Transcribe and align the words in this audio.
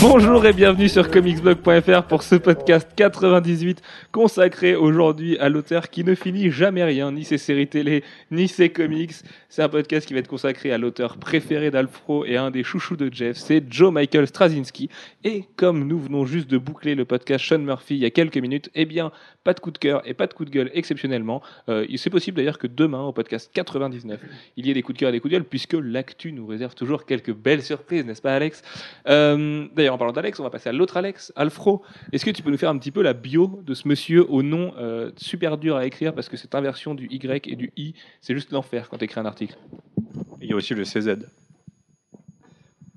Bonjour 0.00 0.46
et 0.46 0.52
bienvenue 0.52 0.88
sur 0.88 1.10
comicsblog.fr 1.10 2.04
pour 2.04 2.22
ce 2.22 2.36
podcast 2.36 2.88
98 2.94 3.82
consacré 4.12 4.76
aujourd'hui 4.76 5.36
à 5.38 5.48
l'auteur 5.48 5.90
qui 5.90 6.04
ne 6.04 6.14
finit 6.14 6.52
jamais 6.52 6.84
rien, 6.84 7.10
ni 7.10 7.24
ses 7.24 7.36
séries 7.36 7.66
télé, 7.66 8.04
ni 8.30 8.46
ses 8.46 8.68
comics. 8.70 9.10
C'est 9.48 9.62
un 9.62 9.68
podcast 9.68 10.06
qui 10.06 10.14
va 10.14 10.20
être 10.20 10.28
consacré 10.28 10.70
à 10.70 10.78
l'auteur 10.78 11.16
préféré 11.16 11.72
d'Alfro 11.72 12.24
et 12.24 12.36
un 12.36 12.52
des 12.52 12.62
chouchous 12.62 12.94
de 12.94 13.12
Jeff, 13.12 13.38
c'est 13.38 13.64
Joe 13.72 13.92
Michael 13.92 14.28
Straczynski. 14.28 14.88
Et 15.24 15.46
comme 15.56 15.88
nous 15.88 15.98
venons 15.98 16.26
juste 16.26 16.48
de 16.48 16.58
boucler 16.58 16.94
le 16.94 17.04
podcast 17.04 17.44
Sean 17.44 17.58
Murphy 17.58 17.96
il 17.96 18.00
y 18.02 18.06
a 18.06 18.10
quelques 18.10 18.38
minutes, 18.38 18.70
eh 18.76 18.84
bien, 18.84 19.10
pas 19.42 19.52
de 19.52 19.58
coup 19.58 19.72
de 19.72 19.78
cœur 19.78 20.02
et 20.04 20.14
pas 20.14 20.28
de 20.28 20.34
coup 20.34 20.44
de 20.44 20.50
gueule 20.50 20.70
exceptionnellement. 20.74 21.42
Euh, 21.68 21.84
c'est 21.96 22.10
possible 22.10 22.36
d'ailleurs 22.36 22.58
que 22.58 22.68
demain, 22.68 23.02
au 23.02 23.12
podcast 23.12 23.50
99, 23.52 24.20
il 24.56 24.66
y 24.66 24.70
ait 24.70 24.74
des 24.74 24.82
coups 24.82 24.94
de 24.94 25.00
cœur 25.00 25.08
et 25.08 25.12
des 25.12 25.18
coups 25.18 25.32
de 25.32 25.38
gueule, 25.38 25.44
puisque 25.44 25.74
l'actu 25.74 26.30
nous 26.32 26.46
réserve 26.46 26.76
toujours 26.76 27.04
quelques 27.04 27.34
belles 27.34 27.62
surprises, 27.62 28.04
n'est-ce 28.04 28.22
pas 28.22 28.34
Alex? 28.34 28.62
Euh, 29.08 29.66
D'ailleurs, 29.74 29.97
en 29.98 30.06
parlant 30.06 30.12
d'Alex, 30.12 30.38
on 30.38 30.44
va 30.44 30.50
passer 30.50 30.68
à 30.68 30.72
l'autre 30.72 30.96
Alex, 30.96 31.32
Alfro. 31.34 31.82
Est-ce 32.12 32.24
que 32.24 32.30
tu 32.30 32.40
peux 32.44 32.52
nous 32.52 32.56
faire 32.56 32.70
un 32.70 32.78
petit 32.78 32.92
peu 32.92 33.02
la 33.02 33.14
bio 33.14 33.60
de 33.66 33.74
ce 33.74 33.88
monsieur 33.88 34.30
au 34.30 34.44
nom 34.44 34.72
euh, 34.78 35.10
super 35.16 35.58
dur 35.58 35.74
à 35.74 35.86
écrire 35.86 36.14
parce 36.14 36.28
que 36.28 36.36
cette 36.36 36.54
inversion 36.54 36.94
du 36.94 37.08
Y 37.10 37.48
et 37.48 37.56
du 37.56 37.72
I, 37.76 37.94
c'est 38.20 38.32
juste 38.32 38.52
l'enfer 38.52 38.88
quand 38.88 38.98
tu 38.98 39.06
écris 39.06 39.18
un 39.18 39.26
article 39.26 39.58
Il 40.40 40.48
y 40.48 40.52
a 40.52 40.56
aussi 40.56 40.72
le 40.74 40.84
CZ. 40.84 41.26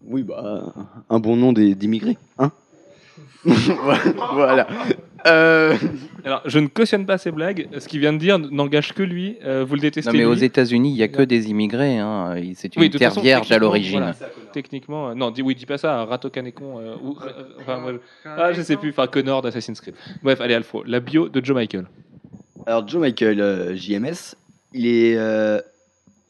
Oui, 0.04 0.22
bah, 0.22 0.74
un 1.10 1.20
bon 1.20 1.36
nom 1.38 1.54
d'immigrés, 1.54 2.20
hein? 2.38 2.52
Voilà. 3.46 4.68
Euh, 5.28 5.76
Alors, 6.24 6.42
je 6.46 6.60
ne 6.60 6.68
cautionne 6.68 7.06
pas 7.06 7.18
ces 7.18 7.32
blagues. 7.32 7.68
Ce 7.78 7.88
qu'il 7.88 8.00
vient 8.00 8.14
de 8.14 8.18
dire 8.18 8.40
n'engage 8.40 8.94
que 8.94 9.04
lui. 9.04 9.38
Euh, 9.44 9.64
vous 9.68 9.76
le 9.76 9.82
détestez. 9.82 10.12
Non, 10.12 10.18
mais 10.18 10.26
aux. 10.26 10.34
États-unis, 10.34 10.90
il 10.90 10.96
n'y 10.96 11.04
a 11.04 11.08
que 11.08 11.22
des 11.22 11.50
immigrés. 11.50 11.98
Hein. 12.00 12.36
Il- 12.38 12.56
C'est 12.56 12.76
une 12.76 12.82
Oui, 12.82 12.90
terre 12.90 13.10
façon, 13.10 13.22
vierge 13.22 13.52
à 13.52 13.58
l'origine. 13.60 14.00
voilà, 14.00 14.16
techniquement, 14.54 15.10
euh, 15.10 15.14
non, 15.14 15.30
dis, 15.32 15.42
oui, 15.42 15.54
dis 15.56 15.66
pas 15.66 15.78
ça, 15.78 16.04
Rato 16.06 16.30
Canecon, 16.30 16.80
euh, 16.80 16.96
ou, 17.04 17.12
euh, 17.22 17.44
enfin, 17.60 17.80
moi, 17.80 17.94
je- 17.94 18.30
ah, 18.30 18.52
je 18.54 18.62
sais 18.62 18.76
plus, 18.78 18.90
enfin, 18.90 19.08
Connor 19.08 19.42
d'Assassin's 19.42 19.80
Creed. 19.82 19.94
Bref, 20.24 20.42
allez, 20.42 20.54
Alfro, 20.56 20.84
la 20.84 21.00
bio 21.00 21.30
de 21.30 21.44
Joe 21.44 21.56
Michael. 21.56 21.86
alors, 22.66 22.88
Joe 22.88 23.02
Michael, 23.02 23.40
euh, 23.42 23.76
JMS, 23.76 24.36
il 24.74 24.88
est, 24.88 25.16
euh, 25.18 25.60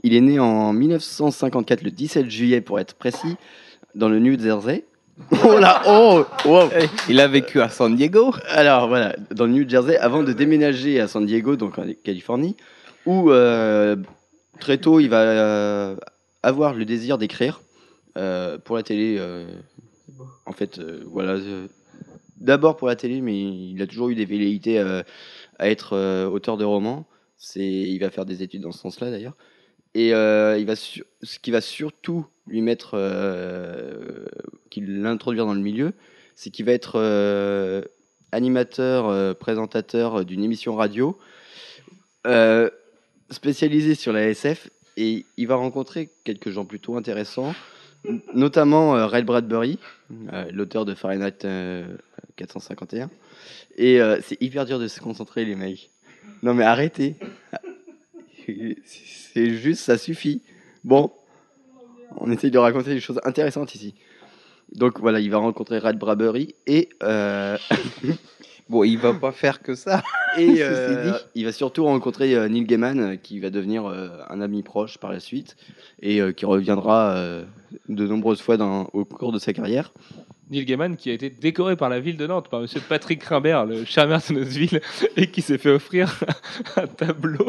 il 0.04 0.14
est 0.14 0.22
né 0.22 0.40
en 0.40 0.74
1954, 0.74 1.82
le 1.84 1.92
17 1.92 2.30
juillet 2.30 2.60
pour 2.62 2.80
être 2.80 2.96
précis, 2.96 3.36
dans 3.96 4.10
le 4.10 4.20
New 4.20 4.38
Jersey. 4.40 4.86
Oh 5.44 5.58
là, 5.58 5.82
oh, 5.88 6.26
wow. 6.46 6.70
Il 7.10 7.20
a 7.20 7.28
vécu 7.28 7.62
à 7.62 7.70
San 7.70 7.96
Diego. 7.96 8.34
Alors 8.50 8.88
voilà, 8.88 9.16
dans 9.32 9.46
le 9.46 9.52
New 9.52 9.70
Jersey, 9.70 9.98
avant 9.98 10.24
de 10.24 10.34
déménager 10.34 11.00
à 11.00 11.08
San 11.08 11.26
Diego, 11.26 11.56
donc 11.56 11.78
en 11.78 11.86
Californie, 12.04 12.56
où 13.06 13.32
euh, 13.32 13.96
très 14.60 14.78
tôt 14.78 15.00
il 15.00 15.10
va 15.10 15.22
euh, 15.22 15.96
avoir 16.44 16.74
le 16.74 16.86
désir 16.86 17.18
d'écrire 17.18 17.62
euh, 18.18 18.58
pour 18.58 18.76
la 18.76 18.84
télé. 18.84 19.20
en 20.46 20.54
fait, 20.54 20.80
voilà, 21.06 21.38
d'abord 22.38 22.78
pour 22.78 22.88
la 22.88 22.96
télé, 22.96 23.22
mais 23.22 23.40
il 23.40 23.82
a 23.82 23.88
toujours 23.88 24.10
eu 24.10 24.16
des 24.16 24.26
velléités 24.26 24.80
à 24.80 25.70
être 25.70 26.28
auteur 26.28 26.58
de 26.58 26.66
romans. 26.66 27.06
C'est, 27.38 27.66
il 27.66 27.98
va 28.00 28.12
faire 28.12 28.26
des 28.26 28.44
études 28.44 28.62
dans 28.62 28.72
ce 28.72 28.80
sens-là 28.80 29.10
d'ailleurs. 29.10 29.36
Et 29.94 30.14
euh, 30.14 30.58
il 30.58 30.66
va 30.66 30.76
ce 30.76 31.02
qui 31.42 31.52
va 31.52 31.62
surtout 31.62 32.26
lui 32.48 32.62
mettre, 32.62 32.92
euh, 32.94 34.26
qui 34.70 34.82
l'introduire 34.82 35.46
dans 35.46 35.54
le 35.54 35.62
milieu, 35.62 35.94
c'est 36.36 36.50
qu'il 36.50 36.66
va 36.66 36.72
être 36.72 36.94
euh, 36.96 37.84
animateur, 38.32 39.10
euh, 39.10 39.34
présentateur 39.34 40.26
d'une 40.26 40.44
émission 40.44 40.76
radio 40.76 41.18
spécialisée 43.30 43.96
sur 43.96 44.12
la 44.12 44.28
SF 44.28 44.70
et 44.98 45.26
il 45.38 45.48
va 45.48 45.56
rencontrer 45.56 46.10
quelques 46.24 46.50
gens 46.50 46.66
plutôt 46.66 46.98
intéressants, 46.98 47.56
notamment 48.34 49.08
Ray 49.08 49.24
Bradbury, 49.24 49.80
l'auteur 50.52 50.86
de 50.86 50.94
Fahrenheit 50.94 51.46
euh, 51.46 51.86
451. 52.36 53.10
Et 53.78 54.00
c'est 54.24 54.42
hyper 54.42 54.66
dur 54.66 54.80
de 54.80 54.88
se 54.88 55.00
concentrer, 55.00 55.46
les 55.46 55.56
mecs. 55.56 55.90
Non, 56.44 56.54
mais 56.54 56.64
arrêtez. 56.64 57.16
C'est 58.46 59.52
juste, 59.52 59.82
ça 59.82 59.98
suffit. 59.98 60.42
Bon, 60.84 61.12
on 62.18 62.32
essaye 62.32 62.52
de 62.52 62.58
raconter 62.58 62.94
des 62.94 63.00
choses 63.00 63.20
intéressantes 63.24 63.76
ici. 63.76 63.96
Donc 64.74 65.00
voilà, 65.00 65.20
il 65.20 65.30
va 65.30 65.38
rencontrer 65.38 65.80
Ray 65.80 65.96
Bradbury 65.96 66.56
et 66.66 66.90
euh, 67.04 67.58
Bon, 68.72 68.86
il 68.86 68.98
va 68.98 69.14
pas 69.14 69.34
faire 69.34 69.62
que 69.62 69.76
ça. 69.76 70.02
et 70.38 70.56
euh, 70.62 71.12
il 71.36 71.44
va 71.44 71.52
surtout 71.52 71.84
rencontrer 71.84 72.36
euh, 72.36 72.48
Neil 72.48 72.64
Gaiman, 72.64 73.00
euh, 73.02 73.16
qui 73.18 73.40
va 73.42 73.50
devenir 73.50 73.86
euh, 73.86 74.08
un 74.30 74.40
ami 74.40 74.64
proche 74.64 74.98
par 74.98 75.12
la 75.12 75.20
suite 75.20 75.58
et 76.02 76.22
euh, 76.22 76.32
qui 76.32 76.46
reviendra 76.46 77.12
euh, 77.18 77.44
de 77.90 78.08
nombreuses 78.08 78.42
fois 78.42 78.56
dans, 78.56 78.90
au 78.94 79.04
cours 79.04 79.34
de 79.34 79.40
sa 79.40 79.52
carrière. 79.52 79.92
Neil 80.50 80.66
Gaiman 80.66 80.98
qui 80.98 81.10
a 81.10 81.14
été 81.14 81.30
décoré 81.30 81.78
par 81.78 81.88
la 81.88 82.02
ville 82.02 82.18
de 82.18 82.28
Nantes, 82.28 82.50
par 82.50 82.60
monsieur 82.60 82.82
Patrick 82.82 83.24
Rimbert, 83.24 83.66
le 83.66 83.86
charmeur 83.86 84.22
de 84.30 84.34
notre 84.36 84.50
ville, 84.50 84.82
et 85.18 85.28
qui 85.28 85.42
s'est 85.42 85.58
fait 85.58 85.70
offrir 85.70 86.20
un 86.76 86.88
tableau 86.88 87.46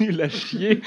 nul 0.00 0.20
à 0.20 0.28
chier. 0.28 0.82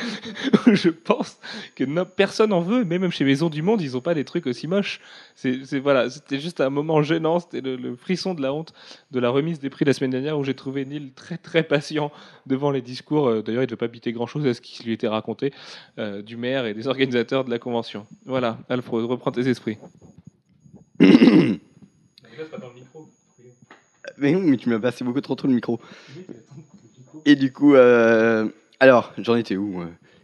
Je 0.68 0.90
pense 0.90 1.40
que 1.76 2.04
personne 2.04 2.54
en 2.54 2.62
veut, 2.62 2.86
mais 2.86 3.00
même 3.00 3.12
chez 3.12 3.24
Maison 3.26 3.50
du 3.50 3.64
Monde, 3.64 3.82
ils 3.82 3.94
n'ont 3.94 4.02
pas 4.02 4.14
des 4.14 4.26
trucs 4.26 4.46
aussi 4.46 4.68
moches. 4.68 5.00
C'est, 5.36 5.66
c'est- 5.66 5.80
voilà, 5.80 6.12
c'était 6.12 6.40
juste 6.40 6.62
un 6.62 6.70
moment 6.70 7.02
gênant, 7.02 7.40
c'était 7.40 7.62
le, 7.62 7.78
le 7.78 7.96
frisson 7.96 8.36
de 8.36 8.44
la 8.44 8.54
honte 8.54 8.74
de 9.10 9.20
la 9.20 9.32
remise 9.32 9.59
des 9.60 9.70
prix 9.70 9.86
la 9.86 9.94
semaine 9.94 10.12
dernière 10.12 10.38
où 10.40 10.44
j'ai 10.44 10.54
trouvé 10.54 10.86
Neil 10.86 11.12
très 11.16 11.38
très 11.38 11.64
patient 11.64 12.12
devant 12.48 12.72
les 12.72 12.82
discours. 12.82 13.28
Euh, 13.28 13.42
D'ailleurs, 13.42 13.62
il 13.62 13.66
ne 13.66 13.70
devait 13.70 13.78
pas 13.78 13.88
biter 13.88 14.12
grand-chose 14.12 14.46
à 14.48 14.54
ce 14.54 14.62
qui 14.62 14.84
lui 14.84 14.94
était 14.94 15.08
raconté 15.08 15.54
euh, 15.98 16.22
du 16.22 16.38
maire 16.38 16.66
et 16.66 16.74
des 16.74 16.88
organisateurs 16.88 17.46
de 17.46 17.50
la 17.50 17.60
convention. 17.60 18.06
Voilà, 18.26 18.58
Alfred, 18.70 19.04
reprends 19.06 19.32
tes 19.32 19.48
esprits. 19.48 19.78
Mais 24.18 24.36
tu 24.58 24.70
m'as 24.70 24.80
passé 24.80 25.04
beaucoup 25.04 25.22
trop 25.22 25.36
tôt 25.36 25.48
le 25.48 25.54
micro. 25.54 25.80
Et 27.26 27.36
du 27.36 27.52
coup, 27.54 27.76
euh, 27.76 28.48
alors, 28.80 29.14
j'en 29.18 29.36
étais 29.36 29.56
où 29.56 29.84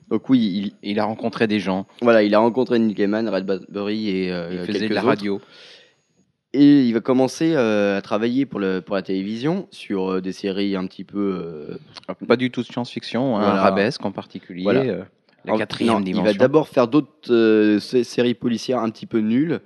Donc 0.09 0.29
oui, 0.29 0.73
il, 0.83 0.89
Il 0.91 0.99
a 0.99 1.05
rencontré 1.05 1.47
des 1.47 1.59
gens. 1.59 1.85
voilà, 2.01 2.23
il 2.23 2.33
a 2.35 2.39
rencontré 2.39 2.79
Neil 2.79 2.93
Gaiman, 2.93 3.27
Ray 3.29 3.43
Bradbury 3.43 4.09
et 4.09 4.31
euh, 4.31 4.49
Il 4.51 4.59
faisait 4.59 4.79
quelques 4.79 4.89
de 4.89 4.95
la 4.95 5.01
autres. 5.01 5.07
radio. 5.09 5.41
Et 6.57 6.83
il 6.85 6.93
va 6.93 7.01
commencer 7.01 7.53
euh, 7.55 7.97
à 7.97 8.01
travailler 8.01 8.45
pour, 8.45 8.59
le, 8.61 8.79
pour 8.81 8.95
la 8.95 9.01
télévision 9.01 9.67
sur 9.71 10.09
euh, 10.13 10.21
des 10.21 10.31
séries 10.31 10.75
un 10.75 10.85
petit 10.87 11.03
peu. 11.03 11.37
euh, 11.43 11.77
Pas 12.27 12.37
du 12.37 12.49
tout 12.49 12.61
de 12.61 12.65
science-fiction, 12.67 13.35
hein, 13.37 13.41
Voilà. 13.41 13.59
arabesque 13.61 14.05
en 14.05 14.11
particulier. 14.11 14.63
Voilà. 14.63 14.81
euh, 14.81 15.03
la 15.43 15.53
en- 15.53 15.57
quatrième 15.57 15.93
non, 15.95 15.99
dimension. 15.99 16.25
Il 16.31 16.33
va 16.33 16.39
d'abord 16.39 16.69
faire 16.69 16.87
d'autres 16.87 17.31
euh, 17.33 17.79
sé- 17.79 18.03
séries 18.05 18.33
policières 18.35 18.79
un 18.79 18.89
petit 18.89 19.05
peu 19.05 19.19
nulles, 19.19 19.59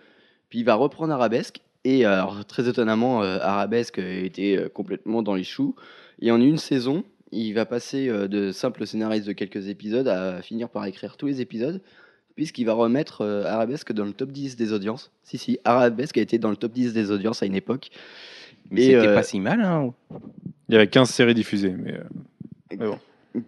puis 0.49 0.59
il 0.59 0.65
va 0.65 0.73
reprendre 0.75 1.13
Arabesque. 1.13 1.61
Et 1.85 2.05
alors, 2.05 2.43
très 2.45 2.67
étonnamment, 2.67 3.21
euh, 3.23 3.37
Arabesque 3.41 3.99
était 3.99 4.57
euh, 4.57 4.67
complètement 4.69 5.21
dans 5.21 5.35
les 5.35 5.43
choux. 5.45 5.75
Et 6.21 6.31
en 6.31 6.41
une 6.41 6.57
saison, 6.57 7.03
il 7.31 7.53
va 7.53 7.65
passer 7.65 8.09
euh, 8.09 8.27
de 8.27 8.51
simple 8.51 8.85
scénariste 8.87 9.27
de 9.27 9.33
quelques 9.33 9.67
épisodes 9.69 10.07
à 10.07 10.41
finir 10.41 10.69
par 10.69 10.85
écrire 10.85 11.15
tous 11.17 11.27
les 11.27 11.39
épisodes, 11.39 11.81
puisqu'il 12.39 12.63
va 12.63 12.71
remettre 12.71 13.19
euh, 13.19 13.43
Arabesque 13.43 13.91
dans 13.91 14.05
le 14.05 14.13
top 14.13 14.31
10 14.31 14.55
des 14.55 14.71
audiences. 14.71 15.11
Si, 15.23 15.37
si, 15.37 15.59
Arabesque 15.65 16.17
a 16.17 16.21
été 16.21 16.37
dans 16.37 16.49
le 16.49 16.55
top 16.55 16.71
10 16.71 16.93
des 16.93 17.11
audiences 17.11 17.43
à 17.43 17.45
une 17.45 17.53
époque. 17.53 17.89
Mais 18.71 18.83
c'était 18.83 19.07
euh, 19.07 19.13
pas 19.13 19.23
si 19.23 19.41
mal. 19.41 19.59
Hein. 19.59 19.93
Il 20.69 20.75
y 20.75 20.77
avait 20.77 20.87
15 20.87 21.09
séries 21.09 21.33
diffusées, 21.33 21.75
mais 21.77 21.95
euh, 21.95 22.03
Mais 22.71 22.77
bon. 22.77 22.97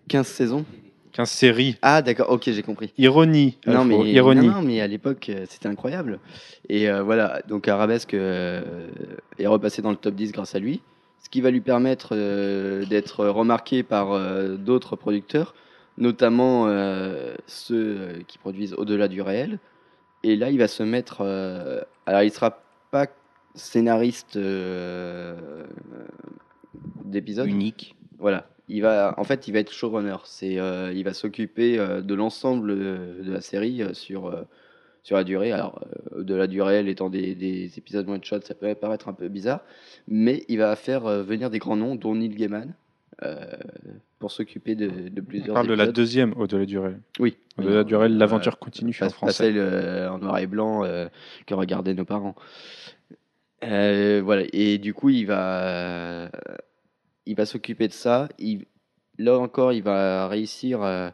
15 0.09 0.27
saisons 0.27 0.65
15 1.13 1.29
séries. 1.29 1.77
Ah, 1.81 2.01
d'accord, 2.01 2.31
ok, 2.31 2.43
j'ai 2.51 2.63
compris. 2.63 2.91
Ironie. 2.97 3.57
Non 3.65 3.85
mais, 3.85 4.11
ironie. 4.11 4.47
non, 4.47 4.55
non, 4.55 4.61
mais 4.61 4.81
à 4.81 4.87
l'époque, 4.87 5.31
c'était 5.47 5.69
incroyable. 5.69 6.19
Et 6.67 6.89
euh, 6.89 7.01
voilà, 7.01 7.41
donc 7.47 7.69
Arabesque 7.69 8.13
euh, 8.13 8.89
est 9.39 9.47
repassé 9.47 9.81
dans 9.81 9.91
le 9.91 9.95
top 9.95 10.15
10 10.15 10.33
grâce 10.33 10.53
à 10.53 10.59
lui, 10.59 10.81
ce 11.23 11.29
qui 11.29 11.39
va 11.39 11.49
lui 11.49 11.61
permettre 11.61 12.09
euh, 12.11 12.85
d'être 12.85 13.25
remarqué 13.25 13.83
par 13.83 14.11
euh, 14.11 14.57
d'autres 14.57 14.97
producteurs, 14.97 15.55
notamment 15.97 16.67
euh, 16.67 17.35
ceux 17.47 17.97
euh, 17.97 18.19
qui 18.27 18.37
produisent 18.37 18.73
Au-delà 18.73 19.07
du 19.07 19.21
réel. 19.21 19.59
Et 20.23 20.35
là, 20.35 20.49
il 20.49 20.57
va 20.57 20.67
se 20.67 20.83
mettre. 20.83 21.21
euh, 21.21 21.81
alors, 22.05 22.23
il 22.23 22.31
sera 22.31 22.61
pas 22.91 23.07
scénariste 23.55 24.37
euh, 24.37 25.65
d'épisode. 27.03 27.47
Unique. 27.47 27.95
Voilà. 28.19 28.47
Il 28.67 28.81
va, 28.81 29.13
en 29.17 29.23
fait, 29.23 29.47
il 29.47 29.51
va 29.51 29.59
être 29.59 29.71
showrunner. 29.71 30.17
C'est, 30.23 30.53
il 30.53 31.03
va 31.03 31.13
s'occuper 31.13 31.77
de 31.77 32.13
l'ensemble 32.13 32.77
de 33.23 33.31
la 33.31 33.41
série 33.41 33.83
sur, 33.93 34.31
sur 35.03 35.15
la 35.15 35.23
durée. 35.23 35.51
Alors, 35.51 35.83
euh, 36.15 36.23
de 36.23 36.35
la 36.35 36.47
durée, 36.47 36.75
elle 36.75 36.89
étant 36.89 37.09
des, 37.09 37.35
des 37.35 37.77
épisodes 37.77 38.07
one 38.07 38.23
shot, 38.23 38.41
ça 38.41 38.53
peut 38.53 38.73
paraître 38.75 39.07
un 39.09 39.13
peu 39.13 39.27
bizarre, 39.27 39.61
mais 40.07 40.43
il 40.47 40.57
va 40.57 40.75
faire 40.75 41.05
euh, 41.05 41.23
venir 41.23 41.49
des 41.49 41.59
grands 41.59 41.75
noms, 41.75 41.95
dont 41.95 42.15
Neil 42.15 42.29
Gaiman, 42.29 42.73
pour 44.19 44.31
s'occuper 44.31 44.75
de, 44.75 44.87
de 44.87 45.21
On 45.21 45.25
plusieurs. 45.25 45.53
parle 45.53 45.67
de 45.67 45.73
la 45.73 45.87
deuxième 45.91 46.33
au-delà 46.37 46.65
du 46.65 46.77
réel. 46.79 46.99
Oui. 47.19 47.37
Au-delà 47.57 47.83
du 47.83 47.95
réel, 47.95 48.17
l'aventure 48.17 48.57
continue 48.59 48.93
pas, 48.93 49.05
en 49.05 49.09
pas 49.09 49.13
français. 49.13 49.33
celle 49.45 49.57
euh, 49.57 50.09
en 50.11 50.17
noir 50.19 50.37
et 50.39 50.47
blanc 50.47 50.83
euh, 50.83 51.07
que 51.45 51.53
regardaient 51.53 51.93
nos 51.93 52.05
parents. 52.05 52.35
Euh, 53.63 54.21
voilà, 54.23 54.43
et 54.53 54.77
du 54.79 54.93
coup, 54.93 55.09
il 55.09 55.25
va, 55.25 56.29
il 57.25 57.35
va 57.35 57.45
s'occuper 57.45 57.87
de 57.87 57.93
ça. 57.93 58.27
Il, 58.39 58.65
là 59.19 59.37
encore, 59.37 59.71
il 59.73 59.83
va 59.83 60.27
réussir 60.27 60.81
à, 60.81 61.13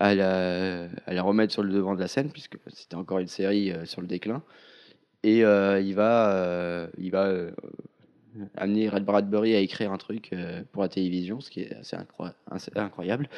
la, 0.00 0.88
à 1.06 1.12
la 1.12 1.22
remettre 1.22 1.52
sur 1.52 1.62
le 1.62 1.72
devant 1.72 1.94
de 1.94 2.00
la 2.00 2.08
scène, 2.08 2.30
puisque 2.30 2.56
c'était 2.68 2.96
encore 2.96 3.18
une 3.18 3.28
série 3.28 3.72
sur 3.84 4.00
le 4.00 4.06
déclin. 4.06 4.42
Et 5.24 5.44
euh, 5.44 5.80
il 5.80 5.94
va, 5.94 6.34
euh, 6.34 6.88
il 6.98 7.12
va 7.12 7.26
euh, 7.26 7.52
amener 8.56 8.88
Red 8.88 9.04
Bradbury 9.04 9.54
à 9.54 9.60
écrire 9.60 9.92
un 9.92 9.98
truc 9.98 10.30
euh, 10.32 10.62
pour 10.72 10.82
la 10.82 10.88
télévision, 10.88 11.40
ce 11.40 11.50
qui 11.50 11.60
est 11.60 11.74
assez, 11.76 11.96
incroy- 11.96 12.32
assez 12.50 12.70
incroyable. 12.76 13.28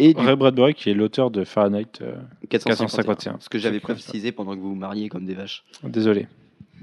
Et 0.00 0.14
Ray 0.16 0.36
Bradbury, 0.36 0.74
qui 0.74 0.90
est 0.90 0.94
l'auteur 0.94 1.30
de 1.30 1.42
Fahrenheit. 1.44 1.86
euh, 2.02 2.14
451, 2.48 2.86
451. 2.86 3.36
ce 3.40 3.48
que 3.48 3.58
j'avais 3.58 3.80
précisé 3.80 4.30
pendant 4.32 4.54
que 4.54 4.60
vous 4.60 4.68
vous 4.70 4.74
mariez 4.76 5.08
comme 5.08 5.24
des 5.24 5.34
vaches. 5.34 5.64
Désolé. 5.82 6.28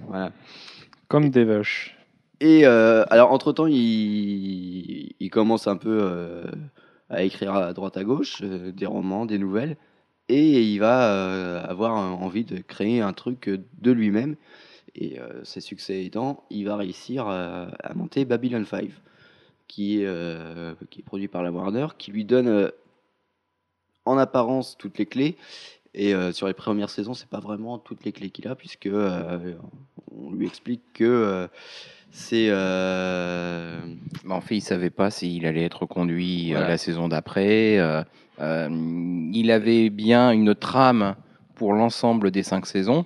Voilà. 0.08 0.32
Comme 1.08 1.30
des 1.30 1.46
vaches. 1.46 1.96
Et 2.42 2.66
euh, 2.66 3.06
alors, 3.10 3.32
entre-temps, 3.32 3.68
il, 3.68 5.14
il 5.20 5.30
commence 5.30 5.68
un 5.68 5.78
peu 5.78 5.98
euh, 6.02 6.44
à 7.10 7.24
écrire 7.24 7.54
à 7.54 7.74
droite 7.74 7.96
à 7.98 8.04
gauche, 8.04 8.42
euh, 8.44 8.72
des 8.72 8.86
romans, 8.86 9.26
des 9.26 9.38
nouvelles, 9.38 9.78
et 10.28 10.62
il 10.64 10.80
va 10.80 11.62
avoir 11.62 11.94
envie 11.94 12.44
de 12.44 12.58
créer 12.58 13.00
un 13.00 13.14
truc 13.14 13.50
de 13.50 13.92
lui-même. 13.92 14.36
Et 14.96 15.20
euh, 15.20 15.44
ses 15.44 15.60
succès 15.62 16.06
aidant, 16.06 16.44
il 16.50 16.66
va 16.66 16.78
réussir 16.78 17.28
euh, 17.28 17.68
à 17.84 17.94
monter 17.94 18.24
Babylon 18.24 18.66
5, 18.66 18.90
qui 19.68 20.02
est, 20.02 20.06
euh, 20.06 20.74
qui 20.90 21.02
est 21.02 21.04
produit 21.04 21.28
par 21.28 21.44
la 21.44 21.52
Warner, 21.52 21.88
qui 21.98 22.12
lui 22.12 22.24
donne 22.24 22.48
euh, 22.48 22.70
en 24.06 24.18
apparence 24.18 24.78
toutes 24.78 24.98
les 24.98 25.06
clés. 25.06 25.36
Et 25.98 26.14
sur 26.34 26.48
les 26.48 26.54
premières 26.54 26.90
saisons, 26.90 27.14
c'est 27.14 27.30
pas 27.30 27.40
vraiment 27.40 27.78
toutes 27.80 28.04
les 28.04 28.12
clés 28.12 28.30
qu'il 28.30 28.50
a, 28.50 28.56
puisque 28.56 28.90
on 28.92 30.32
lui 30.34 30.46
explique 30.46 30.82
que 30.94 31.48
c'est 32.12 32.50
Bah, 32.50 34.36
en 34.36 34.42
fait, 34.42 34.58
il 34.58 34.62
savait 34.62 34.90
pas 34.90 35.10
s'il 35.10 35.46
allait 35.46 35.64
être 35.64 35.86
conduit 35.86 36.52
Voilà. 36.52 36.68
la 36.68 36.78
saison 36.78 37.08
d'après. 37.08 37.80
il 38.38 39.52
avait 39.52 39.90
bien 39.90 40.32
une 40.32 40.54
trame 40.54 41.16
pour 41.56 41.72
l'ensemble 41.72 42.30
des 42.30 42.44
cinq 42.44 42.66
saisons, 42.66 43.06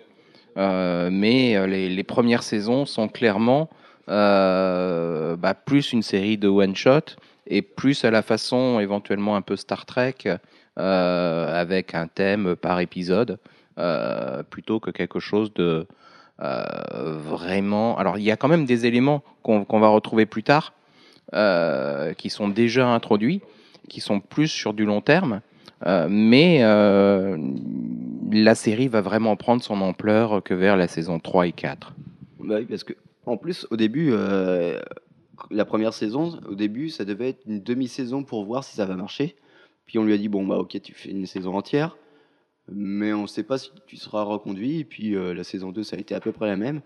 mais 0.55 1.55
euh, 1.55 1.67
les, 1.67 2.03
premières 2.03 2.43
saisons 2.43 2.85
sont 2.85 3.07
clairement 3.07 3.69
euh, 4.09 5.35
bah, 5.35 5.53
plus 5.53 5.93
une 5.93 6.01
série 6.01 6.37
de 6.37 6.47
one-shot 6.47 7.15
et 7.47 7.61
plus 7.61 8.03
à 8.05 8.11
la 8.11 8.21
façon 8.21 8.79
éventuellement 8.79 9.35
un 9.35 9.41
peu 9.41 9.55
Star 9.55 9.85
Trek, 9.85 10.15
euh, 10.77 11.61
avec 11.61 11.95
un 11.95 12.07
thème 12.07 12.55
par 12.55 12.79
épisode, 12.79 13.39
euh, 13.77 14.43
plutôt 14.43 14.79
que 14.79 14.91
quelque 14.91 15.19
chose 15.19 15.53
de 15.53 15.87
euh, 16.41 16.63
vraiment. 17.17 17.97
Alors, 17.97 18.17
il 18.17 18.23
y 18.23 18.31
a 18.31 18.37
quand 18.37 18.47
même 18.47 18.65
des 18.65 18.85
éléments 18.85 19.23
qu'on 19.43 19.79
va 19.79 19.89
retrouver 19.89 20.25
plus 20.25 20.43
tard, 20.43 20.73
euh, 21.33 22.13
qui 22.13 22.29
sont 22.29 22.47
déjà 22.47 22.87
introduits, 22.87 23.41
qui 23.89 23.99
sont 23.99 24.19
plus 24.19 24.47
sur 24.47 24.73
du 24.73 24.85
long 24.85 25.01
terme, 25.01 25.41
euh, 25.85 26.07
mais 26.09 26.59
euh, 26.61 27.37
la 28.29 28.55
série 28.55 28.87
va 28.87 29.01
vraiment 29.01 29.35
prendre 29.35 29.63
son 29.63 29.81
ampleur 29.81 30.43
que 30.43 30.53
vers 30.53 30.77
la 30.77 30.87
saison 30.87 31.19
3 31.19 31.47
et 31.47 31.51
4. 31.51 31.93
Bah 32.39 32.55
oui, 32.59 32.65
parce 32.65 32.83
que 32.83 32.93
en 33.25 33.37
plus, 33.37 33.67
au 33.69 33.75
début, 33.75 34.09
euh, 34.11 34.79
la 35.51 35.65
première 35.65 35.93
saison, 35.93 36.39
au 36.47 36.55
début, 36.55 36.89
ça 36.89 37.05
devait 37.05 37.29
être 37.29 37.41
une 37.45 37.61
demi-saison 37.61 38.23
pour 38.23 38.45
voir 38.45 38.63
si 38.63 38.75
ça 38.75 38.85
va 38.85 38.95
marcher. 38.95 39.35
Puis 39.85 39.97
on 39.97 40.03
lui 40.03 40.13
a 40.13 40.17
dit 40.17 40.29
bon 40.29 40.45
bah 40.45 40.57
ok, 40.57 40.79
tu 40.81 40.93
fais 40.93 41.09
une 41.09 41.25
saison 41.25 41.55
entière, 41.55 41.97
mais 42.71 43.11
on 43.13 43.23
ne 43.23 43.27
sait 43.27 43.43
pas 43.43 43.57
si 43.57 43.71
tu 43.87 43.97
seras 43.97 44.23
reconduit. 44.23 44.83
Puis 44.83 45.15
euh, 45.15 45.33
la 45.33 45.43
saison 45.43 45.71
2, 45.71 45.83
ça 45.83 45.95
a 45.95 45.99
été 45.99 46.13
à 46.13 46.19
peu 46.19 46.31
près 46.31 46.47
la 46.47 46.57
même. 46.57 46.81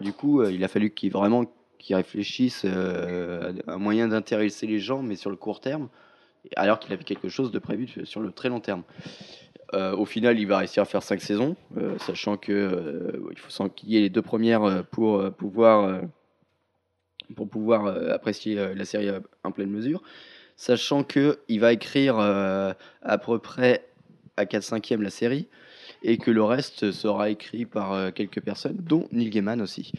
Du 0.00 0.12
coup, 0.12 0.40
euh, 0.40 0.52
il 0.52 0.64
a 0.64 0.68
fallu 0.68 0.90
qu'il 0.90 1.12
vraiment 1.12 1.44
qu'il 1.78 1.96
réfléchisse 1.96 2.62
euh, 2.64 3.52
à 3.66 3.74
un 3.74 3.78
moyen 3.78 4.08
d'intéresser 4.08 4.66
les 4.66 4.78
gens, 4.78 5.02
mais 5.02 5.16
sur 5.16 5.30
le 5.30 5.36
court 5.36 5.60
terme, 5.60 5.88
alors 6.56 6.78
qu'il 6.78 6.92
avait 6.92 7.04
quelque 7.04 7.28
chose 7.28 7.50
de 7.50 7.58
prévu 7.58 7.88
sur 8.04 8.20
le 8.20 8.32
très 8.32 8.48
long 8.48 8.60
terme. 8.60 8.82
Euh, 9.74 9.96
au 9.96 10.04
final, 10.04 10.38
il 10.38 10.46
va 10.46 10.58
réussir 10.58 10.82
à 10.82 10.86
faire 10.86 11.02
cinq 11.02 11.20
saisons, 11.20 11.56
euh, 11.76 11.98
sachant 11.98 12.36
que 12.36 12.52
euh, 12.52 13.28
il 13.32 13.38
faut 13.38 13.50
s'en- 13.50 13.68
qu'il 13.68 13.90
y 13.90 13.96
ait 13.96 14.00
les 14.00 14.10
deux 14.10 14.22
premières 14.22 14.62
euh, 14.64 14.82
pour 14.82 15.30
pouvoir 15.32 16.00
pour 17.34 17.48
pouvoir 17.48 17.86
apprécier 18.12 18.54
la 18.74 18.84
série 18.84 19.08
en 19.42 19.50
pleine 19.50 19.70
mesure, 19.70 20.00
sachant 20.56 21.02
que 21.02 21.40
il 21.48 21.58
va 21.58 21.72
écrire 21.72 22.18
à 22.20 23.18
peu 23.18 23.38
près 23.40 23.84
à 24.36 24.46
4 24.46 24.62
5 24.62 24.90
la 25.00 25.10
série 25.10 25.48
et 26.04 26.18
que 26.18 26.30
le 26.30 26.44
reste 26.44 26.92
sera 26.92 27.28
écrit 27.30 27.66
par 27.66 28.12
quelques 28.12 28.40
personnes, 28.40 28.76
dont 28.78 29.08
Neil 29.10 29.30
Gaiman 29.30 29.60
aussi. 29.60 29.90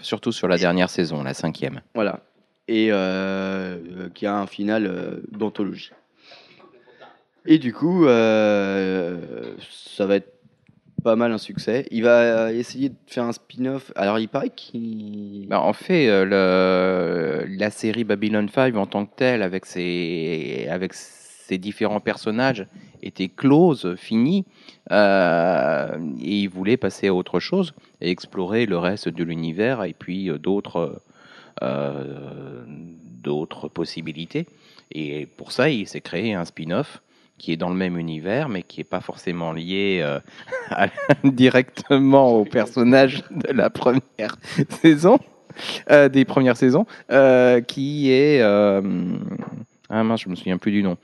Surtout 0.00 0.32
sur 0.32 0.48
la 0.48 0.58
dernière 0.58 0.90
saison, 0.90 1.22
la 1.22 1.32
cinquième. 1.34 1.80
Voilà. 1.94 2.20
Et 2.66 2.86
qui 4.14 4.26
a 4.26 4.36
un 4.36 4.46
final 4.48 5.22
d'anthologie. 5.30 5.92
Et 7.46 7.58
du 7.58 7.74
coup, 7.74 8.06
euh, 8.06 9.54
ça 9.70 10.06
va 10.06 10.16
être 10.16 10.32
pas 11.02 11.16
mal 11.16 11.30
un 11.32 11.38
succès. 11.38 11.86
Il 11.90 12.02
va 12.02 12.52
essayer 12.52 12.88
de 12.88 12.94
faire 13.06 13.24
un 13.24 13.32
spin-off. 13.32 13.92
Alors, 13.96 14.18
il 14.18 14.28
paraît 14.28 14.48
qu'il. 14.50 15.46
Bah, 15.48 15.60
en 15.60 15.74
fait, 15.74 16.08
euh, 16.08 17.44
la 17.46 17.70
série 17.70 18.04
Babylon 18.04 18.46
5 18.48 18.74
en 18.76 18.86
tant 18.86 19.04
que 19.04 19.14
telle, 19.14 19.42
avec 19.42 19.66
ses, 19.66 20.66
différents 21.58 22.00
personnages, 22.00 22.66
était 23.02 23.28
close, 23.28 23.94
finie, 23.96 24.46
euh, 24.90 25.98
et 26.22 26.40
il 26.40 26.48
voulait 26.48 26.78
passer 26.78 27.08
à 27.08 27.14
autre 27.14 27.38
chose 27.38 27.74
et 28.00 28.10
explorer 28.10 28.64
le 28.64 28.78
reste 28.78 29.10
de 29.10 29.22
l'univers 29.22 29.84
et 29.84 29.92
puis 29.92 30.30
d'autres 30.40 31.02
possibilités. 33.68 34.46
Et 34.90 35.26
pour 35.36 35.52
ça, 35.52 35.68
il 35.68 35.86
s'est 35.86 36.00
créé 36.00 36.32
un 36.32 36.46
spin-off 36.46 37.02
qui 37.38 37.52
est 37.52 37.56
dans 37.56 37.68
le 37.68 37.74
même 37.74 37.98
univers, 37.98 38.48
mais 38.48 38.62
qui 38.62 38.80
n'est 38.80 38.84
pas 38.84 39.00
forcément 39.00 39.52
lié 39.52 40.00
euh, 40.02 40.20
à- 40.70 40.88
directement 41.24 42.32
au 42.32 42.44
personnage 42.44 43.24
de 43.30 43.52
la 43.52 43.70
première 43.70 44.36
saison, 44.82 45.18
euh, 45.90 46.08
des 46.08 46.24
premières 46.24 46.56
saisons, 46.56 46.86
euh, 47.10 47.60
qui 47.60 48.10
est... 48.10 48.40
ah 48.42 48.80
mince, 50.02 50.22
je 50.22 50.28
me 50.28 50.36
souviens 50.36 50.58
plus 50.58 50.72
du 50.72 50.82
nom. 50.82 50.96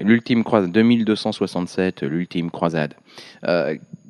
L'ultime 0.00 0.44
croisade, 0.44 0.70
2267, 0.70 2.04
l'ultime 2.04 2.52
croisade, 2.52 2.94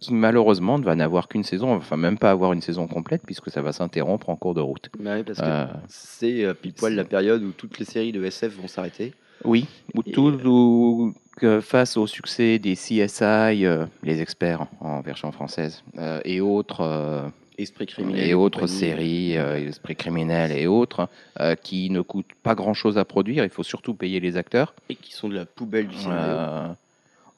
qui 0.00 0.12
malheureusement 0.12 0.79
ne 0.79 0.85
va 0.85 0.94
n'avoir 0.94 1.29
qu'une 1.29 1.44
saison, 1.44 1.75
enfin 1.75 1.96
même 1.96 2.19
pas 2.19 2.31
avoir 2.31 2.52
une 2.52 2.61
saison 2.61 2.87
complète 2.87 3.23
puisque 3.25 3.50
ça 3.50 3.62
va 3.62 3.73
s'interrompre 3.73 4.29
en 4.29 4.37
cours 4.37 4.52
de 4.52 4.61
route. 4.61 4.90
Bah 5.00 5.12
oui, 5.17 5.23
parce 5.23 5.40
que 5.40 5.67
c'est 5.88 6.46
pile 6.61 6.75
poil 6.75 6.94
la 6.94 7.05
période 7.05 7.43
où 7.43 7.52
toutes 7.52 7.79
les 7.79 7.87
séries 7.87 8.12
de 8.12 8.23
SF 8.23 8.58
vont 8.61 8.69
s'arrêter. 8.69 9.14
Oui, 9.44 9.67
ou 9.94 10.02
tout 10.02 10.40
ou 10.44 11.14
que 11.37 11.61
face 11.61 11.97
au 11.97 12.07
succès 12.07 12.59
des 12.59 12.75
CSI, 12.75 13.64
euh, 13.64 13.87
les 14.02 14.21
experts 14.21 14.66
en 14.80 15.00
version 15.00 15.30
française, 15.33 15.83
euh, 15.99 16.21
et 16.25 16.40
autres, 16.40 16.80
euh, 16.80 17.28
Esprit 17.59 17.87
criminel. 17.87 18.28
et 18.28 18.35
autres 18.35 18.66
séries, 18.66 19.37
euh, 19.37 19.68
Esprit 19.68 19.97
criminel 19.97 20.52
et 20.52 20.66
autres, 20.66 21.09
euh, 21.40 21.54
qui 21.57 21.90
ne 21.90 22.00
coûtent 22.00 22.35
pas 22.42 22.54
grand-chose 22.54 22.99
à 22.99 23.04
produire. 23.04 23.45
Il 23.45 23.50
faut 23.50 23.62
surtout 23.64 23.95
payer 23.95 24.21
les 24.21 24.37
acteurs. 24.37 24.75
Et 24.88 24.95
qui 24.95 25.12
sont 25.12 25.28
de 25.28 25.35
la 25.35 25.45
poubelle 25.45 25.88
du 25.88 25.97
scénario. 25.97 26.33
Euh, 26.33 26.68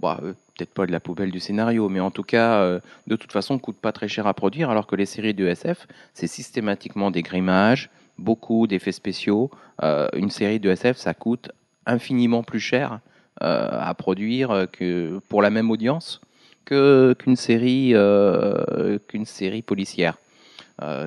euh, 0.05 0.33
peut-être 0.57 0.75
pas 0.75 0.87
de 0.87 0.93
la 0.93 1.01
poubelle 1.01 1.31
du 1.31 1.41
scénario, 1.41 1.89
mais 1.89 2.01
en 2.01 2.11
tout 2.11 2.23
cas, 2.23 2.61
euh, 2.61 2.81
de 3.07 3.17
toute 3.17 3.33
façon, 3.33 3.59
coûte 3.59 3.79
pas 3.79 3.93
très 3.93 4.09
cher 4.09 4.27
à 4.27 4.35
produire, 4.35 4.71
alors 4.71 4.87
que 4.87 4.97
les 4.97 5.07
séries 5.07 5.35
de 5.35 5.47
SF, 5.47 5.87
c'est 6.15 6.27
systématiquement 6.27 7.11
des 7.11 7.23
grimages, 7.23 7.91
beaucoup 8.19 8.67
d'effets 8.67 8.93
spéciaux. 8.93 9.51
Euh, 9.83 10.09
une 10.15 10.31
série 10.31 10.61
de 10.61 10.71
SF, 10.71 10.97
ça 10.97 11.15
coûte 11.15 11.51
infiniment 11.91 12.43
plus 12.43 12.61
cher 12.61 13.01
euh, 13.43 13.69
à 13.73 13.95
produire 13.95 14.51
euh, 14.51 14.67
que 14.67 15.19
pour 15.29 15.43
la 15.43 15.51
même 15.51 15.71
audience 15.71 16.21
qu'une 16.67 17.37
série 17.37 17.95
euh, 17.95 18.99
qu'une 19.09 19.25
série 19.25 19.63
policière. 19.63 20.19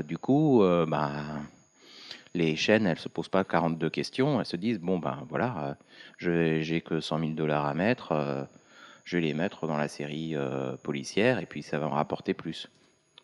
Du 0.05 0.19
coup, 0.19 0.61
bah, 0.87 1.09
les 2.35 2.55
chaînes, 2.55 2.85
elles 2.85 2.99
se 2.99 3.09
posent 3.09 3.29
pas 3.29 3.43
42 3.43 3.89
questions, 3.89 4.39
elles 4.39 4.45
se 4.45 4.57
disent 4.57 4.79
bon 4.79 4.99
ben 4.99 5.25
voilà, 5.29 5.77
euh, 6.21 6.61
j'ai 6.61 6.81
que 6.81 6.99
100 6.99 7.19
000 7.19 7.31
dollars 7.31 7.65
à 7.65 7.73
mettre, 7.73 8.47
je 9.03 9.17
vais 9.17 9.23
les 9.23 9.33
mettre 9.33 9.65
dans 9.65 9.77
la 9.77 9.87
série 9.87 10.35
policière 10.83 11.39
et 11.39 11.47
puis 11.47 11.63
ça 11.63 11.79
va 11.79 11.87
me 11.87 11.93
rapporter 11.93 12.35
plus. 12.35 12.69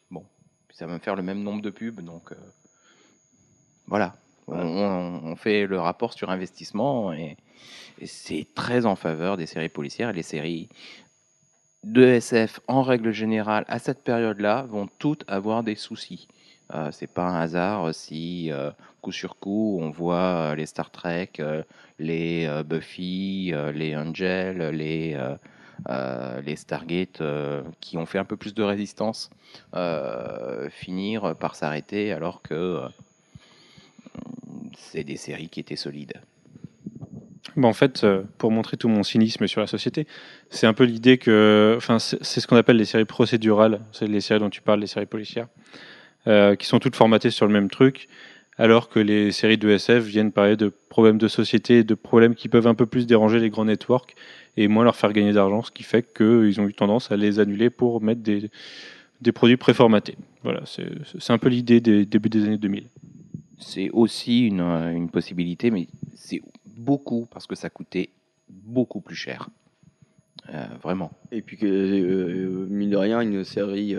Bon, 0.10 0.26
ça 0.72 0.88
va 0.88 0.94
me 0.94 1.00
faire 1.00 1.16
le 1.16 1.24
même 1.24 1.44
nombre 1.44 1.62
de 1.62 1.70
pubs, 1.70 2.02
donc 2.02 2.32
euh, 2.32 2.36
voilà. 4.50 4.66
On, 4.66 5.36
fait 5.36 5.66
le 5.66 5.80
rapport 5.80 6.14
sur 6.14 6.30
investissement 6.30 7.14
et, 7.14 7.38
et 8.00 8.06
c'est 8.06 8.48
très 8.56 8.86
en 8.86 8.96
faveur 8.96 9.38
des 9.38 9.46
séries 9.46 9.70
policières 9.70 10.10
et 10.10 10.14
les 10.14 10.24
séries 10.24 10.70
de 11.84 12.04
SF 12.04 12.60
en 12.68 12.82
règle 12.82 13.12
générale 13.12 13.66
à 13.68 13.80
cette 13.80 14.04
période-là 14.04 14.64
vont 14.70 14.90
toutes 15.00 15.24
avoir 15.28 15.64
des 15.64 15.76
soucis. 15.76 16.28
Euh, 16.76 16.90
c'est 16.92 17.12
pas 17.12 17.24
un 17.24 17.40
hasard 17.40 17.94
si 17.96 18.52
euh, 18.52 18.70
coup 19.02 19.12
sur 19.12 19.40
coup 19.40 19.80
on 19.82 19.90
voit 19.90 20.52
euh, 20.52 20.56
les 20.56 20.68
Star 20.68 20.92
Trek, 20.92 21.32
euh, 21.40 21.64
les 21.98 22.48
Buffy, 22.66 23.54
les 23.74 23.96
Angel, 23.96 24.70
les 24.70 25.18
les 26.44 26.56
Stargate 26.56 27.24
qui 27.80 27.98
ont 27.98 28.06
fait 28.06 28.20
un 28.20 28.26
peu 28.26 28.38
plus 28.38 28.54
de 28.54 28.64
résistance 28.64 29.30
finir 30.70 31.36
par 31.38 31.56
s'arrêter 31.56 32.12
alors 32.14 32.42
que 32.42 32.82
c'est 34.78 35.04
des 35.04 35.18
séries 35.18 35.50
qui 35.50 35.60
étaient 35.60 35.76
solides. 35.76 36.14
En 37.58 37.74
fait, 37.74 38.04
euh, 38.04 38.24
pour 38.38 38.52
montrer 38.52 38.78
tout 38.78 38.88
mon 38.88 39.04
cynisme 39.04 39.48
sur 39.48 39.62
la 39.62 39.68
société, 39.68 40.08
c'est 40.50 40.68
un 40.68 40.74
peu 40.74 40.84
l'idée 40.84 41.18
que, 41.18 41.74
enfin, 41.78 42.00
c'est 42.00 42.40
ce 42.40 42.48
qu'on 42.48 42.56
appelle 42.56 42.78
les 42.78 42.86
séries 42.86 43.06
procédurales, 43.06 43.82
c'est 43.92 44.08
les 44.08 44.22
séries 44.22 44.40
dont 44.40 44.50
tu 44.50 44.62
parles, 44.62 44.80
les 44.80 44.88
séries 44.88 45.06
policières, 45.06 45.48
euh, 46.28 46.56
qui 46.56 46.68
sont 46.68 46.80
toutes 46.80 46.96
formatées 46.96 47.32
sur 47.32 47.48
le 47.48 47.54
même 47.54 47.70
truc, 47.70 48.08
alors 48.58 48.90
que 48.90 49.00
les 49.00 49.32
séries 49.32 49.58
de 49.58 49.70
SF 49.70 50.04
viennent 50.04 50.32
parler 50.32 50.58
de 50.58 50.72
problèmes 50.90 51.18
de 51.18 51.28
société, 51.28 51.84
de 51.84 51.96
problèmes 51.96 52.36
qui 52.36 52.50
peuvent 52.50 52.68
un 52.68 52.76
peu 52.76 52.86
plus 52.86 53.08
déranger 53.08 53.40
les 53.40 53.50
grands 53.50 53.66
networks 53.66 54.16
et 54.58 54.68
moins 54.68 54.84
leur 54.84 54.96
faire 54.96 55.14
gagner 55.14 55.34
d'argent, 55.34 55.64
ce 55.64 55.72
qui 55.72 55.84
fait 55.84 56.06
qu'ils 56.14 56.60
ont 56.60 56.68
eu 56.68 56.74
tendance 56.74 57.12
à 57.12 57.18
les 57.18 57.40
annuler 57.40 57.70
pour 57.70 58.02
mettre 58.02 58.22
des, 58.22 58.50
des 59.22 59.32
produits 59.32 59.58
préformatés. 59.58 60.18
Voilà, 60.44 60.62
c'est 60.66 61.32
un 61.32 61.38
peu 61.38 61.50
l'idée 61.50 61.82
des 61.82 62.06
débuts 62.06 62.30
des 62.30 62.46
années 62.46 62.58
2000. 62.58 62.86
C'est 63.60 63.90
aussi 63.92 64.48
une, 64.48 64.62
euh, 64.62 64.92
une 64.92 65.10
possibilité, 65.10 65.70
mais 65.70 65.88
c'est 66.16 66.42
beaucoup 66.66 67.28
parce 67.30 67.46
que 67.46 67.56
ça 67.56 67.70
coûtait 67.70 68.10
beaucoup 68.50 69.02
plus 69.02 69.16
cher. 69.16 69.50
Euh, 70.54 70.66
vraiment. 70.82 71.12
Et 71.32 71.42
puis 71.42 71.58
que, 71.58 71.66
euh, 71.68 72.66
mine 72.70 72.90
de 72.90 72.98
rien, 72.98 73.22
une 73.22 73.44
série 73.44 73.96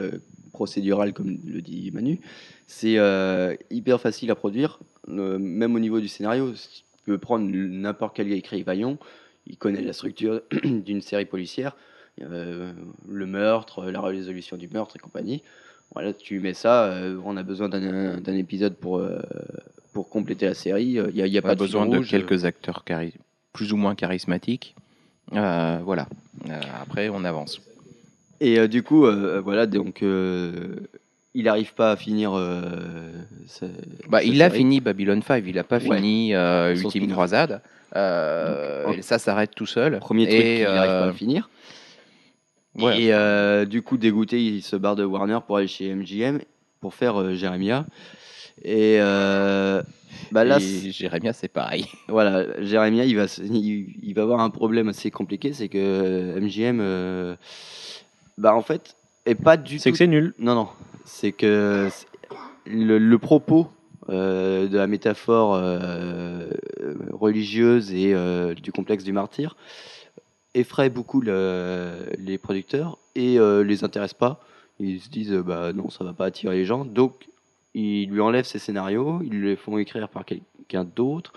procédurale, 0.53 1.13
comme 1.13 1.39
le 1.45 1.61
dit 1.63 1.91
Manu, 1.93 2.21
c'est 2.67 2.99
hyper 3.71 4.01
facile 4.01 4.31
à 4.31 4.35
produire, 4.35 4.81
même 5.07 5.75
au 5.75 5.79
niveau 5.79 6.01
du 6.01 6.09
scénario. 6.09 6.53
Tu 6.53 7.05
peux 7.05 7.19
prendre 7.19 7.47
n'importe 7.47 8.17
quel 8.17 8.33
écrivaillon, 8.33 8.99
il 9.47 9.59
connaît 9.59 9.83
la 9.83 9.93
structure 9.93 10.43
d'une 10.65 11.03
série 11.03 11.25
policière, 11.25 11.77
le 12.19 13.27
meurtre, 13.27 13.91
la 13.91 14.01
résolution 14.01 14.57
du 14.57 14.69
meurtre 14.69 14.97
et 14.97 14.99
compagnie. 14.99 15.43
Voilà, 15.95 16.13
tu 16.13 16.39
mets 16.41 16.55
ça, 16.55 16.85
euh, 16.85 17.19
on 17.25 17.37
a 17.37 17.43
besoin 17.43 17.69
d'un 17.69 18.35
épisode 18.37 18.75
pour, 18.77 18.99
euh, 18.99 19.19
pour 19.93 20.09
compléter 20.09 20.47
la 20.47 20.55
série. 20.55 20.85
Il 20.85 21.03
n'y 21.15 21.23
a, 21.23 21.27
il 21.27 21.33
y 21.33 21.39
a 21.39 21.43
Pas 21.43 21.55
de 21.55 21.61
besoin 21.61 21.87
de 21.87 21.99
quelques 22.01 22.45
acteurs 22.45 22.85
plus 23.53 23.73
ou 23.73 23.77
moins 23.77 23.95
charismatiques. 23.97 24.77
Euh, 25.35 25.79
voilà. 25.85 26.07
Euh, 26.49 26.61
après, 26.81 27.09
on 27.09 27.25
avance. 27.25 27.61
Et 28.41 28.59
euh, 28.59 28.69
du 28.69 28.83
coup, 28.85 29.05
voilà, 29.43 29.67
donc 29.67 30.03
il 30.03 31.45
n'arrive 31.45 31.75
pas 31.75 31.93
à 31.93 31.97
finir. 31.97 32.33
sa- 33.47 33.67
Bah, 34.09 34.19
sa 34.19 34.25
il 34.25 34.41
a 34.43 34.51
fini 34.51 34.81
Babylon 34.81 35.21
5, 35.23 35.45
il 35.47 35.57
n'a 35.57 35.65
pas 35.65 35.79
Ouais. 35.79 35.97
fini 35.97 36.33
Ultime. 36.33 37.11
Croisade. 37.11 37.61
Donc, 37.95 39.03
ça 39.03 39.19
s'arrête 39.19 39.51
tout 39.57 39.67
seul. 39.67 39.99
Premier 39.99 40.29
truc 40.29 40.41
Et, 40.41 40.55
qu'il 40.59 40.65
n'arrive 40.65 40.91
pas 40.91 41.09
à 41.09 41.13
finir. 41.13 41.51
Ouais. 42.77 43.03
Et 43.03 43.13
euh, 43.15 43.65
du 43.65 43.83
coup, 43.83 43.97
dégoûté, 43.97 44.43
il 44.43 44.63
se 44.63 44.77
barre 44.77 44.97
de 44.97 45.05
Warner 45.05 45.39
pour 45.47 45.57
aller 45.57 45.67
chez 45.69 45.95
MGM 45.95 46.41
pour 46.81 46.95
faire 46.95 47.21
euh, 47.21 47.35
Jeremiah. 47.35 47.87
Et 48.63 48.97
euh, 49.01 49.83
bah 50.33 50.45
là, 50.45 50.61
c'est- 50.61 50.89
Et 50.89 50.93
Jérémia, 50.93 51.33
c'est 51.33 51.49
pareil. 51.49 51.87
voilà, 52.09 52.47
Jeremiah, 52.63 53.05
il 53.05 53.17
va, 53.17 53.27
il, 53.43 53.95
il 54.03 54.15
va 54.15 54.23
avoir 54.23 54.41
un 54.41 54.51
problème 54.51 54.89
assez 54.89 55.11
compliqué, 55.11 55.53
c'est 55.53 55.69
que 55.69 56.39
MGM, 56.39 56.79
euh, 56.81 57.37
bah 58.39 58.55
en 58.55 58.63
fait, 58.63 58.95
est 59.27 59.35
pas 59.35 59.57
du 59.57 59.79
C'est 59.79 59.91
tout 59.91 59.93
que 59.95 59.99
c'est 59.99 60.07
nul. 60.07 60.35
Non, 60.39 60.55
non. 60.55 60.69
C'est 61.05 61.33
que 61.33 61.89
c'est- 61.91 62.07
le, 62.67 62.99
le 62.99 63.19
propos 63.19 63.69
euh, 64.11 64.69
de 64.69 64.77
la 64.77 64.87
métaphore 64.87 65.55
euh, 65.55 66.49
religieuse 67.13 67.93
et 67.93 68.13
euh, 68.15 68.55
du 68.55 68.73
complexe 68.73 69.05
du 69.05 69.13
martyr 69.13 69.57
effraie 70.55 70.91
beaucoup 70.91 71.21
le- 71.21 72.07
les 72.19 72.39
producteurs 72.39 72.99
et 73.15 73.39
euh, 73.39 73.63
les 73.63 73.85
intéresse 73.85 74.15
pas. 74.15 74.41
Ils 74.79 75.01
se 75.01 75.09
disent 75.09 75.33
euh, 75.33 75.43
bah 75.43 75.73
non, 75.73 75.91
ça 75.91 76.05
va 76.05 76.13
pas 76.13 76.27
attirer 76.27 76.57
les 76.57 76.65
gens. 76.65 76.85
Donc 76.85 77.29
ils 77.75 78.09
lui 78.09 78.21
enlèvent 78.21 78.47
ses 78.47 78.59
scénarios, 78.59 79.21
ils 79.23 79.43
les 79.43 79.57
font 79.57 79.79
écrire 79.79 80.09
par 80.09 80.25
quelqu'un 80.25 80.85
d'autre 80.85 81.33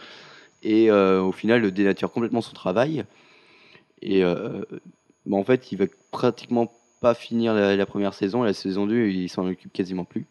et 0.64 0.90
euh, 0.90 1.22
au 1.22 1.32
final 1.32 1.62
le 1.62 1.72
dénature 1.72 2.12
complètement 2.12 2.42
son 2.42 2.54
travail. 2.54 3.06
Et 4.02 4.24
euh, 4.24 4.64
bah, 5.26 5.38
en 5.38 5.44
fait, 5.44 5.72
il 5.72 5.78
va 5.78 5.86
pratiquement 6.12 6.74
pas 7.02 7.14
finir 7.14 7.54
la, 7.54 7.86
première 7.86 8.14
saison. 8.14 8.44
La 8.44 8.54
saison 8.54 8.88
2, 8.88 9.08
il 9.08 9.30
s'en 9.30 9.46
occupe 9.48 9.74
quasiment 9.74 10.06
plus. 10.06 10.26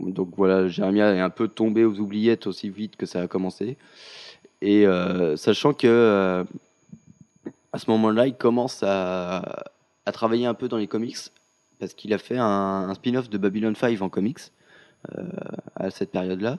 Donc 0.00 0.30
voilà, 0.36 0.68
Jeremiah 0.68 1.14
est 1.14 1.20
un 1.20 1.30
peu 1.30 1.48
tombé 1.48 1.84
aux 1.84 1.98
oubliettes 1.98 2.46
aussi 2.46 2.70
vite 2.70 2.96
que 2.96 3.06
ça 3.06 3.22
a 3.22 3.28
commencé. 3.28 3.76
Et 4.62 4.84
sachant 5.36 5.74
que 5.74 6.44
à 7.74 7.78
ce 7.78 7.90
moment-là, 7.90 8.28
il 8.28 8.36
commence 8.36 8.84
à, 8.84 9.64
à 10.06 10.12
travailler 10.12 10.46
un 10.46 10.54
peu 10.54 10.68
dans 10.68 10.76
les 10.76 10.86
comics 10.86 11.16
parce 11.80 11.92
qu'il 11.92 12.14
a 12.14 12.18
fait 12.18 12.38
un, 12.38 12.94
spin-off 12.94 13.28
de 13.28 13.36
Babylon 13.36 13.74
5 13.74 14.00
en 14.00 14.08
comics 14.08 14.38
euh, 15.18 15.24
à 15.74 15.90
cette 15.90 16.12
période-là 16.12 16.58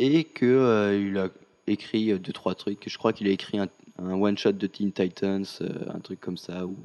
et 0.00 0.24
que 0.24 0.44
euh, 0.44 0.98
il 0.98 1.18
a 1.18 1.28
écrit 1.68 2.10
euh, 2.10 2.18
deux 2.18 2.32
trois 2.32 2.56
trucs. 2.56 2.88
Je 2.88 2.98
crois 2.98 3.12
qu'il 3.12 3.28
a 3.28 3.30
écrit 3.30 3.60
un, 3.60 3.68
un 3.98 4.14
one 4.14 4.36
shot 4.36 4.52
de 4.52 4.66
Teen 4.66 4.92
Titans, 4.92 5.44
euh, 5.60 5.68
un 5.94 6.00
truc 6.00 6.20
comme 6.20 6.36
ça, 6.36 6.66
ou 6.66 6.76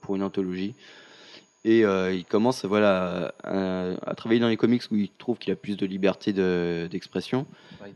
pour 0.00 0.16
une 0.16 0.22
anthologie. 0.22 0.74
Et 1.68 1.84
euh, 1.84 2.12
il 2.14 2.24
commence 2.24 2.64
voilà, 2.64 3.34
à, 3.42 3.90
à 4.08 4.14
travailler 4.14 4.40
dans 4.40 4.46
les 4.48 4.56
comics 4.56 4.82
où 4.92 4.94
il 4.94 5.10
trouve 5.18 5.36
qu'il 5.36 5.52
a 5.52 5.56
plus 5.56 5.76
de 5.76 5.84
liberté 5.84 6.32
de- 6.32 6.86
d'expression. 6.88 7.44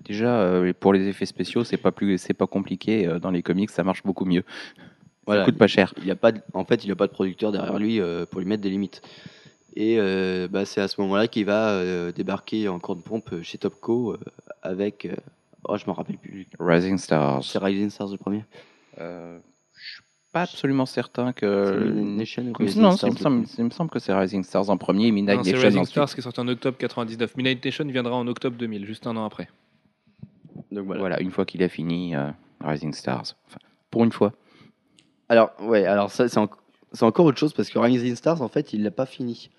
Déjà, 0.04 0.40
euh, 0.40 0.72
pour 0.78 0.92
les 0.92 1.06
effets 1.06 1.24
spéciaux, 1.24 1.62
c'est 1.62 1.76
pas 1.76 1.92
plus, 1.92 2.18
pas 2.36 2.48
compliqué. 2.48 3.06
Euh, 3.06 3.20
Dans 3.20 3.30
les 3.30 3.42
comics, 3.42 3.70
ça 3.70 3.84
marche 3.84 4.02
beaucoup 4.02 4.24
mieux. 4.24 4.42
Voilà, 5.24 5.42
Ça 5.42 5.44
coûte 5.44 5.58
pas 5.58 5.68
cher. 5.68 5.94
il 6.02 6.10
a 6.10 6.16
pas 6.16 6.32
de- 6.32 6.40
en 6.52 6.64
fait, 6.64 6.82
il 6.84 6.88
n'a 6.88 6.96
pas 6.96 7.06
de 7.06 7.12
producteur 7.12 7.52
derrière 7.52 7.78
lui 7.78 8.00
euh, 8.00 8.26
pour 8.26 8.40
lui 8.40 8.46
mettre 8.48 8.62
des 8.62 8.70
limites. 8.70 9.02
Et 9.76 9.98
bah, 10.50 10.64
c'est 10.64 10.80
à 10.80 10.88
ce 10.88 11.00
moment-là 11.02 11.28
qu'il 11.28 11.44
va 11.44 12.10
débarquer 12.10 12.66
en 12.66 12.80
de 12.96 13.02
pompe 13.02 13.40
chez 13.42 13.56
Topco 13.56 14.16
avec. 14.62 15.06
oh, 15.68 15.76
je 15.76 15.84
me 15.86 15.92
rappelle 15.92 16.18
plus. 16.18 16.48
Rising 16.58 16.98
Stars. 16.98 17.44
C'est 17.44 17.58
Rising 17.60 17.88
Stars 17.88 18.08
le 18.10 18.16
premier. 18.16 18.44
Pas 20.32 20.42
absolument 20.42 20.86
certain 20.86 21.32
que. 21.32 21.90
Nation 21.90 22.44
ou 22.46 22.52
Rising 22.56 22.82
non, 22.82 22.92
Stars 22.92 23.08
il 23.08 23.12
me, 23.12 23.18
le 23.18 23.22
semble, 23.22 23.36
premier 23.42 23.54
il 23.58 23.64
me 23.64 23.70
semble 23.70 23.90
que 23.90 23.98
c'est 23.98 24.12
Rising 24.14 24.44
Stars 24.44 24.70
en 24.70 24.76
premier 24.76 25.08
et 25.08 25.10
Midnight 25.10 25.38
Non, 25.38 25.42
c'est 25.44 25.52
Nation 25.52 25.64
Rising 25.66 25.80
ensuite. 25.80 25.92
Stars 25.94 26.14
qui 26.14 26.20
est 26.20 26.22
sorti 26.22 26.40
en 26.40 26.46
octobre 26.48 26.78
99. 26.78 27.36
Midnight 27.36 27.64
Nation 27.64 27.84
viendra 27.86 28.14
en 28.14 28.26
octobre 28.28 28.56
2000, 28.56 28.86
juste 28.86 29.06
un 29.08 29.16
an 29.16 29.24
après. 29.24 29.48
Donc 30.70 30.86
voilà. 30.86 31.00
Voilà, 31.00 31.20
une 31.20 31.32
fois 31.32 31.44
qu'il 31.44 31.62
a 31.64 31.68
fini 31.68 32.14
euh, 32.14 32.30
Rising 32.60 32.92
Stars. 32.92 33.34
Enfin, 33.48 33.58
pour 33.90 34.04
une 34.04 34.12
fois. 34.12 34.32
Alors, 35.28 35.50
ouais, 35.62 35.84
alors 35.84 36.10
ça, 36.12 36.28
c'est 36.28 36.38
en- 36.38 36.48
c'est 36.92 37.04
encore 37.04 37.26
autre 37.26 37.38
chose 37.38 37.52
parce 37.52 37.68
que 37.70 37.78
Rising 37.80 38.14
Stars, 38.14 38.40
en 38.42 38.48
fait, 38.48 38.72
il 38.72 38.82
l'a 38.84 38.90
pas 38.92 39.06
fini. 39.06 39.50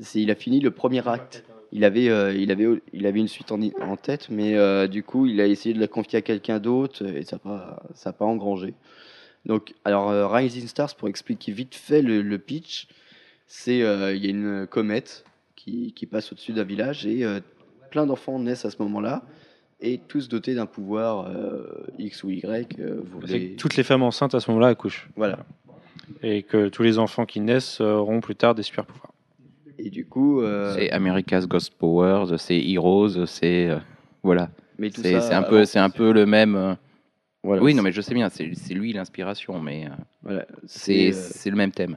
C'est- 0.00 0.20
Il 0.20 0.30
a 0.30 0.34
fini 0.34 0.60
le 0.60 0.70
premier 0.70 1.06
acte. 1.08 1.44
Il 1.72 1.84
avait, 1.84 2.08
euh, 2.08 2.32
il 2.34 2.50
avait, 2.50 2.66
il 2.94 3.06
avait 3.06 3.20
une 3.20 3.28
suite 3.28 3.52
en, 3.52 3.60
en 3.82 3.96
tête, 3.96 4.28
mais 4.30 4.56
euh, 4.56 4.86
du 4.88 5.02
coup, 5.02 5.26
il 5.26 5.38
a 5.40 5.46
essayé 5.46 5.74
de 5.74 5.80
la 5.80 5.86
confier 5.86 6.18
à 6.18 6.22
quelqu'un 6.22 6.58
d'autre 6.60 7.04
et 7.04 7.24
ça 7.24 7.36
n'a 7.36 7.40
pas, 7.40 7.82
ça 7.94 8.10
a 8.10 8.12
pas 8.14 8.24
engrangé. 8.24 8.72
Donc, 9.46 9.74
alors, 9.84 10.10
euh, 10.10 10.26
Rising 10.28 10.66
Stars, 10.66 10.94
pour 10.96 11.08
expliquer 11.08 11.52
vite 11.52 11.74
fait 11.74 12.02
le, 12.02 12.22
le 12.22 12.38
pitch, 12.38 12.86
c'est 13.46 13.82
euh, 13.82 14.14
il 14.14 14.24
y 14.24 14.26
a 14.26 14.30
une 14.30 14.66
comète 14.66 15.24
qui, 15.56 15.92
qui 15.92 16.06
passe 16.06 16.32
au-dessus 16.32 16.52
d'un 16.52 16.64
village 16.64 17.06
et 17.06 17.24
euh, 17.24 17.40
plein 17.90 18.06
d'enfants 18.06 18.38
naissent 18.38 18.64
à 18.64 18.70
ce 18.70 18.76
moment-là 18.82 19.22
et 19.80 19.98
tous 20.08 20.28
dotés 20.28 20.54
d'un 20.54 20.66
pouvoir 20.66 21.28
euh, 21.28 21.86
X 21.98 22.24
ou 22.24 22.30
Y. 22.30 22.78
euh, 22.80 23.00
vous 23.04 23.20
que 23.20 23.56
toutes 23.56 23.76
les 23.76 23.84
femmes 23.84 24.02
enceintes 24.02 24.34
à 24.34 24.40
ce 24.40 24.50
moment-là 24.50 24.68
accouchent. 24.68 25.08
Voilà. 25.16 25.38
Et 26.22 26.42
que 26.42 26.68
tous 26.68 26.82
les 26.82 26.98
enfants 26.98 27.26
qui 27.26 27.40
naissent 27.40 27.80
auront 27.80 28.20
plus 28.20 28.34
tard 28.34 28.54
des 28.54 28.62
super 28.62 28.84
pouvoirs. 28.84 29.12
Et 29.78 29.90
du 29.90 30.04
coup, 30.04 30.42
euh, 30.42 30.74
C'est 30.74 30.90
America's 30.90 31.46
Ghost 31.46 31.72
Powers, 31.74 32.36
c'est 32.38 32.58
Heroes, 32.60 33.26
c'est. 33.26 33.68
euh, 33.68 33.78
voilà. 34.24 34.50
mais 34.78 34.90
tout 34.90 35.00
C'est 35.02 35.12
ça 35.12 35.20
c'est 35.20 35.34
un, 35.34 35.42
peu, 35.44 35.64
c'est 35.64 35.78
un 35.78 35.90
peu 35.90 36.12
le 36.12 36.26
même. 36.26 36.76
Voilà, 37.44 37.62
oui, 37.62 37.74
non, 37.74 37.82
mais 37.82 37.92
je 37.92 38.00
sais 38.00 38.14
bien, 38.14 38.28
c'est 38.30 38.74
lui 38.74 38.92
l'inspiration, 38.92 39.60
mais 39.60 39.86
euh, 39.86 39.90
voilà, 40.22 40.46
c'est 40.66 41.12
c'est 41.12 41.16
euh, 41.16 41.28
c'est 41.32 41.50
le 41.50 41.56
même 41.56 41.70
thème. 41.72 41.96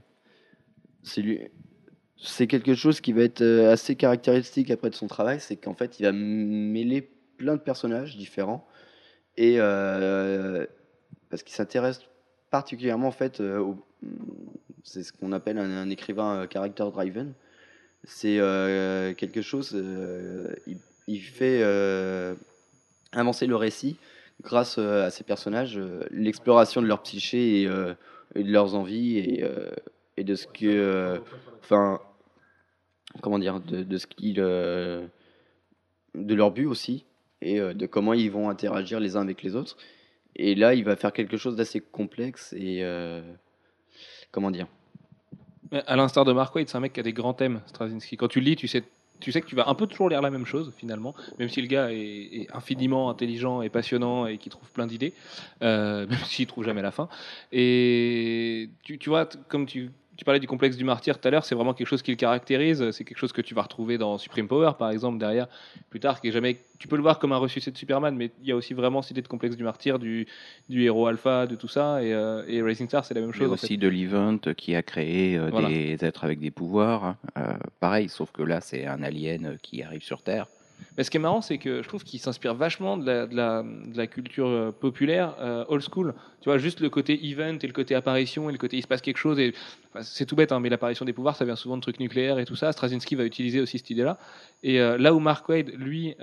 c'est 1.03 2.47
quelque 2.47 2.75
chose 2.75 3.01
qui 3.01 3.11
va 3.11 3.23
être 3.23 3.41
euh, 3.41 3.71
assez 3.71 3.95
caractéristique 3.95 4.69
après 4.69 4.89
de 4.91 4.95
son 4.95 5.07
travail, 5.07 5.39
c'est 5.39 5.55
qu'en 5.55 5.73
fait 5.73 5.99
il 5.99 6.03
va 6.03 6.11
mêler 6.11 7.09
plein 7.37 7.55
de 7.55 7.61
personnages 7.61 8.17
différents 8.17 8.67
et 9.35 9.55
euh, 9.57 10.65
parce 11.29 11.41
qu'il 11.41 11.55
s'intéresse 11.55 12.01
particulièrement 12.51 13.07
en 13.07 13.11
fait 13.11 13.41
c'est 14.83 15.01
ce 15.01 15.11
qu'on 15.11 15.31
appelle 15.31 15.57
un, 15.57 15.71
un 15.71 15.89
écrivain 15.89 16.47
character 16.51 16.85
driven. 16.93 17.33
C'est 18.03 18.37
quelque 19.17 19.41
chose, 19.41 19.71
il, 20.67 20.77
il 21.07 21.21
fait 21.21 21.63
avancer 23.11 23.47
le 23.47 23.55
récit 23.55 23.97
grâce 24.41 24.77
euh, 24.77 25.05
à 25.05 25.09
ces 25.09 25.23
personnages, 25.23 25.77
euh, 25.77 26.03
l'exploration 26.11 26.81
de 26.81 26.87
leur 26.87 27.01
psyché 27.01 27.61
et, 27.61 27.67
euh, 27.67 27.93
de 28.35 28.51
leurs 28.51 28.75
envies 28.75 29.17
et, 29.17 30.23
de 30.23 30.35
ce 30.35 30.47
que, 30.47 31.19
enfin, 31.61 31.99
comment 33.21 33.39
dire, 33.39 33.59
de, 33.59 33.83
de 33.83 33.97
ce 33.97 34.07
qu'ils, 34.07 34.35
de 34.35 35.09
leur 36.15 36.51
but 36.51 36.65
aussi 36.65 37.05
et 37.41 37.59
de 37.59 37.85
comment 37.87 38.13
ils 38.13 38.29
vont 38.29 38.49
interagir 38.49 38.99
les 38.99 39.15
uns 39.17 39.21
avec 39.21 39.41
les 39.41 39.55
autres. 39.55 39.75
Et 40.35 40.55
là, 40.55 40.75
il 40.75 40.85
va 40.85 40.95
faire 40.95 41.11
quelque 41.11 41.37
chose 41.37 41.55
d'assez 41.55 41.81
complexe 41.81 42.53
et 42.53 42.85
comment 44.31 44.51
dire. 44.51 44.67
À 45.71 45.95
l'instar 45.95 46.23
de 46.23 46.31
Mark 46.31 46.55
Waid, 46.55 46.69
c'est 46.69 46.77
un 46.77 46.81
mec 46.81 46.93
qui 46.93 46.99
a 46.99 47.03
des 47.03 47.13
grands 47.13 47.33
thèmes, 47.33 47.61
Straczynski. 47.65 48.15
Quand 48.15 48.27
tu 48.27 48.39
lis, 48.39 48.55
tu 48.55 48.67
sais 48.67 48.83
tu 49.21 49.31
sais 49.31 49.41
que 49.41 49.47
tu 49.47 49.55
vas 49.55 49.69
un 49.69 49.75
peu 49.75 49.87
toujours 49.87 50.09
lire 50.09 50.21
la 50.21 50.29
même 50.29 50.45
chose 50.45 50.73
finalement, 50.77 51.15
même 51.39 51.49
si 51.49 51.61
le 51.61 51.67
gars 51.67 51.91
est, 51.91 52.47
infiniment 52.53 53.09
intelligent 53.09 53.61
et 53.61 53.69
passionnant 53.69 54.25
et 54.25 54.37
qui 54.37 54.49
trouve 54.49 54.69
plein 54.71 54.87
d'idées, 54.87 55.13
euh, 55.61 56.07
même 56.09 56.19
s'il 56.25 56.47
trouve 56.47 56.65
jamais 56.65 56.81
la 56.81 56.91
fin. 56.91 57.07
Et 57.51 58.69
tu, 58.83 58.97
tu 58.97 59.09
vois, 59.09 59.27
comme 59.47 59.65
tu, 59.65 59.91
tu 60.17 60.25
parlais 60.25 60.39
du 60.39 60.47
complexe 60.47 60.77
du 60.77 60.83
martyr 60.83 61.19
tout 61.19 61.27
à 61.27 61.31
l'heure, 61.31 61.45
c'est 61.45 61.55
vraiment 61.55 61.73
quelque 61.73 61.87
chose 61.87 62.01
qui 62.01 62.11
le 62.11 62.17
caractérise. 62.17 62.91
C'est 62.91 63.03
quelque 63.03 63.17
chose 63.17 63.31
que 63.31 63.41
tu 63.41 63.55
vas 63.55 63.61
retrouver 63.63 63.97
dans 63.97 64.17
Supreme 64.17 64.47
Power, 64.47 64.71
par 64.77 64.91
exemple, 64.91 65.17
derrière, 65.17 65.47
plus 65.89 65.99
tard, 65.99 66.21
qui 66.21 66.27
est 66.27 66.31
jamais. 66.31 66.57
Tu 66.79 66.87
peux 66.87 66.95
le 66.95 67.01
voir 67.01 67.17
comme 67.17 67.31
un 67.31 67.37
ressuscité 67.37 67.71
de 67.71 67.77
Superman, 67.77 68.15
mais 68.15 68.29
il 68.41 68.47
y 68.47 68.51
a 68.51 68.55
aussi 68.55 68.73
vraiment 68.73 69.01
cette 69.01 69.11
idée 69.11 69.21
de 69.21 69.27
complexe 69.27 69.55
du 69.55 69.63
martyr, 69.63 69.99
du, 69.99 70.27
du 70.69 70.83
héros 70.83 71.07
alpha, 71.07 71.47
de 71.47 71.55
tout 71.55 71.67
ça. 71.67 72.03
Et, 72.03 72.13
euh, 72.13 72.43
et 72.47 72.61
Racing 72.61 72.87
Star, 72.87 73.05
c'est 73.05 73.13
la 73.13 73.21
même 73.21 73.31
Mais 73.31 73.37
chose. 73.37 73.51
en 73.51 73.55
fait. 73.55 73.65
aussi 73.65 73.77
de 73.77 73.87
l'event 73.87 74.37
qui 74.57 74.75
a 74.75 74.83
créé 74.83 75.37
euh, 75.37 75.49
Voilà. 75.51 75.69
des 75.69 75.97
êtres 76.03 76.23
avec 76.23 76.39
des 76.39 76.51
pouvoirs. 76.51 77.03
hein. 77.05 77.17
Euh, 77.37 77.53
pareil, 77.79 78.09
sauf 78.09 78.31
que 78.31 78.43
là, 78.43 78.61
c'est 78.61 78.85
un 78.85 79.01
alien 79.03 79.57
qui 79.61 79.81
arrive 79.81 80.03
sur 80.03 80.21
Terre. 80.23 80.47
Mais 80.97 81.03
ce 81.03 81.11
qui 81.11 81.17
est 81.17 81.19
marrant, 81.21 81.41
c'est 81.41 81.57
que 81.57 81.81
je 81.81 81.87
trouve 81.87 82.03
qu'il 82.03 82.19
s'inspire 82.19 82.53
vachement 82.53 82.97
de 82.97 83.05
la, 83.95 84.07
culture 84.07 84.47
euh, 84.47 84.71
populaire 84.71 85.35
euh, 85.39 85.65
old 85.67 85.81
school. 85.81 86.13
Tu 86.41 86.49
vois, 86.49 86.57
juste 86.57 86.79
le 86.79 86.89
côté 86.89 87.29
event 87.29 87.57
et 87.61 87.67
le 87.67 87.73
côté 87.73 87.95
apparition 87.95 88.49
et 88.49 88.51
le 88.51 88.57
côté 88.57 88.77
il 88.77 88.81
se 88.81 88.87
passe 88.87 89.01
quelque 89.01 89.17
chose. 89.17 89.39
C'est 90.01 90.25
tout 90.25 90.35
bête, 90.35 90.51
hein, 90.51 90.59
mais 90.59 90.69
l'apparition 90.69 91.05
des 91.05 91.13
pouvoirs, 91.13 91.35
ça 91.35 91.45
vient 91.45 91.55
souvent 91.55 91.77
de 91.77 91.81
trucs 91.81 91.99
nucléaires 91.99 92.39
et 92.39 92.45
tout 92.45 92.55
ça. 92.55 92.71
Straczynski 92.71 93.15
va 93.15 93.23
utiliser 93.23 93.61
aussi 93.61 93.77
cette 93.77 93.89
idée-là. 93.89 94.17
Et 94.63 94.79
euh, 94.79 94.97
là 94.97 95.13
où 95.13 95.19
Mark 95.19 95.47
Wade, 95.49 95.71
lui, 95.77 96.15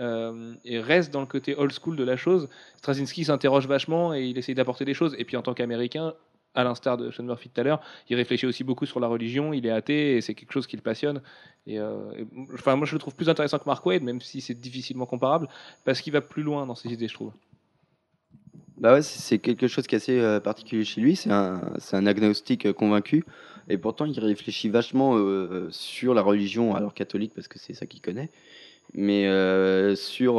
reste 0.64 1.12
dans 1.12 1.20
le 1.20 1.26
côté 1.26 1.54
old 1.56 1.72
school 1.72 1.96
de 1.96 2.04
la 2.04 2.16
chose, 2.16 2.48
Straczynski 2.76 3.24
s'interroge 3.24 3.66
vachement 3.66 4.14
et 4.14 4.24
il 4.24 4.38
essaye 4.38 4.54
d'apporter 4.54 4.84
des 4.84 4.94
choses. 4.94 5.14
Et 5.18 5.24
puis 5.24 5.36
en 5.36 5.42
tant 5.42 5.54
qu'Américain, 5.54 6.14
à 6.54 6.64
l'instar 6.64 6.96
de 6.96 7.10
Sean 7.10 7.24
Murphy 7.24 7.48
tout 7.48 7.60
à 7.60 7.64
l'heure, 7.64 7.80
il 8.08 8.16
réfléchit 8.16 8.46
aussi 8.46 8.64
beaucoup 8.64 8.86
sur 8.86 9.00
la 9.00 9.06
religion. 9.06 9.52
Il 9.52 9.66
est 9.66 9.70
athée 9.70 10.16
et 10.16 10.20
c'est 10.20 10.34
quelque 10.34 10.52
chose 10.52 10.66
qui 10.66 10.76
le 10.76 10.82
passionne. 10.82 11.22
Euh, 11.68 12.24
enfin, 12.54 12.76
moi, 12.76 12.86
je 12.86 12.94
le 12.94 12.98
trouve 12.98 13.14
plus 13.14 13.28
intéressant 13.28 13.58
que 13.58 13.66
Mark 13.66 13.84
Wade, 13.86 14.02
même 14.02 14.20
si 14.20 14.40
c'est 14.40 14.58
difficilement 14.58 15.06
comparable, 15.06 15.48
parce 15.84 16.00
qu'il 16.00 16.12
va 16.12 16.20
plus 16.20 16.42
loin 16.42 16.66
dans 16.66 16.74
ses 16.74 16.92
idées, 16.92 17.08
je 17.08 17.14
trouve. 17.14 17.32
Bah 18.78 19.02
c'est 19.02 19.38
quelque 19.40 19.66
chose 19.66 19.88
qui 19.88 19.96
est 19.96 19.98
assez 19.98 20.20
euh, 20.20 20.38
particulier 20.38 20.84
chez 20.84 21.00
lui. 21.00 21.16
C'est 21.16 21.32
un, 21.32 21.60
un 21.92 22.06
agnostique 22.06 22.66
euh, 22.66 22.72
convaincu. 22.72 23.24
Et 23.68 23.76
pourtant, 23.76 24.06
il 24.06 24.18
réfléchit 24.18 24.70
vachement 24.70 25.14
sur 25.68 26.14
la 26.14 26.22
religion, 26.22 26.74
alors 26.74 26.94
catholique, 26.94 27.32
parce 27.34 27.48
que 27.48 27.58
c'est 27.58 27.74
ça 27.74 27.84
qu'il 27.84 28.00
connaît. 28.00 28.30
Mais 28.94 29.24
sur, 29.94 30.36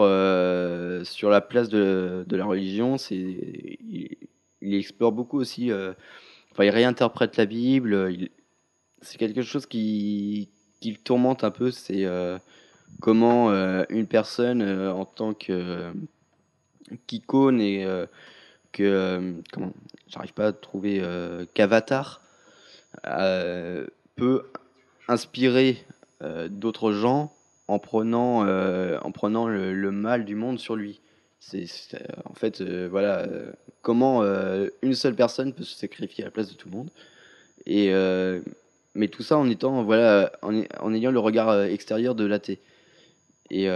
sur 1.06 1.30
la 1.30 1.42
place 1.42 1.70
de, 1.70 2.26
de 2.28 2.36
la 2.36 2.46
religion, 2.46 2.98
c'est, 2.98 3.78
il, 4.62 4.74
explore 4.76 5.12
beaucoup 5.12 5.40
aussi. 5.40 5.72
euh, 5.72 5.94
enfin, 6.52 6.66
il 6.66 6.70
réinterprète 6.72 7.38
la 7.38 7.46
Bible. 7.46 8.10
il- 8.12 8.32
c'est 9.02 9.18
quelque 9.18 9.42
chose 9.44 9.66
qui, 9.66 10.50
qui 10.82 10.92
le 10.92 10.98
tourmente 10.98 11.44
un 11.44 11.52
peu. 11.52 11.72
C'est 11.72 12.06
euh, 12.06 12.38
comment 13.02 13.52
euh, 13.52 13.84
une 13.90 14.08
personne, 14.08 14.62
euh, 14.62 14.94
en 14.94 15.06
tant 15.06 15.34
que 15.34 15.92
qu'icône 17.08 17.62
et 17.62 17.86
euh, 17.86 18.06
que 18.72 18.84
euh, 18.84 19.34
comment 19.52 19.74
j'arrive 20.08 20.34
pas 20.34 20.48
à 20.48 20.54
trouver 20.54 21.00
euh, 21.02 21.46
qu'Avatar 21.54 22.22
euh, 23.08 23.88
peut 24.16 24.46
inspirer 25.08 25.86
euh, 26.24 26.48
d'autres 26.50 26.92
gens 26.92 27.34
en 27.68 27.80
prenant 27.80 28.46
euh, 28.46 29.00
en 29.04 29.12
prenant 29.12 29.48
le 29.48 29.92
mal 29.92 30.26
du 30.26 30.36
monde 30.36 30.60
sur 30.60 30.76
lui. 30.76 31.02
C'est 31.40 31.66
euh, 31.94 31.98
en 32.26 32.34
fait 32.34 32.62
euh, 32.62 32.88
voilà 32.90 33.20
euh, 33.20 33.52
comment 33.82 34.24
une 34.82 34.94
seule 34.94 35.16
personne 35.16 35.54
peut 35.54 35.64
se 35.64 35.78
sacrifier 35.78 36.24
à 36.24 36.28
la 36.28 36.32
place 36.32 36.50
de 36.50 36.56
tout 36.56 36.70
le 36.70 36.76
monde 36.76 36.90
et 37.66 37.92
mais 38.96 39.08
tout 39.08 39.24
ça 39.24 39.38
en 39.38 39.50
étant 39.50 39.84
voilà 39.84 40.32
en, 40.42 40.94
ayant 40.94 41.12
le 41.12 41.20
regard 41.20 41.64
extérieur 41.64 42.16
de 42.16 42.26
l'athée 42.26 42.60
et 43.52 43.68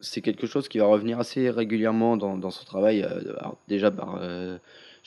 c'est 0.00 0.20
quelque 0.20 0.46
chose 0.46 0.68
qui 0.68 0.78
va 0.78 0.86
revenir 0.86 1.18
assez 1.18 1.50
régulièrement 1.50 2.16
dans, 2.16 2.50
son 2.50 2.64
travail, 2.64 3.06
déjà 3.68 3.90
par, 3.90 4.20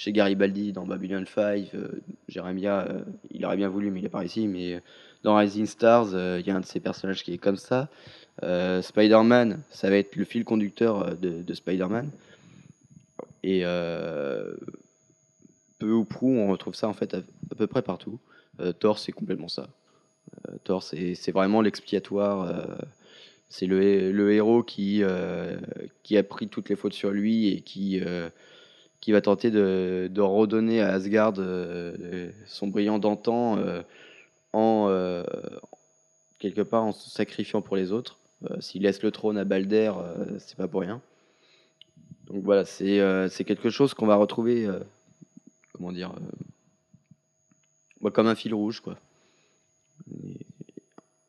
chez 0.01 0.12
Garibaldi 0.12 0.74
dans 0.74 0.88
Babylon 0.88 1.25
5, 1.27 1.75
euh, 1.75 2.01
Jeremiah, 2.27 2.87
euh, 2.89 3.03
il 3.29 3.46
aurait 3.46 3.55
bien 3.55 3.70
voulu, 3.70 3.92
mais 3.92 4.00
il 4.00 4.03
n'est 4.03 4.09
pas 4.09 4.24
ici, 4.24 4.48
mais 4.48 4.81
dans 5.22 5.35
Rising 5.35 5.68
Stars, 5.68 6.07
il 6.39 6.46
y 6.48 6.50
a 6.50 6.55
un 6.55 6.59
de 6.59 6.65
ces 6.65 6.79
personnages 6.79 7.24
qui 7.24 7.33
est 7.33 7.37
comme 7.37 7.57
ça. 7.57 7.87
Euh, 8.44 8.81
Spider-Man, 8.81 9.61
ça 9.70 9.89
va 9.89 9.98
être 9.98 10.15
le 10.15 10.25
fil 10.25 10.44
conducteur 10.46 11.03
euh, 11.03 11.13
de, 11.15 11.41
de 11.41 11.53
Spider-Man. 11.53 12.09
Et 13.44 13.61
euh, 13.65 14.53
peu 15.79 15.91
ou 15.91 16.05
prou, 16.05 16.29
on 16.29 16.50
retrouve 16.51 16.75
ça 16.75 16.87
en 16.87 16.94
fait 16.94 17.13
à, 17.13 17.22
peu 17.57 17.67
près 17.67 17.81
partout. 17.81 18.20
Thor, 18.79 19.00
c'est 19.00 19.11
complètement 19.11 19.48
ça. 19.48 19.70
Thor, 20.63 20.83
c'est 20.83 21.31
vraiment 21.31 21.61
l'expiatoire. 21.61 22.67
c'est 23.50 23.65
le, 23.65 23.81
hé- 23.81 24.11
le 24.11 24.31
héros 24.33 24.61
qui, 24.61 25.01
qui 26.03 26.17
a 26.17 26.24
pris 26.24 26.48
toutes 26.48 26.70
les 26.70 26.75
fautes 26.75 26.94
sur 26.94 27.09
lui 27.09 27.48
et 27.48 27.61
qui, 27.61 28.00
qui 29.00 29.11
va 29.11 29.22
tenter 29.22 29.50
de, 29.50 30.07
de 30.11 30.22
redonner 30.22 30.81
à 30.81 30.89
Asgard 30.94 31.33
son 32.46 32.67
brillant 32.67 33.00
d'antan 33.00 33.57
en 34.53 35.24
quelque 36.37 36.61
part 36.61 36.83
en 36.83 36.91
se 36.91 37.09
sacrifiant 37.09 37.63
pour 37.63 37.75
les 37.75 37.91
autres. 37.91 38.20
Euh, 38.49 38.59
S'il 38.59 38.83
laisse 38.83 39.01
le 39.03 39.11
trône 39.11 39.37
à 39.37 39.45
Balder, 39.45 39.91
euh, 39.95 40.39
c'est 40.39 40.57
pas 40.57 40.67
pour 40.67 40.81
rien. 40.81 41.01
Donc 42.25 42.43
voilà, 42.43 42.65
c'est 42.65 42.99
euh, 42.99 43.29
quelque 43.29 43.69
chose 43.69 43.93
qu'on 43.93 44.07
va 44.07 44.15
retrouver, 44.15 44.67
comment 45.73 45.91
dire, 45.91 46.13
comme 48.13 48.27
un 48.27 48.35
fil 48.35 48.53
rouge, 48.53 48.79
quoi. 48.79 48.97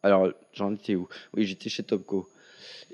Alors, 0.02 0.30
j'en 0.52 0.74
étais 0.74 0.94
où? 0.94 1.08
Oui, 1.34 1.44
j'étais 1.44 1.68
chez 1.68 1.82
Topco. 1.82 2.28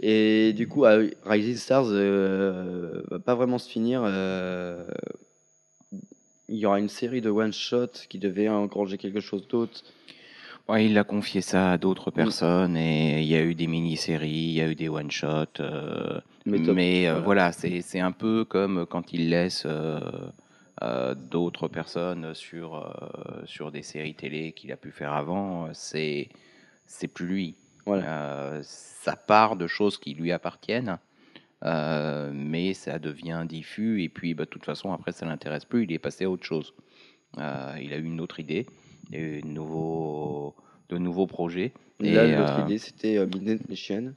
Et 0.00 0.52
du 0.52 0.68
coup, 0.68 0.84
Rising 1.24 1.56
Stars 1.56 1.86
euh, 1.88 3.02
va 3.10 3.18
pas 3.18 3.34
vraiment 3.34 3.58
se 3.58 3.68
finir. 3.68 4.02
il 6.48 6.56
y 6.56 6.66
aura 6.66 6.78
une 6.78 6.88
série 6.88 7.20
de 7.20 7.30
one-shot 7.30 7.92
qui 8.08 8.18
devait 8.18 8.48
engranger 8.48 8.98
quelque 8.98 9.20
chose 9.20 9.46
d'autre. 9.48 9.82
Ouais, 10.68 10.84
il 10.86 10.98
a 10.98 11.04
confié 11.04 11.40
ça 11.40 11.72
à 11.72 11.78
d'autres 11.78 12.10
Mm. 12.10 12.14
personnes 12.14 12.76
et 12.76 13.22
il 13.22 13.28
y 13.28 13.34
a 13.36 13.42
eu 13.42 13.54
des 13.54 13.66
mini-séries, 13.66 14.28
il 14.28 14.52
y 14.52 14.60
a 14.60 14.68
eu 14.68 14.74
des 14.74 14.88
one-shots. 14.88 15.60
euh, 15.60 16.20
Mais 16.46 17.08
euh, 17.08 17.20
voilà. 17.20 17.52
c'est 17.52 18.00
un 18.00 18.12
peu 18.12 18.44
comme 18.44 18.84
quand 18.86 19.12
il 19.12 19.30
laisse 19.30 19.64
euh, 19.66 21.14
d'autres 21.14 21.68
personnes 21.68 22.34
sur, 22.34 22.94
sur 23.46 23.72
des 23.72 23.82
séries 23.82 24.14
télé 24.14 24.52
qu'il 24.52 24.70
a 24.72 24.76
pu 24.76 24.90
faire 24.90 25.12
avant. 25.14 25.68
C'est 25.72 26.28
plus 27.14 27.26
lui. 27.26 27.54
Voilà. 27.86 28.60
Ça 28.62 29.16
part 29.16 29.56
de 29.56 29.66
choses 29.66 29.96
qui 29.98 30.12
lui 30.12 30.32
appartiennent, 30.32 30.98
mais 31.64 32.74
ça 32.74 32.98
devient 32.98 33.44
diffus 33.48 34.02
et 34.02 34.10
puis 34.10 34.34
bah, 34.34 34.44
de 34.44 34.50
toute 34.50 34.66
façon 34.66 34.92
après 34.92 35.12
ça 35.12 35.24
l'intéresse 35.24 35.64
plus, 35.64 35.84
il 35.84 35.92
est 35.92 35.98
passé 35.98 36.24
à 36.24 36.30
autre 36.30 36.44
chose. 36.44 36.74
Il 37.36 37.40
a 37.94 37.96
eu 37.96 38.04
une 38.04 38.20
autre 38.20 38.40
idée, 38.40 38.66
de 39.10 39.46
nouveaux, 39.46 40.54
de 40.88 40.98
nouveaux 40.98 41.26
projets. 41.26 41.72
Et 42.00 42.12
là, 42.12 42.24
Et, 42.24 42.36
l'autre 42.36 42.58
euh, 42.58 42.64
idée, 42.64 42.78
c'était 42.78 43.16
euh, 43.18 43.26
Midnight 43.26 43.68
Nation. 43.68 44.14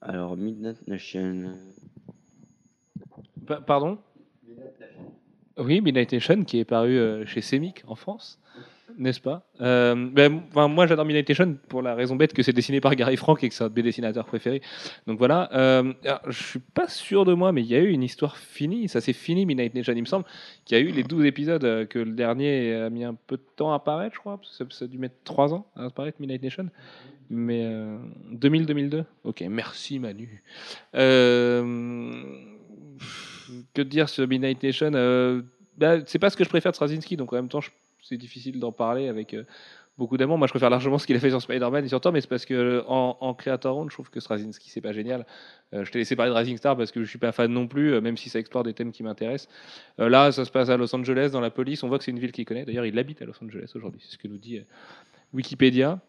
Alors, 0.00 0.36
Midnight 0.36 0.86
Nation. 0.86 1.54
Pa- 3.46 3.60
Pardon? 3.60 3.98
Oui, 5.58 5.80
Midnight 5.80 6.12
Nation, 6.12 6.44
qui 6.44 6.58
est 6.58 6.64
paru 6.64 6.96
euh, 6.98 7.24
chez 7.26 7.40
Semic 7.40 7.82
en 7.86 7.94
France, 7.94 8.38
n'est-ce 8.98 9.20
pas? 9.20 9.46
Euh, 9.60 9.94
ben, 10.12 10.42
enfin, 10.50 10.68
Moi, 10.68 10.86
j'adore 10.86 11.04
Midnight 11.04 11.28
Nation 11.28 11.56
pour 11.68 11.82
la 11.82 11.94
raison 11.94 12.16
bête 12.16 12.32
que 12.32 12.42
c'est 12.42 12.52
dessiné 12.52 12.80
par 12.80 12.94
Gary 12.94 13.16
Frank 13.16 13.42
et 13.44 13.48
que 13.48 13.54
c'est 13.54 13.64
un 13.64 13.68
de 13.68 13.74
mes 13.74 13.82
dessinateurs 13.82 14.26
préférés. 14.26 14.62
Donc 15.06 15.18
voilà. 15.18 15.48
Euh, 15.52 15.92
alors, 16.04 16.20
je 16.28 16.42
suis 16.42 16.58
pas 16.60 16.88
sûr 16.88 17.24
de 17.24 17.34
moi, 17.34 17.52
mais 17.52 17.62
il 17.62 17.66
y 17.68 17.74
a 17.74 17.80
eu 17.80 17.90
une 17.90 18.02
histoire 18.02 18.36
finie. 18.36 18.88
Ça 18.88 19.00
s'est 19.00 19.12
fini, 19.12 19.46
Midnight 19.46 19.74
Nation, 19.74 19.92
il 19.94 20.00
me 20.00 20.06
semble, 20.06 20.24
qu'il 20.64 20.76
y 20.78 20.80
a 20.80 20.84
eu 20.84 20.90
les 20.90 21.02
12 21.02 21.24
épisodes, 21.24 21.64
euh, 21.64 21.84
que 21.86 21.98
le 21.98 22.12
dernier 22.12 22.74
a 22.74 22.90
mis 22.90 23.04
un 23.04 23.14
peu 23.14 23.36
de 23.36 23.44
temps 23.56 23.72
à 23.72 23.76
apparaître, 23.76 24.14
je 24.14 24.20
crois. 24.20 24.40
Ça, 24.44 24.64
a 24.84 24.86
dû 24.86 24.98
mettre 24.98 25.16
3 25.24 25.52
ans 25.54 25.66
à 25.76 25.84
apparaître, 25.86 26.18
Midnight 26.20 26.42
Nation. 26.42 26.68
Mais 27.30 27.62
euh, 27.64 27.96
2000-2002 28.34 29.04
Ok, 29.24 29.42
merci 29.48 29.98
Manu. 29.98 30.42
Euh, 30.94 32.22
que 33.72 33.82
dire 33.82 34.08
sur 34.08 34.26
Midnight 34.28 34.62
Nation? 34.62 34.90
Euh, 34.94 35.42
bah, 35.78 35.96
C'est 36.06 36.18
pas 36.18 36.30
ce 36.30 36.36
que 36.36 36.44
je 36.44 36.48
préfère 36.48 36.72
de 36.72 36.76
Straczynski, 36.76 37.16
donc 37.16 37.32
en 37.32 37.36
même 37.36 37.48
temps, 37.48 37.60
je- 37.60 37.70
c'est 38.04 38.16
difficile 38.16 38.60
d'en 38.60 38.72
parler 38.72 39.08
avec 39.08 39.34
euh, 39.34 39.44
beaucoup 39.98 40.16
d'amour. 40.16 40.38
Moi, 40.38 40.46
je 40.46 40.52
préfère 40.52 40.70
largement 40.70 40.98
ce 40.98 41.06
qu'il 41.06 41.16
a 41.16 41.20
fait 41.20 41.30
sur 41.30 41.40
Spider-Man 41.40 41.84
et 41.84 41.88
sur 41.88 42.00
Thor, 42.00 42.12
mais 42.12 42.20
c'est 42.20 42.28
parce 42.28 42.44
que 42.44 42.84
en, 42.86 43.16
en 43.20 43.34
Creator 43.34 43.88
je 43.88 43.94
trouve 43.94 44.10
que 44.10 44.20
Straczynski, 44.20 44.70
c'est 44.70 44.80
pas 44.80 44.92
génial. 44.92 45.26
Euh, 45.72 45.84
je 45.84 45.90
t'ai 45.90 45.98
laissé 45.98 46.16
parler 46.16 46.32
de 46.32 46.36
Rising 46.36 46.56
Star 46.56 46.76
parce 46.76 46.90
que 46.90 47.02
je 47.02 47.08
suis 47.08 47.18
pas 47.18 47.32
fan 47.32 47.52
non 47.52 47.66
plus, 47.66 47.92
euh, 47.92 48.00
même 48.00 48.16
si 48.16 48.28
ça 48.28 48.38
explore 48.38 48.64
des 48.64 48.74
thèmes 48.74 48.92
qui 48.92 49.02
m'intéressent. 49.02 49.48
Euh, 50.00 50.08
là, 50.08 50.32
ça 50.32 50.44
se 50.44 50.50
passe 50.50 50.68
à 50.68 50.76
Los 50.76 50.94
Angeles, 50.94 51.30
dans 51.32 51.40
la 51.40 51.50
police. 51.50 51.82
On 51.82 51.88
voit 51.88 51.98
que 51.98 52.04
c'est 52.04 52.10
une 52.10 52.18
ville 52.18 52.32
qu'il 52.32 52.44
connaît. 52.44 52.64
D'ailleurs, 52.64 52.86
il 52.86 52.98
habite 52.98 53.22
à 53.22 53.24
Los 53.24 53.42
Angeles 53.42 53.70
aujourd'hui, 53.74 54.00
c'est 54.04 54.12
ce 54.12 54.18
que 54.18 54.28
nous 54.28 54.38
dit 54.38 54.58
euh, 54.58 54.64
Wikipédia. 55.32 56.00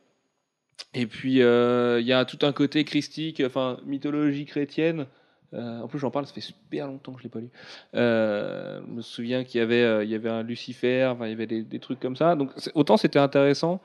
Et 0.93 1.05
puis, 1.05 1.41
euh, 1.41 1.99
il 2.01 2.07
y 2.07 2.13
a 2.13 2.25
tout 2.25 2.39
un 2.45 2.51
côté 2.51 2.83
christique, 2.83 3.41
enfin, 3.45 3.79
mythologie 3.85 4.45
chrétienne. 4.45 5.07
Euh, 5.53 5.81
en 5.81 5.87
plus, 5.87 5.99
j'en 5.99 6.11
parle, 6.11 6.25
ça 6.25 6.33
fait 6.33 6.41
super 6.41 6.87
longtemps 6.87 7.13
que 7.13 7.19
je 7.21 7.27
ne 7.27 7.29
l'ai 7.29 7.33
pas 7.33 7.39
lu. 7.39 7.49
Euh, 7.95 8.81
je 8.85 8.91
me 8.91 9.01
souviens 9.01 9.43
qu'il 9.43 9.59
y 9.59 9.63
avait, 9.63 9.83
euh, 9.83 10.03
il 10.03 10.09
y 10.09 10.15
avait 10.15 10.29
un 10.29 10.43
Lucifer, 10.43 11.05
enfin, 11.05 11.27
il 11.27 11.31
y 11.31 11.33
avait 11.33 11.47
des, 11.47 11.63
des 11.63 11.79
trucs 11.79 11.99
comme 11.99 12.15
ça. 12.15 12.35
Donc, 12.35 12.51
autant 12.73 12.97
c'était 12.97 13.19
intéressant, 13.19 13.81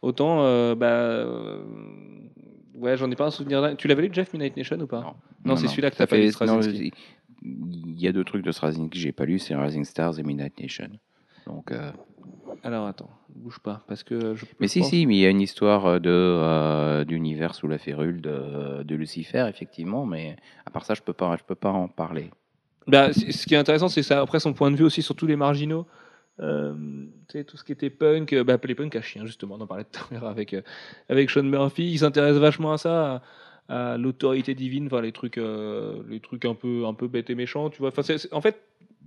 Autant, 0.00 0.76
bah, 0.76 1.26
ouais, 2.74 2.96
j'en 2.96 3.10
ai 3.10 3.16
pas 3.16 3.26
un 3.26 3.30
souvenir. 3.30 3.74
Tu 3.76 3.88
l'avais 3.88 4.02
lu, 4.02 4.10
Jeff, 4.12 4.32
Midnight 4.32 4.56
Nation 4.56 4.78
ou 4.78 4.86
pas? 4.86 5.16
Non, 5.44 5.56
c'est 5.56 5.66
celui-là 5.68 5.90
que 5.90 5.96
pas 5.96 6.04
lu, 6.16 6.30
fait- 6.32 6.44
non, 6.46 6.60
Straczynski. 6.62 6.92
Il 7.42 8.00
y 8.00 8.08
a 8.08 8.12
deux 8.12 8.24
trucs 8.24 8.44
de 8.44 8.52
Straczynski 8.52 8.90
que 8.90 8.98
j'ai 8.98 9.12
pas 9.12 9.24
lu, 9.24 9.38
c'est 9.38 9.54
Rising 9.54 9.84
Stars 9.84 10.18
et 10.18 10.22
Midnight 10.22 10.60
Nation. 10.60 10.88
Donc, 11.46 11.72
euh, 11.72 11.90
Alors 12.64 12.86
attends, 12.86 13.10
bouge 13.34 13.58
pas, 13.60 13.82
parce 13.86 14.02
que 14.02 14.34
je. 14.34 14.44
Mais 14.60 14.68
si, 14.68 14.80
pense- 14.80 14.90
si, 14.90 15.06
mais 15.06 15.16
il 15.16 15.20
y 15.20 15.26
a 15.26 15.30
une 15.30 15.40
histoire 15.40 16.00
de 16.00 16.10
euh, 16.10 17.04
d'univers 17.04 17.54
sous 17.54 17.68
la 17.68 17.78
férule 17.78 18.20
de, 18.20 18.82
de 18.82 18.94
Lucifer, 18.96 19.46
effectivement, 19.48 20.06
mais 20.06 20.36
à 20.66 20.70
part 20.70 20.84
ça, 20.84 20.94
je 20.94 21.02
peux 21.02 21.12
pas, 21.12 21.36
je 21.36 21.44
peux 21.44 21.54
pas 21.54 21.70
en 21.70 21.88
parler. 21.88 22.30
Bah, 22.86 23.12
ce 23.12 23.46
qui 23.46 23.54
est 23.54 23.58
intéressant, 23.58 23.88
c'est 23.88 24.02
ça. 24.02 24.20
Après, 24.20 24.40
son 24.40 24.54
point 24.54 24.70
de 24.70 24.76
vue 24.76 24.84
aussi 24.84 25.02
sur 25.02 25.14
tous 25.14 25.26
les 25.26 25.36
marginaux. 25.36 25.86
Euh, 26.40 26.72
tu 27.28 27.38
sais, 27.38 27.44
tout 27.44 27.56
ce 27.56 27.64
qui 27.64 27.72
était 27.72 27.90
punk, 27.90 28.32
euh, 28.32 28.44
bah, 28.44 28.58
les 28.62 28.74
punks 28.74 28.94
à 28.96 29.02
chien, 29.02 29.26
justement, 29.26 29.56
on 29.56 29.60
en 29.60 29.66
parlait 29.66 29.84
tout 29.84 30.00
à 30.10 30.14
l'heure 30.14 30.26
avec, 30.26 30.54
euh, 30.54 30.62
avec 31.08 31.30
Sean 31.30 31.42
Murphy. 31.42 31.90
Il 31.90 31.98
s'intéresse 31.98 32.36
vachement 32.36 32.72
à 32.72 32.78
ça, 32.78 33.22
à, 33.68 33.92
à 33.92 33.98
l'autorité 33.98 34.54
divine, 34.54 34.86
enfin, 34.86 35.00
les 35.02 35.12
trucs, 35.12 35.36
euh, 35.36 36.02
les 36.08 36.20
trucs 36.20 36.44
un 36.44 36.54
peu, 36.54 36.86
un 36.86 36.94
peu 36.94 37.08
bêtes 37.08 37.28
et 37.28 37.34
méchants, 37.34 37.70
tu 37.70 37.78
vois. 37.80 37.88
Enfin, 37.88 38.02
en 38.32 38.40
fait, 38.40 38.62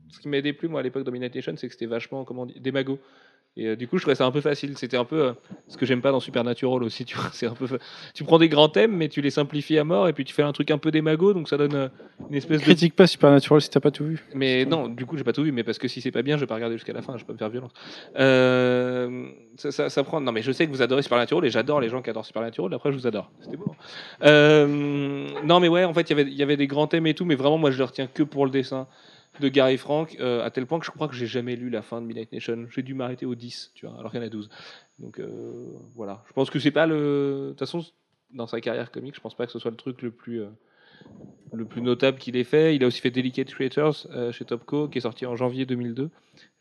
ce 0.09 0.19
qui 0.19 0.27
m'a 0.27 0.41
déplu, 0.41 0.67
moi, 0.67 0.81
à 0.81 0.83
l'époque 0.83 1.05
Dominate 1.05 1.33
Nation, 1.33 1.53
c'est 1.55 1.67
que 1.67 1.73
c'était 1.73 1.85
vachement, 1.85 2.23
comment 2.25 2.45
dire, 2.45 2.57
des 2.59 2.71
magos. 2.71 2.99
Et 3.57 3.67
euh, 3.67 3.75
du 3.75 3.85
coup, 3.87 3.97
je 3.97 4.03
trouvais 4.03 4.15
ça 4.15 4.25
un 4.25 4.31
peu 4.31 4.39
facile. 4.39 4.77
C'était 4.77 4.95
un 4.95 5.03
peu 5.03 5.21
euh, 5.21 5.33
ce 5.67 5.75
que 5.75 5.85
j'aime 5.85 6.01
pas 6.01 6.11
dans 6.11 6.21
Supernatural 6.21 6.81
aussi, 6.83 7.03
tu 7.03 7.17
vois. 7.17 7.29
C'est 7.33 7.47
un 7.47 7.53
peu, 7.53 7.67
fa- 7.67 7.79
tu 8.13 8.23
prends 8.23 8.39
des 8.39 8.47
grands 8.47 8.69
thèmes, 8.69 8.95
mais 8.95 9.09
tu 9.09 9.19
les 9.21 9.29
simplifies 9.29 9.77
à 9.77 9.83
mort, 9.83 10.07
et 10.07 10.13
puis 10.13 10.23
tu 10.23 10.33
fais 10.33 10.41
un 10.43 10.53
truc 10.53 10.71
un 10.71 10.77
peu 10.77 10.89
des 10.89 11.01
magos, 11.01 11.33
donc 11.33 11.49
ça 11.49 11.57
donne 11.57 11.75
euh, 11.75 11.87
une 12.29 12.35
espèce 12.35 12.59
de 12.59 12.63
Critique 12.63 12.95
pas 12.95 13.07
Supernatural 13.07 13.61
si 13.61 13.69
t'as 13.69 13.81
pas 13.81 13.91
tout 13.91 14.05
vu. 14.05 14.23
mais 14.33 14.63
non, 14.65 14.87
du 14.87 15.05
coup, 15.05 15.17
j'ai 15.17 15.25
pas 15.25 15.33
tout 15.33 15.43
vu, 15.43 15.51
mais 15.51 15.63
parce 15.65 15.79
que 15.79 15.89
si 15.89 15.99
c'est 15.99 16.11
pas 16.11 16.21
bien, 16.21 16.37
je 16.37 16.41
vais 16.41 16.47
pas 16.47 16.55
regarder 16.55 16.77
jusqu'à 16.77 16.93
la 16.93 17.01
fin, 17.01 17.13
je 17.17 17.23
vais 17.23 17.25
pas 17.27 17.33
me 17.33 17.37
faire 17.37 17.49
violence. 17.49 17.71
Ça, 19.57 19.71
ça, 19.71 19.89
ça 19.89 20.03
prend. 20.03 20.21
Non, 20.21 20.31
mais 20.31 20.41
je 20.41 20.51
sais 20.53 20.65
que 20.65 20.71
vous 20.71 20.81
adorez 20.81 21.01
Supernatural 21.01 21.43
et 21.45 21.49
j'adore 21.49 21.81
les 21.81 21.89
gens 21.89 22.01
qui 22.01 22.09
adorent 22.09 22.25
Supernatural. 22.25 22.73
Après, 22.73 22.91
je 22.91 22.97
vous 22.97 23.05
adore. 23.07 23.31
C'était 23.41 23.57
beau. 23.57 23.75
hein. 24.21 24.67
Non, 25.43 25.59
mais 25.59 25.67
ouais, 25.67 25.83
en 25.83 25.93
fait, 25.93 26.09
il 26.09 26.17
y 26.17 26.19
avait- 26.21 26.31
il 26.31 26.37
y 26.37 26.43
avait 26.43 26.57
des 26.57 26.67
grands 26.67 26.87
thèmes 26.87 27.07
et 27.07 27.13
tout, 27.13 27.25
mais 27.25 27.35
vraiment, 27.35 27.57
moi, 27.57 27.71
je 27.71 27.77
le 27.77 27.83
retiens 27.83 28.07
que 28.07 28.23
pour 28.23 28.45
le 28.45 28.51
dessin 28.51 28.87
de 29.39 29.47
Gary 29.47 29.77
Frank, 29.77 30.15
euh, 30.19 30.43
à 30.43 30.51
tel 30.51 30.65
point 30.65 30.79
que 30.79 30.85
je 30.85 30.91
crois 30.91 31.07
que 31.07 31.15
j'ai 31.15 31.25
jamais 31.27 31.55
lu 31.55 31.69
la 31.69 31.81
fin 31.81 32.01
de 32.01 32.05
Midnight 32.05 32.31
Nation. 32.31 32.67
J'ai 32.69 32.83
dû 32.83 32.93
m'arrêter 32.93 33.25
au 33.25 33.35
10, 33.35 33.71
tu 33.73 33.85
vois, 33.85 33.97
alors 33.97 34.11
qu'il 34.11 34.19
y 34.19 34.23
en 34.23 34.27
a 34.27 34.29
12. 34.29 34.49
Donc 34.99 35.19
euh, 35.19 35.73
voilà. 35.95 36.23
Je 36.27 36.33
pense 36.33 36.49
que 36.49 36.59
c'est 36.59 36.71
pas 36.71 36.85
le. 36.85 36.95
De 36.95 37.49
toute 37.51 37.59
façon, 37.59 37.83
dans 38.33 38.47
sa 38.47 38.61
carrière 38.61 38.91
comique, 38.91 39.15
je 39.15 39.21
pense 39.21 39.35
pas 39.35 39.45
que 39.45 39.51
ce 39.51 39.59
soit 39.59 39.71
le 39.71 39.77
truc 39.77 40.01
le 40.01 40.11
plus. 40.11 40.41
euh, 40.41 40.49
le 41.51 41.65
plus 41.65 41.81
notable 41.81 42.19
qu'il 42.19 42.37
ait 42.37 42.43
fait. 42.43 42.75
Il 42.75 42.83
a 42.83 42.87
aussi 42.87 43.01
fait 43.01 43.09
Delicate 43.09 43.49
Creators 43.49 44.07
chez 44.31 44.45
Topco, 44.45 44.87
qui 44.87 44.99
est 44.99 45.01
sorti 45.01 45.25
en 45.25 45.35
janvier 45.35 45.65
2002, 45.65 46.11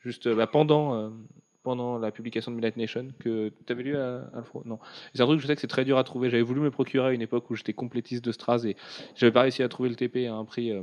juste 0.00 0.28
bah, 0.28 0.46
pendant, 0.46 1.12
pendant 1.62 1.98
la 1.98 2.10
publication 2.10 2.50
de 2.50 2.56
Midnight 2.56 2.76
Nation, 2.76 3.08
que 3.18 3.52
tu 3.66 3.72
avais 3.72 3.82
lu, 3.82 3.96
euh, 3.96 4.22
Alfro? 4.34 4.62
Non. 4.64 4.78
C'est 5.14 5.22
un 5.22 5.26
truc 5.26 5.38
que 5.38 5.42
je 5.42 5.46
sais 5.46 5.54
que 5.54 5.60
c'est 5.60 5.66
très 5.66 5.84
dur 5.84 5.98
à 5.98 6.04
trouver. 6.04 6.30
J'avais 6.30 6.42
voulu 6.42 6.60
me 6.60 6.70
procurer 6.70 7.08
à 7.08 7.12
une 7.12 7.22
époque 7.22 7.50
où 7.50 7.56
j'étais 7.56 7.72
complétiste 7.72 8.24
de 8.24 8.32
Stras 8.32 8.64
et 8.64 8.76
j'avais 9.14 9.32
pas 9.32 9.42
réussi 9.42 9.62
à 9.62 9.68
trouver 9.68 9.88
le 9.88 9.96
TP 9.96 10.26
à 10.26 10.34
un 10.34 10.44
prix 10.44 10.70
euh, 10.72 10.82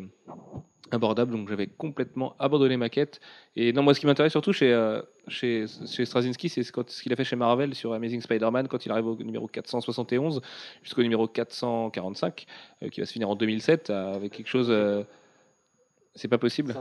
abordable, 0.91 1.31
donc 1.31 1.49
j'avais 1.49 1.67
complètement 1.67 2.35
abandonné 2.39 2.77
ma 2.77 2.89
quête. 2.89 3.19
Et 3.55 3.73
non, 3.73 3.83
moi, 3.83 3.93
ce 3.93 3.99
qui 3.99 4.05
m'intéresse 4.05 4.31
surtout 4.31 4.53
chez, 4.53 4.71
euh, 4.73 5.01
chez, 5.27 5.65
chez 5.67 6.05
c'est 6.05 6.63
ce 6.63 7.01
qu'il 7.01 7.13
a 7.13 7.15
fait 7.15 7.23
chez 7.23 7.35
Marvel 7.35 7.75
sur 7.75 7.93
Amazing 7.93 8.21
Spider-Man 8.21 8.67
quand 8.67 8.85
il 8.85 8.91
arrive 8.91 9.07
au 9.07 9.15
numéro 9.15 9.47
471 9.47 10.41
jusqu'au 10.83 11.01
numéro 11.03 11.27
445, 11.27 12.45
euh, 12.83 12.89
qui 12.89 12.99
va 12.99 13.05
se 13.05 13.13
finir 13.13 13.29
en 13.29 13.35
2007 13.35 13.89
euh, 13.89 14.13
avec 14.13 14.33
quelque 14.33 14.47
chose. 14.47 14.71
C'est 16.17 16.27
pas 16.27 16.37
possible 16.37 16.73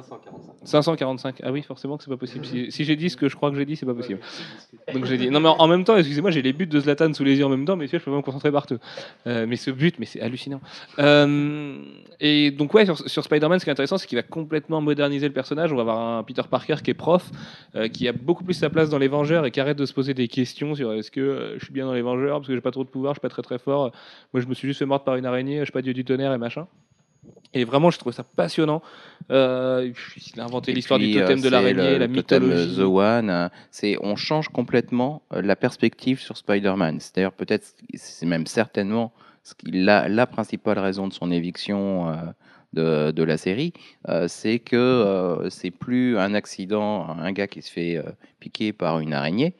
545. 0.65 1.41
Ah 1.43 1.53
oui, 1.53 1.63
forcément 1.63 1.97
que 1.97 2.03
c'est 2.03 2.11
pas 2.11 2.17
possible. 2.17 2.45
Si, 2.45 2.73
si 2.73 2.85
j'ai 2.85 2.97
dit 2.97 3.11
ce 3.11 3.17
que 3.17 3.29
je 3.29 3.37
crois 3.37 3.51
que 3.51 3.57
j'ai 3.57 3.65
dit, 3.65 3.77
c'est 3.77 3.87
pas 3.87 3.95
possible. 3.95 4.19
Donc 4.93 5.05
j'ai 5.05 5.19
dit. 5.19 5.31
Non, 5.31 5.41
mais 5.41 5.49
en, 5.49 5.69
même 5.69 5.85
temps, 5.85 5.97
excusez-moi, 5.97 6.31
j'ai 6.31 6.43
les 6.43 6.53
buts 6.53 6.67
de 6.67 6.81
Zlatan 6.81 7.13
sous 7.13 7.23
les 7.23 7.37
yeux 7.37 7.45
en 7.45 7.49
même 7.49 7.65
temps, 7.65 7.77
mais 7.77 7.87
je 7.87 7.97
peux 7.99 8.11
pas 8.11 8.17
me 8.17 8.23
concentrer 8.23 8.51
partout. 8.51 8.79
Euh, 9.27 9.47
mais 9.47 9.57
ce 9.57 9.71
but, 9.71 9.99
mais 9.99 10.07
c'est 10.07 10.21
hallucinant. 10.21 10.61
Euh, 10.99 11.79
et 12.19 12.51
donc, 12.51 12.73
ouais, 12.75 12.87
sur, 12.87 12.99
sur 12.99 13.23
Spider-Man, 13.23 13.59
ce 13.59 13.65
qui 13.65 13.71
est 13.71 13.73
intéressant, 13.73 13.99
c'est 13.99 14.07
qu'il 14.07 14.17
va 14.17 14.23
complètement 14.23 14.81
moderniser 14.81 15.29
le 15.29 15.35
personnage. 15.35 15.73
On 15.73 15.77
va 15.77 15.83
avoir 15.83 16.19
un 16.19 16.23
Peter 16.23 16.43
Parker 16.51 16.77
qui 16.83 16.91
est 16.91 16.95
prof, 16.95 17.31
euh, 17.75 17.89
qui 17.89 18.09
a 18.09 18.13
beaucoup 18.13 18.45
plus 18.45 18.55
sa 18.55 18.71
place 18.71 18.89
dans 18.89 18.99
les 18.99 19.09
Vengeurs 19.09 19.45
et 19.45 19.51
qui 19.51 19.61
arrête 19.61 19.79
de 19.79 19.87
se 19.87 19.93
poser 19.93 20.15
des 20.15 20.29
questions 20.29 20.75
sur 20.75 20.93
est-ce 20.93 21.11
que 21.11 21.21
euh, 21.21 21.59
je 21.59 21.65
suis 21.65 21.73
bien 21.73 21.87
dans 21.87 21.95
les 21.95 22.03
Vengeurs 22.03 22.39
parce 22.39 22.49
que 22.49 22.55
j'ai 22.55 22.61
pas 22.61 22.71
trop 22.71 22.85
de 22.85 22.89
pouvoir, 22.89 23.15
je 23.15 23.19
suis 23.19 23.23
pas 23.23 23.29
très 23.29 23.43
très 23.43 23.59
fort. 23.59 23.93
Moi, 24.33 24.41
je 24.41 24.47
me 24.47 24.55
suis 24.55 24.69
juste 24.69 24.79
fait 24.79 24.87
morte 24.87 25.05
par 25.05 25.17
une 25.17 25.27
araignée, 25.27 25.59
je 25.61 25.65
suis 25.65 25.73
pas 25.73 25.83
dieu 25.83 25.93
du 25.93 26.05
tonnerre 26.05 26.33
et 26.33 26.39
machin. 26.39 26.67
Et 27.57 27.65
vraiment, 27.65 27.91
je 27.91 27.99
trouve 27.99 28.13
ça 28.13 28.23
passionnant. 28.25 28.83
Euh, 29.31 29.91
il 30.35 30.41
a 30.41 30.45
inventé 30.45 30.73
l'histoire 30.73 30.99
du 31.01 31.07
puis, 31.07 31.15
totem 31.15 31.39
euh, 31.39 31.43
de 31.43 31.49
l'araignée, 31.49 31.99
la 31.99 32.07
le 32.07 32.15
totem, 32.15 32.43
euh, 32.45 32.47
mythologie. 32.49 32.77
The 32.77 32.81
One, 32.81 33.31
euh, 33.31 33.49
c'est 33.71 33.97
on 34.01 34.15
change 34.15 34.49
complètement 34.49 35.23
euh, 35.33 35.41
la 35.43 35.57
perspective 35.57 36.21
sur 36.21 36.37
Spider-Man. 36.37 37.01
C'est 37.01 37.17
d'ailleurs 37.17 37.33
peut-être, 37.33 37.75
c'est 37.95 38.27
même 38.27 38.47
certainement 38.47 39.13
la, 39.65 40.09
la 40.09 40.27
principale 40.27 40.79
raison 40.79 41.09
de 41.09 41.13
son 41.13 41.31
éviction 41.31 42.09
euh, 42.11 42.15
de, 42.73 43.11
de 43.13 43.23
la 43.23 43.37
série, 43.39 43.73
euh, 44.09 44.27
c'est 44.29 44.59
que 44.59 44.77
euh, 44.77 45.49
c'est 45.51 45.71
plus 45.71 46.19
un 46.19 46.35
accident, 46.35 47.09
un 47.09 47.33
gars 47.33 47.47
qui 47.47 47.63
se 47.63 47.71
fait 47.73 47.97
euh, 47.97 48.03
piquer 48.41 48.73
par 48.73 49.01
une 49.01 49.15
araignée. 49.15 49.55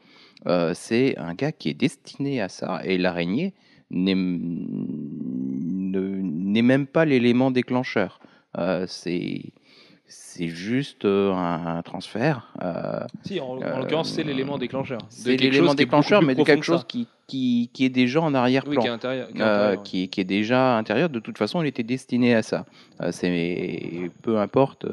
euh, 0.47 0.73
c'est 0.75 1.17
un 1.19 1.35
gars 1.35 1.53
qui 1.53 1.71
est 1.71 1.75
destiné 1.75 2.41
à 2.43 2.49
ça 2.49 2.81
et 2.85 2.99
l'araignée 2.99 3.55
n'est 3.91 4.15
ne- 4.15 5.56
n'est 6.57 6.63
même 6.63 6.87
pas 6.87 7.05
l'élément 7.05 7.51
déclencheur. 7.51 8.21
Euh, 8.59 8.87
c'est 10.09 10.49
juste 10.49 11.05
euh, 11.05 11.33
un, 11.33 11.83
transfert. 11.83 12.53
euh, 12.63 13.01
Si, 13.25 13.41
en, 13.41 13.45
en 13.57 13.63
Euh, 13.63 13.79
l'occurrence, 13.79 14.11
c'est 14.13 14.23
l'élément 14.23 14.59
déclencheur. 14.59 15.01
C'est 15.09 15.37
l'élément 15.37 15.71
qui 15.71 15.77
déclencheur, 15.77 16.23
mais 16.23 16.35
de 16.35 16.43
quelque 16.45 16.61
que 16.61 16.67
chose 16.67 16.85
qui, 16.87 17.07
qui, 17.27 17.71
qui 17.73 17.85
est 17.87 17.91
déjà 17.91 18.21
en 18.21 18.29
Oui, 18.31 18.37
arrière-plan. 18.37 18.81
qui 18.83 18.87
est 18.87 18.91
intérieur. 18.91 19.29
qui 19.29 19.39
est 19.39 19.41
euh, 19.41 19.45
intérieur, 19.45 19.71
ouais. 19.79 19.85
qui, 19.85 20.03
est, 20.05 20.07
qui 20.09 20.21
est 20.21 20.25
déjà 20.25 20.77
intérieur. 20.77 21.09
De 21.09 21.19
toute 21.19 21.39
façon, 21.39 21.63
il 21.63 21.67
était 21.67 21.83
destiné 21.83 22.35
à 22.35 22.43
ça. 22.43 22.67
C'est 23.11 24.11
peu 24.23 24.39
importe. 24.39 24.87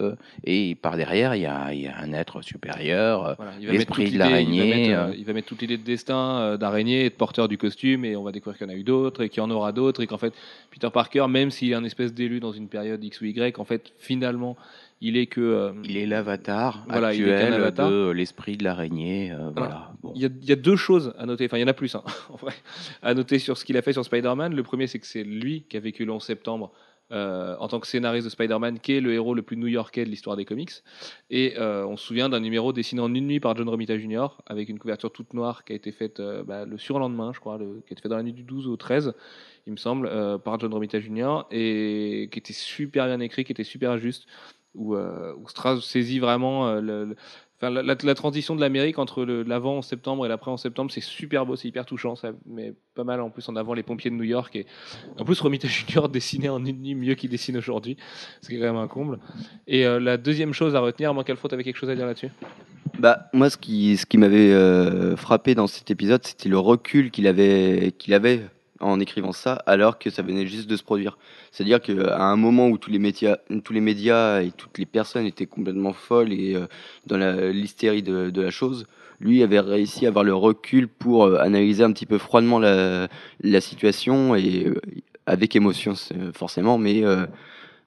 et 0.44 0.76
par 0.76 0.98
derrière, 0.98 1.36
il 1.36 1.42
y 1.44 1.46
a, 1.46 1.74
il 1.74 1.82
y 1.82 1.88
a 1.88 1.98
un 1.98 2.12
être 2.12 2.42
supérieur. 2.42 3.36
Voilà, 3.38 3.52
l'esprit 3.60 4.12
de 4.12 4.18
l'araignée, 4.20 4.88
Il 4.88 4.92
va, 4.96 5.06
mettre, 5.06 5.12
euh. 5.14 5.16
il 5.18 5.26
va 5.26 5.34
mettre 5.34 5.48
toute 5.48 5.62
l'idée 5.62 5.78
de 5.78 5.84
destin 5.84 6.58
d'araignée 6.58 7.06
et 7.06 7.10
de 7.10 7.16
porteur 7.16 7.48
du 7.48 7.58
costume, 7.58 8.04
et 8.06 8.16
on 8.16 8.24
va 8.24 8.32
découvrir 8.32 8.58
qu'il 8.58 8.68
y 8.68 8.72
en 8.72 8.74
a 8.74 8.78
eu 8.78 8.84
d'autres, 8.84 9.22
et 9.24 9.30
qu'il 9.30 9.38
y 9.42 9.46
en 9.46 9.52
aura 9.52 9.72
d'autres, 9.72 10.02
et 10.02 10.08
qu'en 10.08 10.18
fait, 10.18 10.34
Peter 10.72 10.90
Parker, 10.92 11.28
même 11.30 11.52
s'il 11.52 11.72
est 11.72 11.76
un 11.76 11.84
espèce 11.84 12.14
d'élu 12.14 12.40
dans 12.40 12.52
une 12.52 12.68
période 12.68 13.02
X 13.04 13.22
ou 13.22 13.26
Y, 13.26 13.58
en 13.60 13.64
fait, 13.66 13.94
finalement, 14.00 14.58
il 15.06 15.18
est 15.18 15.28
que. 15.28 15.42
euh, 15.42 15.72
il 15.84 15.98
est 15.98 16.06
l'avatar 16.06 16.84
Voilà, 16.88 17.10
actuel 17.10 17.54
avatar. 17.54 17.90
de 17.92 18.10
l'esprit 18.12 18.58
de 18.58 18.64
l'araignée. 18.64 19.32
euh, 19.32 19.52
voilà. 19.56 19.92
Bon. 20.02 20.12
Il 20.16 20.22
y, 20.22 20.26
a, 20.26 20.30
il 20.42 20.48
y 20.48 20.52
a 20.52 20.56
deux 20.56 20.76
choses 20.76 21.14
à 21.18 21.26
noter, 21.26 21.46
enfin 21.46 21.58
il 21.58 21.62
y 21.62 21.64
en 21.64 21.68
a 21.68 21.74
plus, 21.74 21.94
hein, 21.96 22.04
en 22.30 22.36
vrai, 22.36 22.54
à 23.02 23.14
noter 23.14 23.38
sur 23.40 23.58
ce 23.58 23.66
qu'il 23.66 23.78
a 23.78 23.82
fait 23.82 23.94
sur 23.94 24.04
Spider-Man. 24.06 24.56
Le 24.56 24.64
premier, 24.64 24.88
c'est 24.88 25.00
que 25.00 25.06
c'est 25.08 25.24
lui 25.24 25.64
qui 25.70 25.78
a 25.78 25.80
vécu 25.80 26.06
le 26.06 26.12
11 26.12 26.24
septembre 26.24 26.72
euh, 27.12 27.56
en 27.60 27.68
tant 27.68 27.80
que 27.80 27.86
scénariste 27.86 28.26
de 28.26 28.30
Spider-Man, 28.32 28.80
qui 28.80 28.94
est 28.94 29.02
le 29.02 29.14
héros 29.14 29.36
le 29.36 29.42
plus 29.44 29.56
new-yorkais 29.58 30.04
de 30.06 30.10
l'histoire 30.10 30.36
des 30.36 30.46
comics. 30.46 30.72
Et 31.30 31.54
euh, 31.60 31.86
on 31.86 31.96
se 31.96 32.06
souvient 32.08 32.28
d'un 32.30 32.40
numéro 32.40 32.74
dessiné 32.74 33.02
en 33.02 33.14
une 33.14 33.28
nuit 33.28 33.40
par 33.40 33.56
John 33.56 33.70
Romita 33.70 33.98
Jr., 34.00 34.28
avec 34.48 34.68
une 34.70 34.80
couverture 34.80 35.12
toute 35.12 35.34
noire 35.34 35.64
qui 35.64 35.74
a 35.74 35.76
été 35.76 35.92
faite 35.92 36.20
euh, 36.22 36.44
bah, 36.44 36.66
le 36.66 36.78
surlendemain, 36.80 37.32
je 37.34 37.40
crois, 37.40 37.58
le- 37.58 37.84
qui 37.86 37.92
a 37.92 37.94
été 37.94 38.02
fait 38.02 38.10
dans 38.10 38.18
la 38.18 38.24
nuit 38.24 38.34
du 38.34 38.44
12 38.44 38.68
au 38.68 38.78
13, 38.78 39.14
il 39.68 39.72
me 39.74 39.78
semble, 39.78 40.10
par 40.44 40.60
John 40.60 40.74
Romita 40.74 41.00
Jr., 41.00 41.44
et 41.52 42.30
qui 42.32 42.40
était 42.40 42.52
super 42.54 43.06
bien 43.06 43.20
écrit, 43.20 43.44
qui 43.44 43.52
était 43.52 43.64
super 43.64 43.98
juste, 44.00 44.26
où, 44.76 44.96
euh, 44.96 45.34
où 45.38 45.48
Stras 45.48 45.82
saisit 45.82 46.20
vraiment 46.20 46.68
euh, 46.68 47.06
Enfin, 47.62 47.82
la, 47.82 48.16
transition 48.16 48.58
de 48.58 48.60
l'Amérique 48.60 49.00
entre 49.00 49.24
l'avant 49.24 49.78
en 49.78 49.82
septembre 49.82 50.26
et 50.26 50.30
l'après 50.30 50.52
en 50.52 50.58
septembre, 50.58 50.92
c'est 50.92 51.02
super 51.02 51.46
beau, 51.46 51.56
c'est 51.56 51.70
hyper 51.70 51.86
touchant, 51.86 52.18
ça 52.18 52.32
met 52.46 52.74
pas 52.94 53.06
mal 53.06 53.22
en 53.22 53.30
plus 53.30 53.48
en 53.48 53.56
avant 53.56 53.74
les 53.74 53.84
pompiers 53.84 54.12
de 54.12 54.16
New 54.16 54.24
York. 54.24 54.54
Et 54.58 54.66
en 55.18 55.24
plus, 55.24 55.40
Romita 55.40 55.68
Junior 55.70 56.10
dessinait 56.10 56.50
en 56.50 56.66
une 56.66 56.82
nuit 56.82 56.96
mieux 56.96 57.16
qu'il 57.16 57.30
dessine 57.30 57.56
aujourd'hui, 57.56 57.96
ce 58.42 58.50
qui 58.50 58.56
est 58.56 58.60
quand 58.60 58.66
même 58.66 58.76
un 58.76 58.90
comble. 58.90 59.18
Et 59.66 59.86
euh, 59.86 59.98
la 59.98 60.18
deuxième 60.18 60.52
chose 60.52 60.76
à 60.76 60.82
retenir, 60.82 61.14
moi, 61.14 61.24
Calfro, 61.24 61.48
t'avais 61.48 61.64
quelque 61.64 61.78
chose 61.78 61.90
à 61.90 61.96
dire 61.96 62.06
là-dessus? 62.06 62.32
Bah, 63.00 63.30
moi, 63.32 63.50
ce 63.50 63.56
qui, 63.56 63.96
ce 63.96 64.06
qui 64.06 64.18
m'avait 64.18 65.16
frappé 65.16 65.56
dans 65.56 65.68
cet 65.68 65.90
épisode, 65.90 66.22
c'était 66.26 66.50
le 66.50 66.60
recul 66.60 67.12
qu'il 67.12 67.28
avait, 67.28 67.94
qu'il 67.98 68.14
avait 68.14 68.42
en 68.80 69.00
écrivant 69.00 69.32
ça, 69.32 69.54
alors 69.66 69.98
que 70.00 70.10
ça 70.10 70.22
venait 70.24 70.46
juste 70.48 70.68
de 70.70 70.76
se 70.76 70.84
produire. 70.84 71.18
C'est-à-dire 71.52 71.80
qu'à 71.80 72.18
un 72.24 72.36
moment 72.36 72.68
où 72.70 72.78
tous 72.78 72.90
les, 72.92 73.00
médias, 73.00 73.38
tous 73.64 73.72
les 73.74 73.82
médias 73.82 74.42
et 74.42 74.52
toutes 74.52 74.78
les 74.78 74.86
personnes 74.86 75.26
étaient 75.26 75.46
complètement 75.46 75.94
folles 75.94 76.34
et 76.34 76.56
euh, 76.56 76.66
dans 77.06 77.18
l'hystérie 77.52 78.04
de, 78.04 78.30
de 78.30 78.42
la 78.42 78.50
chose, 78.52 78.86
lui 79.20 79.42
avait 79.44 79.60
réussi 79.60 80.06
à 80.06 80.10
avoir 80.10 80.24
le 80.26 80.34
recul 80.34 80.88
pour 80.88 81.26
euh, 81.26 81.38
analyser 81.40 81.84
un 81.84 81.92
petit 81.94 82.06
peu 82.08 82.18
froidement 82.18 82.60
la, 82.60 83.08
la 83.42 83.62
situation 83.62 84.36
et 84.36 84.66
euh, 84.68 84.82
avec 85.26 85.56
émotion 85.56 85.96
c'est- 85.96 86.36
forcément, 86.36 86.78
mais, 86.78 87.06
euh, 87.06 87.26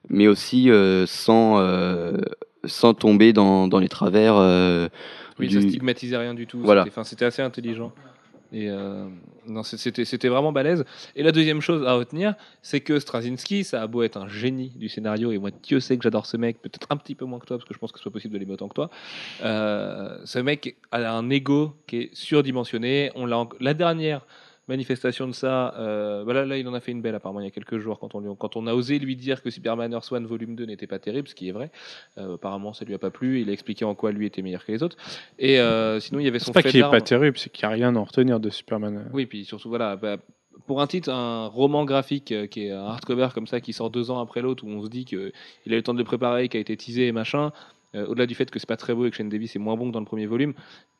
mais 0.09 0.27
aussi 0.27 0.71
euh, 0.71 1.05
sans, 1.05 1.59
euh, 1.59 2.17
sans 2.65 2.93
tomber 2.95 3.33
dans, 3.33 3.67
dans 3.67 3.79
les 3.79 3.89
travers. 3.89 4.35
euh, 4.37 4.87
Oui, 5.37 5.47
du- 5.49 5.61
ça 5.61 5.67
stigmatisait 5.67 6.17
rien 6.17 6.33
du 6.33 6.47
tout. 6.47 6.59
Voilà. 6.61 6.85
C'était- 7.03 7.25
assez 7.25 7.41
intelligent. 7.43 7.91
Et 8.53 8.69
euh, 8.69 9.05
c'était 9.63 10.27
vraiment 10.27 10.51
balèze. 10.51 10.85
Et 11.15 11.23
la 11.23 11.31
deuxième 11.31 11.61
chose 11.61 11.85
à 11.85 11.93
retenir, 11.93 12.35
c'est 12.61 12.81
que 12.81 12.99
Straczynski, 12.99 13.63
ça 13.63 13.81
a 13.81 13.87
beau 13.87 14.03
être 14.03 14.17
un 14.17 14.27
génie 14.27 14.69
du 14.75 14.89
scénario, 14.89 15.31
et 15.31 15.37
moi, 15.37 15.51
Dieu 15.63 15.79
sait 15.79 15.97
que 15.97 16.03
j'adore 16.03 16.25
ce 16.25 16.37
mec, 16.37 16.61
peut-être 16.61 16.87
un 16.89 16.97
petit 16.97 17.15
peu 17.15 17.25
moins 17.25 17.39
que 17.39 17.45
toi, 17.45 17.57
parce 17.57 17.67
que 17.67 17.73
je 17.73 17.79
pense 17.79 17.91
que 17.91 17.99
c'est 17.99 18.05
pas 18.05 18.11
possible 18.11 18.33
de 18.33 18.39
l'aimer 18.39 18.53
autant 18.53 18.67
que 18.67 18.75
toi. 18.75 18.89
Euh, 19.43 20.17
ce 20.25 20.39
mec 20.39 20.77
a 20.91 21.11
un 21.11 21.29
ego 21.29 21.75
qui 21.87 21.97
est 21.97 22.09
surdimensionné. 22.13 23.11
On 23.15 23.25
l'a 23.25 23.47
la 23.59 23.73
dernière 23.73 24.25
manifestation 24.67 25.27
de 25.27 25.31
ça, 25.33 25.73
euh, 25.77 26.21
voilà, 26.23 26.45
là, 26.45 26.57
il 26.57 26.67
en 26.67 26.73
a 26.73 26.79
fait 26.79 26.91
une 26.91 27.01
belle 27.01 27.15
apparemment 27.15 27.39
il 27.39 27.45
y 27.45 27.47
a 27.47 27.51
quelques 27.51 27.77
jours 27.79 27.99
quand 27.99 28.15
on, 28.15 28.19
lui- 28.19 28.29
quand 28.37 28.55
on 28.55 28.67
a 28.67 28.73
osé 28.73 28.99
lui 28.99 29.15
dire 29.15 29.41
que 29.41 29.49
Superman 29.49 29.93
Earth 29.93 30.11
One 30.11 30.25
volume 30.25 30.55
2 30.55 30.65
n'était 30.65 30.87
pas 30.87 30.99
terrible, 30.99 31.27
ce 31.27 31.35
qui 31.35 31.49
est 31.49 31.51
vrai. 31.53 31.71
Euh, 32.17 32.35
apparemment, 32.35 32.73
ça 32.73 32.83
lui 32.85 32.93
a 32.93 32.97
pas 32.99 33.09
plu. 33.11 33.41
Il 33.41 33.49
a 33.49 33.53
expliqué 33.53 33.85
en 33.85 33.95
quoi 33.95 34.11
lui 34.11 34.25
était 34.25 34.41
meilleur 34.41 34.65
que 34.65 34.71
les 34.71 34.83
autres. 34.83 34.97
Et 35.39 35.59
euh, 35.59 35.99
sinon, 35.99 36.19
il 36.19 36.25
y 36.25 36.27
avait 36.27 36.39
son 36.39 36.47
C'est 36.47 36.53
pas 36.53 36.63
qu'il 36.63 36.79
est 36.79 36.83
pas 36.89 37.01
terrible, 37.01 37.37
c'est 37.37 37.51
qu'il 37.51 37.67
n'y 37.67 37.73
a 37.73 37.75
rien 37.75 37.95
à 37.95 37.99
en 37.99 38.03
retenir 38.03 38.39
de 38.39 38.49
Superman. 38.49 39.09
Oui, 39.13 39.25
puis 39.25 39.45
surtout, 39.45 39.69
voilà, 39.69 39.95
bah, 39.95 40.17
pour 40.65 40.81
un 40.81 40.87
titre, 40.87 41.09
un 41.11 41.47
roman 41.47 41.85
graphique 41.85 42.31
euh, 42.31 42.47
qui 42.47 42.65
est 42.65 42.71
un 42.71 42.85
hardcover 42.85 43.29
comme 43.33 43.47
ça, 43.47 43.61
qui 43.61 43.71
sort 43.73 43.89
deux 43.89 44.11
ans 44.11 44.19
après 44.19 44.41
l'autre, 44.41 44.65
où 44.65 44.69
on 44.69 44.83
se 44.83 44.89
dit 44.89 45.05
qu'il 45.05 45.19
a 45.19 45.73
eu 45.73 45.75
le 45.75 45.83
temps 45.83 45.93
de 45.93 45.99
le 45.99 46.03
préparer, 46.03 46.49
qui 46.49 46.57
a 46.57 46.59
été 46.59 46.75
teasé 46.75 47.07
et 47.07 47.11
machin, 47.11 47.51
euh, 47.95 48.05
au-delà 48.07 48.25
du 48.25 48.35
fait 48.35 48.51
que 48.51 48.59
c'est 48.59 48.67
pas 48.67 48.75
très 48.75 48.93
beau 48.93 49.05
et 49.05 49.11
que 49.11 49.15
Shane 49.15 49.29
Davis 49.29 49.55
est 49.55 49.59
moins 49.59 49.77
bon 49.77 49.87
que 49.87 49.93
dans 49.93 50.01
le 50.01 50.05
premier 50.05 50.25
volume, 50.25 50.53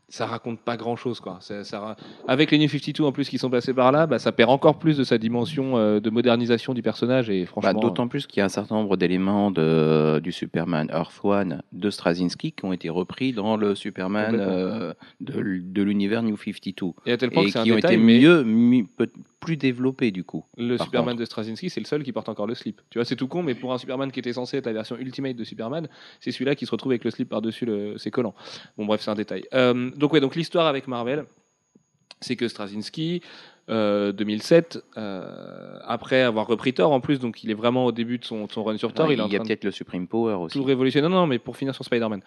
ça 0.09 0.25
raconte 0.25 0.59
pas 0.61 0.77
grand-chose. 0.77 1.19
quoi. 1.19 1.37
Ça, 1.41 1.95
Avec 2.27 2.51
les 2.51 2.57
New 2.57 2.67
52 2.69 3.03
en 3.03 3.11
plus 3.11 3.27
qui 3.29 3.37
sont 3.37 3.49
passés 3.49 3.73
par 3.73 3.91
là, 3.91 4.07
bah, 4.07 4.19
ça 4.19 4.31
perd 4.31 4.49
encore 4.49 4.79
plus 4.79 4.97
de 4.97 5.03
sa 5.03 5.17
dimension 5.17 5.77
euh, 5.77 5.99
de 5.99 6.09
modernisation 6.09 6.73
du 6.73 6.81
personnage. 6.81 7.29
Et 7.29 7.41
Bah, 7.41 7.47
franchement, 7.47 7.79
D'autant 7.81 8.07
plus 8.07 8.25
qu'il 8.27 8.39
y 8.39 8.41
a 8.41 8.45
un 8.45 8.49
certain 8.49 8.75
nombre 8.75 8.95
d'éléments 8.97 9.51
du 9.51 10.31
Superman 10.31 10.89
Earth 10.93 11.19
One 11.23 11.61
de 11.73 11.89
Straczynski 11.89 12.53
qui 12.53 12.65
ont 12.65 12.73
été 12.73 12.89
repris 12.89 13.33
dans 13.33 13.57
le 13.57 13.75
Superman 13.75 14.37
euh, 14.39 14.93
de, 15.19 15.33
de 15.61 15.81
l'univers 15.83 16.23
New 16.23 16.37
52 16.37 16.93
et 17.05 17.11
à 17.11 17.17
tel 17.17 17.29
point 17.31 17.43
et 17.43 17.45
que 17.47 17.51
c'est 17.51 17.59
un 17.59 17.63
qui 17.63 17.71
ont 17.71 17.75
détail, 17.75 17.95
été 17.95 18.03
mais 18.03 18.19
mieux, 18.19 18.43
mi- 18.43 18.87
plus 19.39 19.55
développés 19.57 20.11
du 20.11 20.23
coup. 20.23 20.43
le 20.57 20.77
Superman 20.77 21.13
contre. 21.13 21.19
de 21.19 21.25
Straczynski, 21.25 21.69
c'est 21.69 21.79
le 21.79 21.85
seul 21.85 22.03
qui 22.03 22.11
porte 22.11 22.27
encore 22.29 22.47
le 22.47 22.55
slip. 22.55 22.81
Tu 22.89 22.97
vois, 22.97 23.05
c'est 23.05 23.15
tout 23.15 23.27
con, 23.27 23.43
mais 23.43 23.53
pour 23.55 23.71
un 23.73 23.77
Superman 23.77 24.11
qui 24.11 24.19
était 24.19 24.33
censé 24.33 24.57
être 24.57 24.65
la 24.65 24.73
version 24.73 24.97
ultimate 24.97 25.35
de 25.35 25.43
Superman, 25.43 25.87
c'est 26.19 26.31
celui-là 26.31 26.55
qui 26.55 26.65
se 26.65 26.71
retrouve 26.71 26.91
avec 26.91 27.03
le 27.03 27.11
slip 27.11 27.29
par-dessus 27.29 27.65
le- 27.65 27.97
ses 27.97 28.09
collants. 28.11 28.33
Bon, 28.77 28.85
bref, 28.85 29.01
c'est 29.01 29.11
un 29.11 29.15
détail. 29.15 29.45
Euh, 29.53 29.91
donc, 29.91 30.13
ouais, 30.13 30.19
donc 30.19 30.35
l'histoire 30.35 30.65
avec 30.67 30.87
Marvel, 30.87 31.25
c'est 32.19 32.35
que 32.35 32.47
Straczynski, 32.47 33.21
euh, 33.69 34.13
2007, 34.13 34.81
euh, 34.97 35.77
après 35.85 36.21
avoir 36.21 36.47
repris 36.47 36.73
Thor 36.73 36.91
en 36.91 37.01
plus, 37.01 37.19
donc 37.19 37.43
il 37.43 37.51
est 37.51 37.53
vraiment 37.53 37.85
au 37.85 37.91
début 37.91 38.17
de 38.17 38.23
son, 38.23 38.45
de 38.45 38.51
son 38.51 38.63
run 38.63 38.77
sur 38.77 38.93
Thor, 38.93 39.07
Ouais, 39.07 39.15
il 39.15 39.19
est 39.19 39.21
en 39.21 39.27
il 39.27 39.33
y 39.33 39.35
a 39.35 39.39
peut-être 39.41 39.65
le 39.65 39.71
Supreme 39.71 40.07
Power 40.07 40.35
aussi. 40.35 40.57
tout 40.57 40.63
révolutionner. 40.63 41.07
Non, 41.09 41.15
non, 41.15 41.27
mais 41.27 41.37
pour 41.37 41.57
finir 41.57 41.75
sur 41.75 41.83
Spider-Man. 41.83 42.21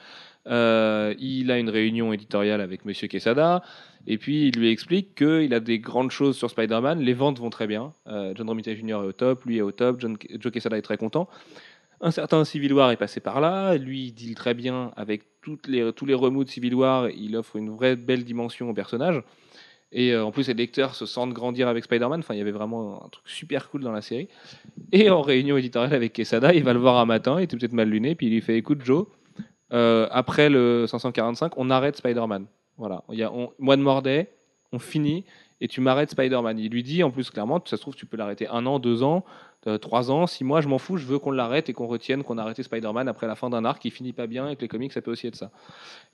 Euh, 0.46 1.14
il 1.18 1.50
a 1.50 1.59
une 1.59 1.70
réunion 1.70 2.12
éditoriale 2.12 2.61
avec 2.61 2.85
Monsieur 2.85 3.09
Quesada, 3.09 3.62
et 4.07 4.18
puis 4.18 4.48
il 4.48 4.59
lui 4.59 4.70
explique 4.70 5.14
qu'il 5.14 5.55
a 5.55 5.61
des 5.61 5.79
grandes 5.79 6.11
choses 6.11 6.37
sur 6.37 6.50
Spider-Man. 6.50 7.00
Les 7.00 7.14
ventes 7.14 7.38
vont 7.38 7.50
très 7.50 7.66
bien. 7.66 7.94
Euh, 8.07 8.33
John 8.37 8.48
Romita 8.48 8.74
Jr. 8.74 8.90
est 8.90 8.94
au 8.94 9.12
top, 9.12 9.44
lui 9.44 9.59
est 9.59 9.62
au 9.62 9.72
top, 9.72 10.00
John, 10.00 10.16
Joe 10.38 10.53
Quesada 10.53 10.76
est 10.76 10.83
très 10.83 10.98
content. 10.98 11.29
Un 12.03 12.11
certain 12.11 12.44
Civil 12.44 12.72
War 12.72 12.90
est 12.90 12.96
passé 12.96 13.20
par 13.20 13.40
là. 13.40 13.76
Lui, 13.76 14.07
il 14.07 14.12
deal 14.12 14.35
très 14.35 14.55
bien 14.55 14.90
avec 14.96 15.22
toutes 15.42 15.66
les, 15.68 15.92
tous 15.92 16.07
les 16.07 16.14
remous 16.14 16.44
de 16.44 16.48
Civil 16.48 16.74
War. 16.74 17.11
Il 17.11 17.37
offre 17.37 17.57
une 17.57 17.70
vraie 17.70 17.94
belle 17.96 18.24
dimension 18.24 18.70
au 18.70 18.74
personnage. 18.74 19.22
Et 19.92 20.12
euh, 20.12 20.24
en 20.24 20.31
plus, 20.31 20.46
les 20.48 20.55
lecteurs 20.55 20.94
se 20.94 21.07
sentent 21.07 21.33
grandir 21.33 21.68
avec 21.68 21.85
Spider-Man. 21.85 22.20
Enfin, 22.20 22.35
il 22.35 22.38
y 22.38 22.40
avait 22.40 22.53
vraiment 22.53 23.05
un 23.05 23.09
truc 23.09 23.29
super 23.29 23.70
cool 23.70 23.83
dans 23.83 23.92
la 23.92 24.03
série. 24.03 24.29
Et 24.92 25.11
en 25.11 25.20
réunion 25.20 25.57
éditoriale 25.57 25.94
avec 25.94 26.12
Quesada, 26.12 26.55
il 26.55 26.62
va 26.62 26.72
le 26.72 26.79
voir 26.79 26.98
un 26.98 27.07
matin, 27.07 27.40
il 27.40 27.44
était 27.44 27.57
peut-être 27.57 27.72
mal 27.72 27.88
luné, 27.88 28.14
puis 28.14 28.26
il 28.29 28.33
lui 28.33 28.40
fait 28.40 28.57
Écoute, 28.57 28.83
Joe, 28.85 29.07
euh, 29.72 30.07
après 30.11 30.48
le 30.48 30.87
545, 30.87 31.53
on 31.57 31.70
arrête 31.70 31.96
Spider-Man. 31.96 32.46
Voilà, 32.76 33.05
il 33.11 33.18
y 33.18 33.22
a 33.22 33.33
on, 33.33 33.53
mois 33.59 33.76
de 33.76 34.26
on 34.72 34.79
finit, 34.79 35.24
et 35.61 35.68
tu 35.68 35.81
m'arrêtes 35.81 36.11
Spider-Man. 36.11 36.59
Il 36.59 36.70
lui 36.70 36.83
dit 36.83 37.03
en 37.03 37.11
plus 37.11 37.31
clairement 37.31 37.61
Ça 37.64 37.76
se 37.76 37.83
trouve, 37.83 37.94
tu 37.94 38.07
peux 38.07 38.16
l'arrêter 38.16 38.46
un 38.48 38.66
an, 38.66 38.79
deux 38.79 39.03
ans, 39.03 39.24
euh, 39.66 39.77
trois 39.79 40.11
ans, 40.11 40.27
six 40.27 40.42
mois, 40.44 40.61
je 40.61 40.68
m'en 40.68 40.79
fous, 40.79 40.96
je 40.96 41.05
veux 41.05 41.18
qu'on 41.18 41.31
l'arrête 41.33 41.68
et 41.68 41.73
qu'on 41.75 41.87
retienne 41.87 42.23
qu'on 42.23 42.38
a 42.38 42.42
arrêté 42.42 42.62
Spider-Man 42.62 43.09
après 43.09 43.27
la 43.27 43.35
fin 43.35 43.51
d'un 43.51 43.64
arc 43.64 43.83
qui 43.83 43.90
finit 43.90 44.12
pas 44.12 44.27
bien 44.27 44.49
et 44.49 44.57
que 44.57 44.62
les 44.62 44.68
comics, 44.68 44.92
ça 44.92 45.03
peut 45.03 45.11
aussi 45.11 45.27
être 45.27 45.37
ça. 45.37 45.51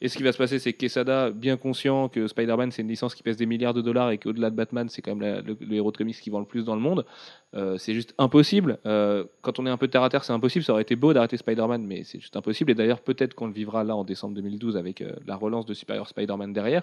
Et 0.00 0.08
ce 0.08 0.16
qui 0.16 0.22
va 0.22 0.32
se 0.32 0.38
passer, 0.38 0.58
c'est 0.58 0.72
que 0.72 0.78
Quesada, 0.78 1.30
bien 1.30 1.56
conscient 1.56 2.08
que 2.08 2.26
Spider-Man, 2.26 2.72
c'est 2.72 2.82
une 2.82 2.88
licence 2.88 3.14
qui 3.14 3.22
pèse 3.22 3.36
des 3.36 3.46
milliards 3.46 3.74
de 3.74 3.82
dollars 3.82 4.10
et 4.10 4.18
qu'au-delà 4.18 4.50
de 4.50 4.56
Batman, 4.56 4.88
c'est 4.88 5.00
quand 5.00 5.14
même 5.14 5.20
la- 5.20 5.40
le, 5.42 5.56
héros 5.74 5.92
de 5.92 5.96
comics 5.96 6.16
qui 6.20 6.30
vend 6.30 6.40
le 6.40 6.44
plus 6.46 6.64
dans 6.64 6.74
le 6.74 6.80
monde, 6.80 7.06
euh, 7.54 7.78
c'est 7.78 7.94
juste 7.94 8.14
impossible. 8.18 8.78
Euh, 8.84 9.24
quand 9.42 9.58
on 9.60 9.66
est 9.66 9.70
un 9.70 9.76
peu 9.76 9.88
terre 9.88 10.02
à 10.02 10.08
terre, 10.08 10.24
c'est 10.24 10.32
impossible. 10.32 10.64
Ça 10.64 10.72
aurait 10.72 10.82
été 10.82 10.96
beau 10.96 11.12
d'arrêter 11.12 11.36
Spider-Man, 11.36 11.84
mais 11.86 12.02
c'est 12.04 12.18
juste 12.18 12.36
impossible. 12.36 12.72
Et 12.72 12.74
d'ailleurs, 12.74 13.00
peut-être 13.00 13.34
qu'on 13.34 13.46
le 13.46 13.52
vivra 13.52 13.84
là 13.84 13.94
en 13.94 14.04
décembre 14.04 14.34
2012 14.34 14.76
avec 14.76 15.00
euh, 15.00 15.12
la 15.26 15.36
relance 15.36 15.66
de 15.66 15.74
Superior 15.74 16.08
Spider-Man 16.08 16.52
derrière. 16.52 16.82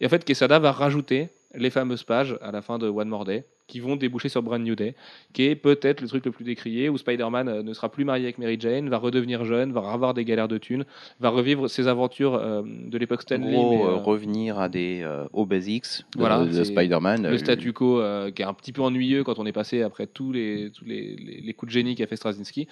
Et 0.00 0.06
en 0.06 0.08
fait, 0.08 0.24
Quesada 0.24 0.58
va 0.58 0.70
rajouter 0.72 1.30
les 1.54 1.70
fameuses 1.70 2.04
pages 2.04 2.36
à 2.42 2.52
la 2.52 2.60
fin 2.62 2.78
de 2.78 2.88
One 2.88 3.08
More 3.08 3.24
Day 3.24 3.44
qui 3.66 3.80
vont 3.80 3.96
déboucher 3.96 4.30
sur 4.30 4.42
Brand 4.42 4.62
New 4.62 4.74
Day, 4.74 4.94
qui 5.34 5.44
est 5.44 5.54
peut-être 5.54 6.00
le 6.00 6.08
truc 6.08 6.24
le 6.24 6.32
plus 6.32 6.42
décrié 6.44 6.88
où 6.88 6.96
Spider-Man 6.96 7.48
euh, 7.50 7.62
ne 7.62 7.74
sera 7.74 7.90
plus 7.90 8.06
marié 8.06 8.24
avec 8.24 8.38
Mary 8.38 8.56
Jane, 8.58 8.88
va 8.88 8.96
redevenir 8.96 9.44
jeune, 9.44 9.72
va 9.72 9.80
avoir 9.92 10.14
des 10.14 10.24
galères 10.24 10.48
de 10.48 10.56
thunes, 10.56 10.86
va 11.20 11.28
revivre 11.28 11.68
ses 11.68 11.86
aventures 11.86 12.34
euh, 12.34 12.62
de 12.64 12.96
l'époque 12.96 13.20
Stanley. 13.20 13.52
gros, 13.52 13.70
mais, 13.70 13.82
euh, 13.82 13.96
revenir 13.96 14.58
à 14.58 14.70
des 14.70 15.02
euh, 15.04 15.26
basics 15.44 15.84
de, 16.14 16.18
Voilà, 16.18 16.46
de 16.46 16.64
Spider-Man. 16.64 17.28
le 17.28 17.36
statu 17.36 17.74
quo 17.74 18.00
qui 18.34 18.40
est 18.40 18.46
un 18.46 18.54
petit 18.54 18.72
peu 18.72 18.80
ennuyeux 18.80 19.22
quand 19.22 19.38
on 19.38 19.44
est 19.44 19.52
passé 19.52 19.82
après 19.82 20.06
tous 20.06 20.32
les, 20.32 20.70
tous 20.70 20.86
les, 20.86 21.16
les- 21.16 21.42
les 21.42 21.52
coups 21.52 21.68
de 21.70 21.74
génie 21.74 21.94
qu'a 21.94 22.06
fait 22.06 22.16
Straczynski. 22.16 22.68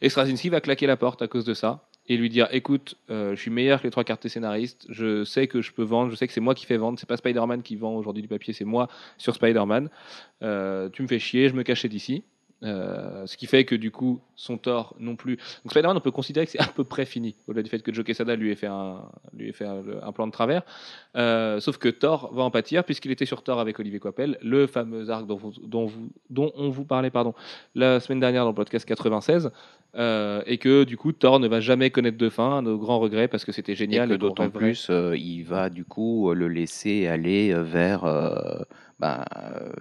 Et 0.00 0.08
Straczynski 0.08 0.48
va 0.48 0.60
claquer 0.60 0.88
la 0.88 0.96
porte 0.96 1.22
à 1.22 1.28
cause 1.28 1.44
de 1.44 1.54
ça 1.54 1.86
et 2.10 2.16
lui 2.16 2.28
dire 2.28 2.48
écoute, 2.50 2.96
euh, 3.08 3.36
je 3.36 3.40
suis 3.40 3.52
meilleur 3.52 3.78
que 3.78 3.86
les 3.86 3.92
trois 3.92 4.02
quarts 4.02 4.18
des 4.18 4.28
scénaristes, 4.28 4.84
je 4.88 5.22
sais 5.22 5.46
que 5.46 5.62
je 5.62 5.70
peux 5.70 5.84
vendre, 5.84 6.10
je 6.10 6.16
sais 6.16 6.26
que 6.26 6.32
c'est 6.32 6.40
moi 6.40 6.56
qui 6.56 6.66
fais 6.66 6.76
vendre, 6.76 6.98
c'est 6.98 7.08
pas 7.08 7.16
Spider-Man 7.16 7.62
qui 7.62 7.76
vend 7.76 7.94
aujourd'hui 7.94 8.20
du 8.20 8.26
papier, 8.26 8.52
c'est 8.52 8.64
moi 8.64 8.88
sur 9.16 9.32
Spider-Man. 9.36 9.88
Euh, 10.42 10.88
tu 10.88 11.02
me 11.02 11.06
fais 11.06 11.20
chier, 11.20 11.48
je 11.48 11.54
me 11.54 11.62
cachais 11.62 11.88
d'ici. 11.88 12.24
Euh, 12.62 13.26
ce 13.26 13.38
qui 13.38 13.46
fait 13.46 13.64
que 13.64 13.74
du 13.74 13.90
coup, 13.90 14.20
son 14.36 14.58
tort 14.58 14.94
non 15.00 15.16
plus. 15.16 15.36
Donc 15.64 15.70
Spider-Man, 15.70 15.96
on 15.96 16.00
peut 16.00 16.10
considérer 16.10 16.44
que 16.44 16.52
c'est 16.52 16.60
à 16.60 16.66
peu 16.66 16.84
près 16.84 17.06
fini, 17.06 17.34
au-delà 17.48 17.62
du 17.62 17.70
fait 17.70 17.82
que 17.82 17.90
Joe 17.90 18.04
Quesada 18.04 18.36
lui 18.36 18.50
ait 18.50 18.54
fait 18.54 18.66
un, 18.66 19.00
lui 19.32 19.48
ait 19.48 19.52
fait 19.52 19.64
un, 19.64 19.82
un 20.02 20.12
plan 20.12 20.26
de 20.26 20.32
travers. 20.32 20.60
Euh, 21.16 21.58
sauf 21.60 21.78
que 21.78 21.88
Thor 21.88 22.30
va 22.34 22.42
en 22.42 22.50
pâtir 22.50 22.84
puisqu'il 22.84 23.12
était 23.12 23.24
sur 23.24 23.42
Thor 23.42 23.60
avec 23.60 23.78
Olivier 23.80 23.98
Coipel, 23.98 24.36
le 24.42 24.66
fameux 24.66 25.08
arc 25.08 25.26
dont, 25.26 25.36
vous- 25.36 25.54
dont, 25.64 25.86
vous- 25.86 26.10
dont 26.28 26.52
on 26.54 26.68
vous 26.68 26.84
parlait 26.84 27.08
pardon, 27.10 27.32
la 27.74 27.98
semaine 27.98 28.20
dernière 28.20 28.42
dans 28.42 28.50
le 28.50 28.54
podcast 28.54 28.84
96, 28.86 29.50
euh, 29.96 30.42
et 30.46 30.58
que 30.58 30.84
du 30.84 30.98
coup 30.98 31.12
Thor 31.12 31.40
ne 31.40 31.48
va 31.48 31.60
jamais 31.60 31.88
connaître 31.90 32.18
de 32.18 32.28
fin, 32.28 32.58
à 32.58 32.60
nos 32.60 32.76
grands 32.76 33.00
regrets 33.00 33.26
parce 33.28 33.46
que 33.46 33.52
c'était 33.52 33.72
et 33.72 33.76
génial. 33.76 34.10
et 34.12 34.18
qu'on 34.18 34.26
d'autant 34.28 34.50
plus, 34.50 34.90
il 35.16 35.44
va 35.44 35.70
du 35.70 35.86
coup 35.86 36.30
le 36.34 36.46
laisser 36.46 37.06
aller 37.06 37.54
vers, 37.54 38.04
euh, 39.02 39.06
ben, 39.06 39.24
euh, 39.36 39.72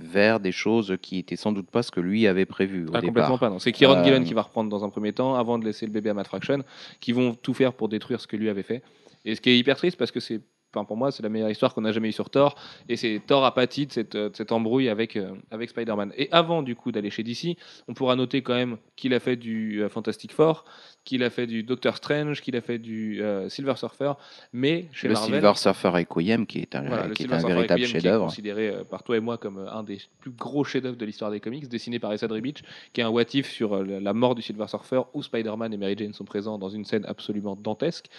vers 0.00 0.40
des 0.40 0.52
choses 0.52 0.96
qui 1.02 1.18
étaient 1.18 1.36
sans 1.36 1.52
doute 1.52 1.70
pas 1.70 1.82
ce 1.82 1.90
que 1.90 2.00
lui 2.00 2.26
avait 2.26 2.46
prévu 2.46 2.86
au 2.86 2.90
Ah, 2.94 3.00
complètement 3.00 3.38
pas, 3.38 3.50
non. 3.50 3.58
C'est 3.58 3.72
Kieron 3.72 3.96
Euh, 3.96 4.04
Gillen 4.04 4.24
qui 4.24 4.34
va 4.34 4.42
reprendre 4.42 4.70
dans 4.70 4.84
un 4.84 4.88
premier 4.90 5.12
temps 5.12 5.34
avant 5.34 5.58
de 5.58 5.64
laisser 5.64 5.86
le 5.86 5.92
bébé 5.92 6.10
à 6.10 6.14
Matt 6.14 6.26
Fraction, 6.26 6.62
qui 7.00 7.12
vont 7.12 7.34
tout 7.34 7.54
faire 7.54 7.72
pour 7.72 7.88
détruire 7.88 8.20
ce 8.20 8.26
que 8.26 8.36
lui 8.36 8.48
avait 8.48 8.62
fait. 8.62 8.82
Et 9.24 9.34
ce 9.34 9.40
qui 9.40 9.50
est 9.50 9.58
hyper 9.58 9.76
triste 9.76 9.96
parce 9.96 10.10
que 10.10 10.20
c'est, 10.20 10.40
enfin 10.72 10.84
pour 10.84 10.96
moi, 10.96 11.10
c'est 11.10 11.22
la 11.22 11.28
meilleure 11.28 11.50
histoire 11.50 11.74
qu'on 11.74 11.84
a 11.84 11.92
jamais 11.92 12.08
eue 12.08 12.12
sur 12.12 12.30
Thor. 12.30 12.54
Et 12.88 12.96
c'est 12.96 13.20
Thor 13.26 13.44
a 13.44 13.52
pâti 13.52 13.86
de 13.86 13.92
cette, 13.92 14.14
euh, 14.14 14.30
de 14.30 14.36
cette 14.36 14.52
embrouille 14.52 14.88
avec, 14.88 15.16
euh, 15.16 15.32
avec 15.50 15.70
Spider-Man. 15.70 16.12
Et 16.16 16.28
avant 16.30 16.62
du 16.62 16.76
coup 16.76 16.92
d'aller 16.92 17.10
chez 17.10 17.22
DC, 17.22 17.56
on 17.88 17.94
pourra 17.94 18.16
noter 18.16 18.42
quand 18.42 18.54
même 18.54 18.76
qu'il 18.96 19.12
a 19.14 19.20
fait 19.20 19.36
du 19.36 19.82
euh, 19.82 19.88
Fantastic 19.88 20.32
Four, 20.32 20.64
qu'il 21.08 21.24
a 21.24 21.30
fait 21.30 21.46
du 21.46 21.62
Doctor 21.62 21.96
Strange, 21.96 22.42
qu'il 22.42 22.54
a 22.54 22.60
fait 22.60 22.78
du 22.78 23.22
euh, 23.22 23.48
Silver 23.48 23.76
Surfer, 23.76 24.12
mais 24.52 24.88
chez 24.92 25.08
le 25.08 25.14
Marvel. 25.14 25.36
Silver 25.36 25.52
Surfer 25.56 25.88
Requiem, 25.88 26.46
qui 26.46 26.58
est 26.58 26.74
un, 26.76 26.82
Voilà, 26.82 27.08
qui 27.08 27.22
est 27.22 27.32
un 27.32 27.38
véritable 27.38 27.82
chef-d'œuvre. 27.86 28.26
considéré 28.26 28.68
euh, 28.68 28.84
par 28.84 29.02
toi 29.02 29.16
et 29.16 29.20
moi 29.20 29.38
comme 29.38 29.56
euh, 29.56 29.72
un 29.72 29.82
des 29.82 30.02
plus 30.20 30.32
gros 30.32 30.64
chefs-d'œuvre 30.64 30.98
de 30.98 31.06
l'histoire 31.06 31.30
des 31.30 31.40
comics, 31.40 31.66
dessiné 31.66 31.98
par 31.98 32.12
Essa 32.12 32.28
Beach, 32.28 32.62
qui 32.92 33.00
est 33.00 33.04
un 33.04 33.08
what 33.08 33.22
if 33.32 33.50
sur 33.50 33.82
la 33.82 34.12
mort 34.12 34.34
du 34.34 34.42
Silver 34.42 34.68
Surfer 34.68 35.00
où 35.14 35.22
Spider-Man 35.22 35.72
et 35.72 35.78
Mary 35.78 35.94
Jane 35.96 36.12
sont 36.12 36.26
présents 36.26 36.58
dans 36.58 36.68
une 36.68 36.84
scène 36.84 37.06
absolument 37.06 37.56
dantesque. 37.56 38.10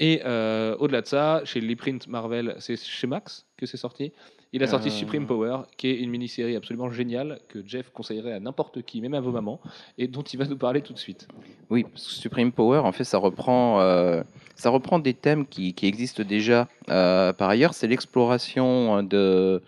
Et 0.00 0.22
euh, 0.24 0.76
au-delà 0.78 1.02
de 1.02 1.06
ça, 1.06 1.42
chez 1.44 1.60
l'e-print 1.60 2.08
Marvel, 2.08 2.56
c'est 2.58 2.76
chez 2.76 3.06
Max 3.06 3.46
que 3.56 3.66
c'est 3.66 3.76
sorti. 3.76 4.12
Il 4.52 4.62
a 4.62 4.68
sorti 4.68 4.88
Euh. 4.88 4.92
Supreme 4.92 5.26
Power, 5.26 5.62
qui 5.76 5.88
est 5.88 5.98
une 5.98 6.10
mini-série 6.10 6.54
absolument 6.54 6.88
géniale 6.88 7.40
que 7.48 7.66
Jeff 7.66 7.90
conseillerait 7.90 8.34
à 8.34 8.40
n'importe 8.40 8.82
qui, 8.82 9.00
même 9.00 9.14
à 9.14 9.20
vos 9.20 9.32
mamans, 9.32 9.60
et 9.98 10.06
dont 10.06 10.22
il 10.22 10.38
va 10.38 10.46
nous 10.46 10.56
parler 10.56 10.80
tout 10.80 10.92
de 10.92 10.98
suite. 10.98 11.26
Oui, 11.70 11.82
parce 11.82 12.06
que 12.06 12.12
Supreme 12.12 12.52
Power, 12.52 12.78
en 12.78 12.92
fait, 12.92 13.02
ça 13.02 13.18
reprend, 13.18 13.80
euh, 13.80 14.22
ça 14.54 14.70
reprend 14.70 15.00
des 15.00 15.14
thèmes 15.14 15.44
qui, 15.44 15.74
qui 15.74 15.86
existent 15.86 16.22
déjà. 16.22 16.68
Par 16.86 17.48
ailleurs, 17.48 17.74
c'est 17.74 17.88
l'exploration 17.88 19.02
de. 19.02 19.60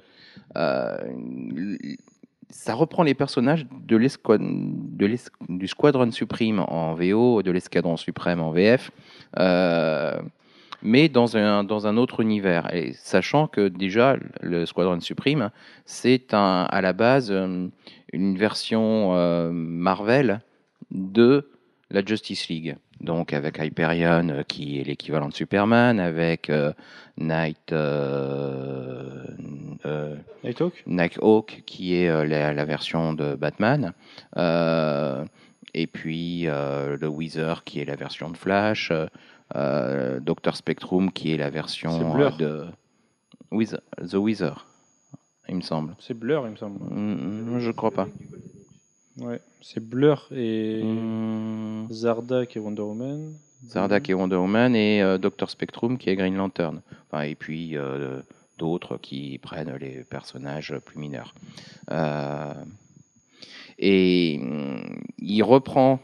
Ça 2.51 2.75
reprend 2.75 3.03
les 3.03 3.15
personnages 3.15 3.67
de 3.71 3.97
de 3.99 5.17
du 5.49 5.69
Squadron 5.69 6.11
Supreme 6.11 6.61
en 6.61 6.95
VO, 6.95 7.43
de 7.43 7.51
l'Escadron 7.51 7.97
Suprême 7.97 8.41
en 8.41 8.51
VF, 8.51 8.91
euh, 9.39 10.21
mais 10.83 11.09
dans 11.09 11.37
un, 11.37 11.65
dans 11.65 11.87
un 11.87 11.97
autre 11.97 12.21
univers. 12.21 12.71
Sachant 12.95 13.49
que 13.49 13.69
déjà, 13.69 14.17
le 14.41 14.67
Squadron 14.67 15.01
Supreme, 15.01 15.51
c'est 15.85 16.33
à 16.33 16.81
la 16.83 16.93
base 16.93 17.31
euh, 17.31 17.69
une 18.13 18.37
version 18.37 19.15
euh, 19.15 19.51
Marvel 19.53 20.41
de 20.91 21.51
la 21.91 22.05
Justice 22.05 22.49
League. 22.49 22.77
Donc 23.01 23.33
avec 23.33 23.59
Hyperion 23.59 24.29
euh, 24.31 24.43
qui 24.43 24.81
est 24.81 24.85
l'équivalent 24.85 25.29
de 25.29 25.35
Superman, 25.35 26.01
avec 26.01 26.49
euh, 26.51 26.73
Night, 27.19 27.71
euh, 27.73 29.23
euh, 29.85 30.17
Nighthawk 30.43 30.83
Nighthawk, 30.87 31.63
qui 31.67 31.95
est 31.95 32.27
la, 32.27 32.53
la 32.53 32.65
version 32.65 33.13
de 33.13 33.35
Batman. 33.35 33.93
Et 35.75 35.87
puis 35.87 36.45
le 36.45 37.07
Weezer, 37.09 37.65
qui 37.65 37.81
est 37.81 37.85
la 37.85 37.97
version 37.97 38.31
de 38.31 38.37
Flash. 38.37 38.93
Doctor 39.55 40.57
Spectrum, 40.57 41.13
qui 41.13 41.33
est 41.33 41.37
la 41.37 41.51
version 41.51 42.15
Blur. 42.15 42.37
de 42.37 42.65
Weezer- 43.53 43.81
The 44.11 44.15
Weezer, 44.15 44.67
il 45.49 45.57
me 45.57 45.61
semble. 45.61 45.95
C'est 46.01 46.19
Blur, 46.19 46.45
il 46.47 46.51
me 46.53 46.57
semble. 46.57 46.81
Mm, 46.93 47.59
Je 47.61 47.71
crois 47.71 47.91
pas. 47.93 48.09
Ouais, 49.19 49.41
c'est 49.63 49.81
Blur 49.81 50.29
et 50.35 50.83
Mm, 50.83 51.89
Zardak 51.91 52.57
et 52.57 52.61
Wonder 52.61 52.83
Woman. 52.83 53.35
Zardak 53.67 54.11
et 54.11 54.15
Wonder 54.15 54.37
Woman 54.37 54.77
et 54.77 55.03
euh, 55.03 55.17
Doctor 55.17 55.49
Spectrum 55.49 55.97
qui 55.97 56.11
est 56.11 56.17
Green 56.17 56.37
Lantern. 56.37 56.83
Enfin, 57.11 57.23
et 57.23 57.35
puis 57.35 57.77
euh, 57.77 58.21
d'autres 58.59 58.99
qui 58.99 59.39
prennent 59.39 59.75
les 59.81 60.05
personnages 60.05 60.75
plus 60.85 60.99
mineurs. 60.99 61.35
Euh, 61.91 62.53
et 63.79 64.39
mm, 64.39 65.01
il 65.19 65.43
reprend 65.43 65.99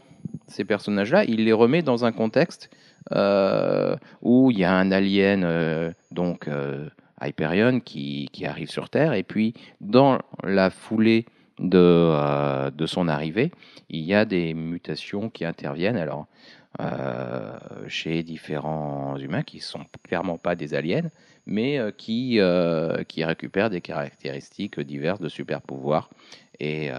ces 0.47 0.65
personnages-là, 0.65 1.23
il 1.25 1.45
les 1.45 1.53
remet 1.53 1.83
dans 1.83 2.05
un 2.05 2.11
contexte 2.11 2.71
euh, 3.11 3.95
où 4.21 4.49
il 4.49 4.57
y 4.57 4.63
a 4.63 4.73
un 4.73 4.91
alien, 4.91 5.93
donc 6.11 6.49
Hyperion, 7.21 7.79
qui, 7.79 8.29
qui 8.31 8.45
arrive 8.45 8.69
sur 8.69 8.89
Terre, 8.89 9.13
et 9.13 9.23
puis 9.23 9.53
dans 9.81 10.19
la 10.43 10.69
foulée 10.69 11.25
de, 11.59 11.77
euh, 11.77 12.71
de 12.71 12.85
son 12.85 13.07
arrivée, 13.07 13.51
il 13.89 14.01
y 14.01 14.13
a 14.13 14.25
des 14.25 14.53
mutations 14.53 15.29
qui 15.29 15.45
interviennent. 15.45 15.97
Alors, 15.97 16.27
euh, 16.81 17.57
chez 17.87 18.23
différents 18.23 19.15
humains 19.17 19.43
qui 19.43 19.59
sont 19.59 19.85
clairement 20.03 20.39
pas 20.39 20.55
des 20.55 20.73
aliens, 20.73 21.09
mais 21.45 21.77
euh, 21.77 21.91
qui, 21.91 22.39
qui 23.07 23.23
récupèrent 23.23 23.69
des 23.69 23.81
caractéristiques 23.81 24.79
diverses 24.79 25.19
de 25.19 25.29
super 25.29 25.61
pouvoirs. 25.61 26.09
Et 26.59 26.89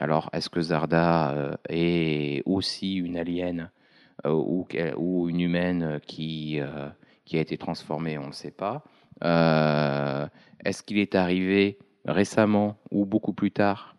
alors, 0.00 0.30
est-ce 0.32 0.48
que 0.48 0.60
Zarda 0.60 1.58
est 1.68 2.42
aussi 2.46 2.94
une 2.94 3.16
alien 3.16 3.70
ou, 4.24 4.66
une 5.28 5.40
humaine 5.40 6.00
qui, 6.06 6.60
qui 7.24 7.36
a 7.36 7.40
été 7.40 7.58
transformée 7.58 8.16
On 8.16 8.28
ne 8.28 8.32
sait 8.32 8.52
pas. 8.52 8.84
Est-ce 10.64 10.82
qu'il 10.82 10.98
est 10.98 11.14
arrivé 11.14 11.78
récemment 12.06 12.76
ou 12.90 13.04
beaucoup 13.04 13.32
plus 13.32 13.50
tard 13.50 13.94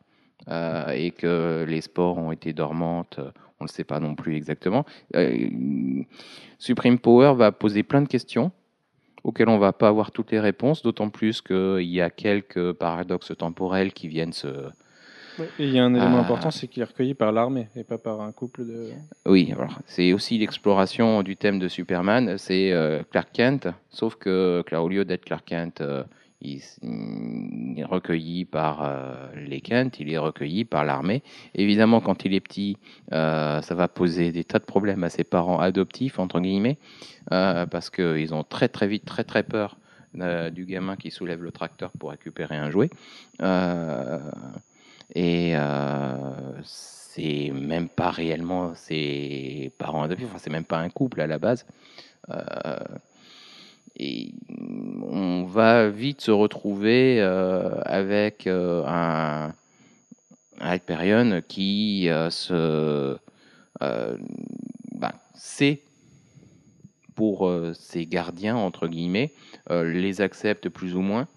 euh, 0.48 0.90
et 0.90 1.12
que 1.12 1.66
les 1.68 1.82
spores 1.82 2.18
ont 2.18 2.32
été 2.32 2.54
dormantes 2.54 3.20
on 3.62 3.66
ne 3.66 3.68
le 3.68 3.74
sait 3.74 3.84
pas 3.84 4.00
non 4.00 4.16
plus 4.16 4.38
exactement. 4.38 4.86
Euh, 5.18 5.50
Supreme 6.60 6.98
Power 6.98 7.34
va 7.36 7.52
poser 7.52 7.84
plein 7.84 8.02
de 8.02 8.08
questions 8.08 8.52
auxquelles 9.26 9.50
on 9.50 9.58
va 9.58 9.74
pas 9.74 9.90
avoir 9.90 10.12
toutes 10.12 10.32
les 10.32 10.40
réponses, 10.40 10.82
d'autant 10.82 11.10
plus 11.10 11.42
qu'il 11.42 11.82
y 11.82 12.00
a 12.00 12.10
quelques 12.10 12.72
paradoxes 12.72 13.34
temporels 13.38 13.92
qui 13.92 14.08
viennent 14.08 14.32
se... 14.32 14.48
Et 15.58 15.66
il 15.68 15.74
y 15.74 15.80
a 15.80 15.84
un 15.84 15.94
élément 15.94 16.18
Ah. 16.18 16.22
important, 16.22 16.52
c'est 16.52 16.68
qu'il 16.70 16.82
est 16.82 16.86
recueilli 16.86 17.14
par 17.16 17.34
l'armée 17.34 17.68
et 17.76 17.84
pas 17.84 17.98
par 17.98 18.22
un 18.22 18.32
couple 18.32 18.66
de. 18.66 18.90
Oui, 19.26 19.52
alors 19.54 19.78
c'est 19.86 20.14
aussi 20.14 20.38
l'exploration 20.38 21.22
du 21.22 21.36
thème 21.36 21.60
de 21.60 21.68
Superman, 21.68 22.38
c'est 22.38 22.72
euh, 22.72 23.04
Clark 23.10 23.30
Kent, 23.34 23.68
sauf 23.90 24.16
que 24.16 24.64
Clark- 24.66 24.86
au 24.86 24.88
lieu 24.90 25.04
d'être 25.04 25.26
Clark 25.26 25.46
Kent, 25.46 25.82
euh, 25.82 26.04
il, 26.42 26.62
est 27.78 27.84
recueilli 27.84 28.46
par 28.46 28.84
euh, 28.84 29.28
les 29.36 29.62
Kent, 29.62 30.00
il 30.00 30.12
est 30.12 30.18
recueilli 30.18 30.66
par 30.66 30.86
l'armée. 30.86 31.22
Évidemment, 31.56 32.02
quand 32.02 32.26
il 32.26 32.34
est 32.34 32.40
petit, 32.40 32.78
euh, 33.12 33.62
ça 33.62 33.76
va 33.76 33.88
poser 33.88 34.32
des 34.32 34.44
tas 34.44 34.60
de 34.60 34.64
problèmes 34.64 35.04
à 35.04 35.10
ses 35.10 35.24
parents 35.24 35.60
adoptifs, 35.60 36.20
entre 36.20 36.40
guillemets, 36.40 36.78
euh, 37.32 37.66
parce 37.66 37.90
qu'ils 37.90 38.34
ont 38.34 38.44
très 38.44 38.70
très 38.70 38.88
vite, 38.88 39.06
très 39.06 39.24
très 39.24 39.44
peur 39.44 39.78
euh, 40.20 40.50
du 40.50 40.66
gamin 40.66 40.96
qui 40.96 41.12
soulève 41.12 41.44
le 41.44 41.52
tracteur 41.52 41.92
pour 42.00 42.12
récupérer 42.12 42.56
un 42.56 42.72
jouet. 42.72 42.90
Et 45.16 45.56
c'est 46.64 47.52
même 47.52 47.90
pas 47.90 48.12
réellement 48.12 48.76
ses 48.76 49.74
parents 49.78 50.04
adoptifs, 50.04 50.28
enfin, 50.30 50.38
c'est 50.38 50.52
même 50.52 50.64
pas 50.64 50.80
un 50.80 50.90
couple 50.90 51.20
à 51.22 51.28
la 51.28 51.38
base. 51.38 51.66
Et 54.00 54.34
on 55.02 55.44
va 55.44 55.90
vite 55.90 56.22
se 56.22 56.32
retrouver 56.32 57.22
euh, 57.22 57.82
avec 57.84 58.48
euh, 58.48 58.84
un, 58.88 59.54
Hyperion 60.62 61.42
qui 61.48 62.10
euh, 62.10 62.30
se 62.30 63.18
bah, 63.80 65.14
sait 65.34 65.82
pour 67.16 67.50
ses 67.74 68.06
gardiens 68.06 68.58
entre 68.58 68.88
guillemets 68.88 69.34
les 69.70 70.20
accepte 70.20 70.68
plus 70.68 70.96
ou 70.96 71.02
moins 71.02 71.28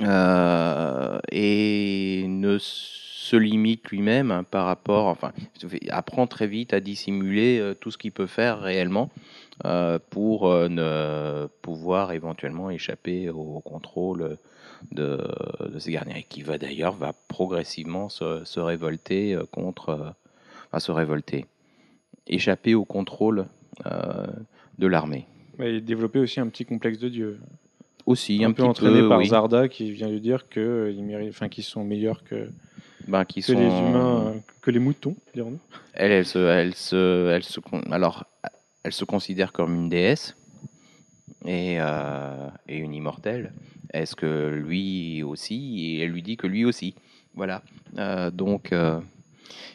euh, 0.00 1.18
et 1.32 2.24
ne 2.28 2.58
se 2.58 3.36
limite 3.36 3.88
lui-même 3.88 4.44
par 4.50 4.64
rapport, 4.66 5.06
enfin, 5.06 5.32
apprend 5.90 6.26
très 6.26 6.46
vite 6.46 6.72
à 6.72 6.80
dissimuler 6.80 7.58
euh, 7.58 7.74
tout 7.74 7.90
ce 7.90 7.98
qu'il 7.98 8.12
peut 8.12 8.26
faire 8.26 8.60
réellement 8.60 9.10
euh, 9.64 9.98
pour 10.10 10.48
ne 10.48 11.46
pouvoir 11.62 12.12
éventuellement 12.12 12.70
échapper 12.70 13.28
au 13.28 13.60
contrôle 13.60 14.38
de, 14.92 15.20
de 15.68 15.78
ses 15.78 15.92
gardiens 15.92 16.16
et 16.16 16.22
qui 16.22 16.42
va 16.42 16.58
d'ailleurs 16.58 16.94
va 16.94 17.12
progressivement 17.26 18.08
se, 18.08 18.44
se 18.44 18.60
révolter 18.60 19.36
contre, 19.50 20.14
enfin, 20.68 20.78
se 20.78 20.92
révolter, 20.92 21.46
échapper 22.28 22.74
au 22.74 22.84
contrôle 22.84 23.46
de 23.84 24.86
l'armée. 24.86 25.26
Il 25.58 25.84
développait 25.84 26.20
aussi 26.20 26.38
un 26.38 26.46
petit 26.46 26.64
complexe 26.64 26.98
de 26.98 27.08
dieu. 27.08 27.40
Aussi 28.08 28.42
un, 28.42 28.48
un, 28.48 28.52
peu 28.52 28.62
entraîné 28.64 29.00
peu, 29.00 29.08
par 29.08 29.18
oui. 29.18 29.26
Zarda 29.28 29.68
qui 29.68 29.90
vient 29.92 30.08
lui 30.08 30.20
dire 30.20 30.48
que 30.48 30.60
euh, 30.60 30.90
ils 30.90 31.04
méritent, 31.04 31.28
enfin, 31.28 31.48
qu'ils 31.48 31.64
sont 31.64 31.84
meilleurs 31.84 32.24
que, 32.24 32.48
Ben, 33.06 33.24
qui 33.26 33.40
que 33.40 33.46
sont 33.52 33.58
les 33.58 33.66
humains, 33.66 34.26
euh, 34.28 34.32
que 34.62 34.70
les 34.70 34.78
moutons, 34.78 35.14
dirons-nous. 35.34 35.58
Elle, 35.92 36.12
elle 36.12 36.24
se, 36.24 36.38
elle 36.38 36.74
se, 36.74 37.28
elle 37.30 37.42
se, 37.42 37.60
alors, 37.90 38.24
elle 38.82 38.92
se 38.92 39.04
considère 39.04 39.52
comme 39.52 39.74
une 39.74 39.88
déesse 39.90 40.36
et, 41.44 41.76
euh, 41.80 42.48
et 42.66 42.78
une 42.78 42.94
immortelle. 42.94 43.52
Est-ce 43.92 44.16
que 44.16 44.48
lui 44.48 45.22
aussi 45.22 45.84
Et 45.84 46.00
elle 46.00 46.10
lui 46.10 46.22
dit 46.22 46.36
que 46.36 46.46
lui 46.46 46.64
aussi. 46.64 46.94
Voilà. 47.34 47.62
Euh, 47.98 48.30
donc, 48.30 48.72
euh, 48.72 49.00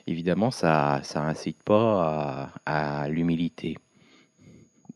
évidemment, 0.08 0.52
ça, 0.52 1.02
ça 1.04 1.22
incite 1.24 1.62
pas 1.64 2.52
à, 2.66 3.04
à 3.04 3.10
l'humilité. 3.10 3.78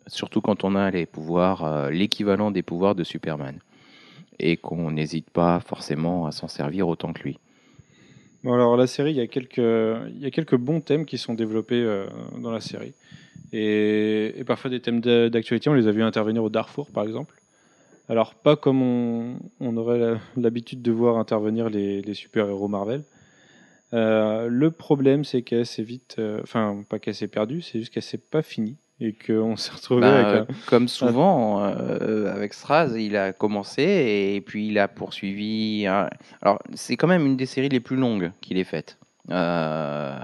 Surtout 0.08 0.40
quand 0.42 0.64
on 0.64 0.76
a 0.76 0.90
les 0.90 1.06
pouvoirs, 1.06 1.64
euh, 1.64 1.90
l'équivalent 1.90 2.50
des 2.52 2.64
pouvoirs 2.64 2.96
de 2.96 3.04
Superman, 3.04 3.60
et 4.40 4.58
qu'on 4.58 4.92
n'hésite 4.92 5.30
pas 5.30 5.60
forcément 5.60 6.26
à 6.26 6.32
s'en 6.32 6.48
servir 6.48 6.88
autant 6.88 7.14
que 7.14 7.24
lui. 7.24 7.40
Alors 8.46 8.78
la 8.78 8.88
série, 8.88 9.12
il 9.12 9.18
y 9.18 9.22
a 9.22 9.28
quelques, 9.28 9.58
il 9.58 10.20
y 10.20 10.26
a 10.26 10.32
quelques 10.32 10.56
bons 10.56 10.80
thèmes 10.80 11.06
qui 11.06 11.18
sont 11.18 11.34
développés 11.34 11.82
euh, 11.82 12.08
dans 12.40 12.52
la 12.52 12.62
série. 12.62 12.94
Et, 13.52 14.44
parfois 14.46 14.70
des 14.70 14.80
thèmes 14.80 15.02
d'a- 15.02 15.30
d'actualité, 15.30 15.70
on 15.70 15.74
les 15.74 15.88
a 15.88 15.92
vus 15.92 16.04
intervenir 16.04 16.44
au 16.44 16.50
Darfour, 16.50 16.90
par 16.92 17.04
exemple. 17.04 17.36
Alors 18.10 18.36
pas 18.36 18.56
comme 18.56 18.82
on, 19.60 19.78
aurait 19.78 20.18
l'habitude 20.38 20.82
de 20.82 20.92
voir 20.92 21.18
intervenir 21.18 21.70
les, 21.70 22.14
super-héros 22.14 22.70
Marvel. 22.70 23.04
Euh, 23.94 24.48
le 24.48 24.72
problème, 24.72 25.26
c'est 25.26 25.42
qu'elle 25.42 25.66
s'est 25.66 25.84
vite, 25.84 26.22
enfin 26.42 26.84
pas 26.88 27.00
qu'elle 27.00 27.16
s'est 27.16 27.28
perdue, 27.28 27.62
c'est 27.62 27.80
juste 27.80 27.94
qu'elle 27.94 28.04
s'est 28.04 28.18
pas 28.18 28.42
finie 28.42 28.78
et 29.00 29.14
qu'on 29.14 29.56
s'est 29.56 29.72
retrouvé 29.72 30.02
Bah, 30.02 30.16
avec 30.20 30.34
euh, 30.34 30.42
un- 30.42 30.56
Comme 30.68 30.88
souvent, 30.88 31.64
euh, 31.66 32.34
avec 32.34 32.54
Straz, 32.54 32.96
il 32.98 33.16
a 33.16 33.34
commencé 33.34 33.84
et 33.84 34.42
puis 34.42 34.68
il 34.70 34.80
a 34.80 34.88
poursuivi. 34.88 35.86
un- 35.88 36.10
Alors, 36.42 36.60
c'est 36.74 36.98
quand 36.98 37.08
même 37.08 37.26
une 37.26 37.38
des 37.38 37.46
séries 37.46 37.70
les 37.70 37.80
plus 37.80 37.96
longues 37.98 38.32
qu'il 38.42 38.58
ait 38.58 38.64
faites. 38.64 38.98
Euh, 39.30 40.16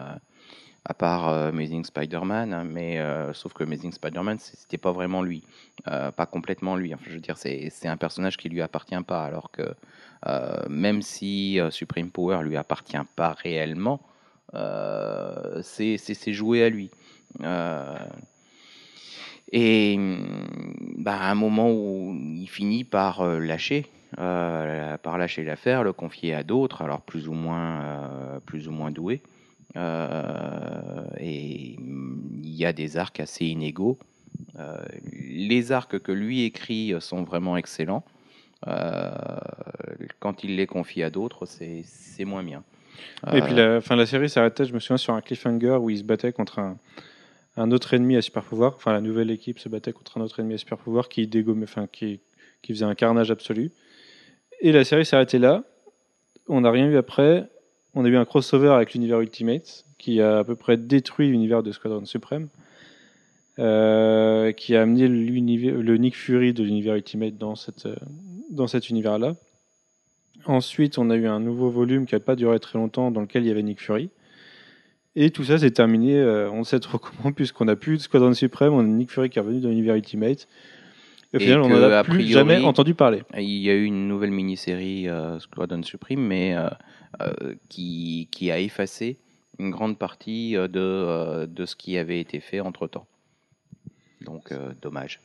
à 0.86 0.94
part 0.94 1.30
euh, 1.30 1.50
Amazing 1.50 1.86
Spider-Man, 1.86 2.54
hein, 2.54 2.64
mais 2.66 3.00
euh, 3.00 3.32
sauf 3.34 3.54
que 3.54 3.64
Amazing 3.64 3.92
Spider-Man, 3.94 4.38
c'était 4.40 4.78
pas 4.78 4.92
vraiment 4.92 5.22
lui, 5.22 5.44
Euh, 5.88 6.12
pas 6.12 6.26
complètement 6.26 6.76
lui. 6.76 6.94
Enfin, 6.94 7.04
je 7.08 7.14
veux 7.16 7.20
dire, 7.22 7.38
c'est 7.38 7.88
un 7.88 7.98
personnage 7.98 8.38
qui 8.38 8.50
lui 8.50 8.62
appartient 8.62 9.02
pas, 9.08 9.24
alors 9.24 9.50
que 9.52 9.64
euh, 10.28 10.58
même 10.70 11.02
si 11.02 11.60
euh, 11.60 11.70
Supreme 11.72 12.10
Power 12.10 12.42
lui 12.44 12.58
appartient 12.58 12.98
pas 13.16 13.32
réellement, 13.34 14.02
euh, 14.54 15.62
c'est 15.64 15.98
joué 16.34 16.64
à 16.64 16.70
lui. 16.70 16.90
Et 19.54 19.96
hum, 19.98 20.18
bah, 20.98 21.16
à 21.16 21.32
un 21.32 21.36
moment 21.36 21.72
où 21.72 22.18
il 22.36 22.48
finit 22.48 22.84
par 22.84 23.22
euh, 23.22 23.40
lâcher, 23.40 23.86
euh, 24.18 24.98
par 24.98 25.18
lâcher 25.18 25.44
l'affaire, 25.44 25.84
le 25.84 25.94
confier 25.94 26.34
à 26.34 26.44
d'autres, 26.44 26.82
alors 26.82 27.02
plus 27.02 27.28
ou 27.28 27.34
moins, 27.34 27.82
euh, 27.84 28.40
plus 28.40 28.68
ou 28.68 28.72
moins 28.72 28.92
doués. 28.92 29.22
Euh, 29.76 31.04
et 31.20 31.76
hum, 31.78 32.20
il 32.44 32.56
y 32.56 32.66
a 32.66 32.74
des 32.74 32.98
arcs 32.98 33.20
assez 33.20 33.46
inégaux. 33.46 33.98
Les 35.14 35.72
arcs 35.72 36.00
que 36.00 36.12
lui 36.12 36.44
écrit 36.44 36.94
sont 37.00 37.24
vraiment 37.24 37.58
excellents. 37.58 38.04
Quand 40.20 40.44
il 40.44 40.56
les 40.56 40.68
confie 40.68 41.02
à 41.02 41.10
d'autres, 41.10 41.46
c'est 41.46 42.26
moins 42.26 42.44
bien. 42.44 42.64
Et 43.34 43.42
puis 43.42 43.56
la, 43.56 43.82
fin, 43.82 43.96
la 43.96 44.06
série 44.06 44.30
s'arrêtait, 44.30 44.66
je 44.66 44.74
me 44.74 44.80
souviens, 44.80 44.98
sur 44.98 45.14
un 45.14 45.22
cliffhanger 45.22 45.78
où 45.82 45.90
il 45.90 45.98
se 45.98 46.04
battait 46.04 46.32
contre 46.32 46.60
un, 46.60 46.78
un 47.56 47.72
autre 47.72 47.94
ennemi 47.94 48.16
à 48.16 48.22
super 48.22 48.44
pouvoir. 48.44 48.74
Enfin, 48.76 48.94
la 48.94 49.02
nouvelle 49.02 49.32
équipe 49.32 49.60
se 49.60 49.70
battait 49.70 49.94
contre 49.94 50.18
un 50.18 50.22
autre 50.22 50.40
ennemi 50.40 50.56
à 50.56 50.58
super 50.58 50.78
pouvoir 50.78 51.10
qui 51.10 51.28
dégommait, 51.28 51.64
enfin, 51.64 51.88
qui, 51.88 52.20
qui 52.62 52.74
faisait 52.74 52.86
un 52.86 52.96
carnage 52.96 53.32
absolu. 53.32 53.72
Et 54.62 54.72
la 54.72 54.84
série 54.84 55.06
s'est 55.06 55.16
arrêtée 55.16 55.40
là. 55.40 55.64
On 56.48 56.62
n'a 56.62 56.72
rien 56.72 56.88
eu 56.88 56.98
après. 56.98 57.50
On 57.94 58.06
a 58.06 58.08
eu 58.10 58.18
un 58.18 58.26
crossover 58.26 58.70
avec 58.70 58.94
l'univers 58.94 59.22
Ultimate 59.22 59.86
qui 59.98 60.20
a 60.20 60.40
à 60.40 60.44
peu 60.44 60.56
près 60.56 60.78
détruit 60.78 61.30
l'univers 61.30 61.64
de 61.64 61.72
Squadron 61.72 62.06
Supreme. 62.06 62.50
euh, 63.60 64.52
qui 64.52 64.76
a 64.76 64.82
amené 64.82 65.08
le 65.08 65.98
Nick 65.98 66.16
Fury 66.16 66.54
de 66.54 66.64
l'univers 66.64 66.96
Ultimate 66.96 67.38
dans, 67.38 67.56
cette, 67.56 67.86
euh, 67.86 67.96
dans 68.50 68.68
cet 68.68 68.90
univers-là. 68.90 69.36
Ensuite, 70.46 70.98
on 70.98 71.10
a 71.10 71.16
eu 71.16 71.28
un 71.28 71.40
nouveau 71.40 71.70
volume 71.70 72.06
qui 72.06 72.16
n'a 72.16 72.20
pas 72.20 72.36
duré 72.36 72.60
très 72.60 72.78
longtemps, 72.78 73.12
dans 73.12 73.22
lequel 73.22 73.44
il 73.44 73.48
y 73.48 73.52
avait 73.52 73.64
Nick 73.64 73.82
Fury. 73.82 74.10
Et 75.16 75.30
tout 75.30 75.44
ça 75.44 75.60
s'est 75.60 75.72
terminé, 75.72 76.18
euh, 76.18 76.50
on 76.52 76.64
sait 76.64 76.80
trop 76.80 76.98
comment, 76.98 77.32
puisqu'on 77.36 77.66
n'a 77.66 77.76
plus 77.76 77.98
de 77.98 78.02
Squadron 78.02 78.34
Supreme, 78.34 78.74
on 78.74 78.80
a 78.80 78.84
Nick 78.84 79.12
Fury 79.12 79.30
qui 79.30 79.40
est 79.40 79.42
revenu 79.42 79.60
dans 79.62 79.70
l'univers 79.70 79.96
Ultimate. 79.96 80.48
Et 81.34 81.38
au 81.38 81.40
Et 81.40 81.44
final, 81.44 81.62
on 81.62 81.70
n'en 81.70 81.82
a 81.82 82.00
a 82.00 82.04
plus 82.04 82.14
priori, 82.14 82.32
jamais 82.32 82.60
entendu 82.64 82.94
parler. 82.94 83.24
Il 83.38 83.44
y 83.44 83.70
a 83.70 83.74
eu 83.74 83.86
une 83.86 84.08
nouvelle 84.08 84.32
mini-série 84.32 85.08
euh, 85.08 85.40
Squadron 85.40 85.82
Supreme, 85.84 86.22
mais 86.22 86.56
euh, 86.56 86.70
euh, 87.22 87.56
qui, 87.70 88.28
qui 88.32 88.52
a 88.52 88.60
effacé 88.60 89.18
une 89.60 89.72
grande 89.72 89.98
partie 89.98 90.56
euh, 90.56 90.68
de, 90.68 90.80
euh, 90.80 91.46
de 91.48 91.66
ce 91.66 91.76
qui 91.76 91.98
avait 91.98 92.20
été 92.20 92.40
fait 92.40 92.60
entre-temps. 92.60 93.08
Donc, 94.22 94.52
euh, 94.52 94.74
dommage. 94.82 95.22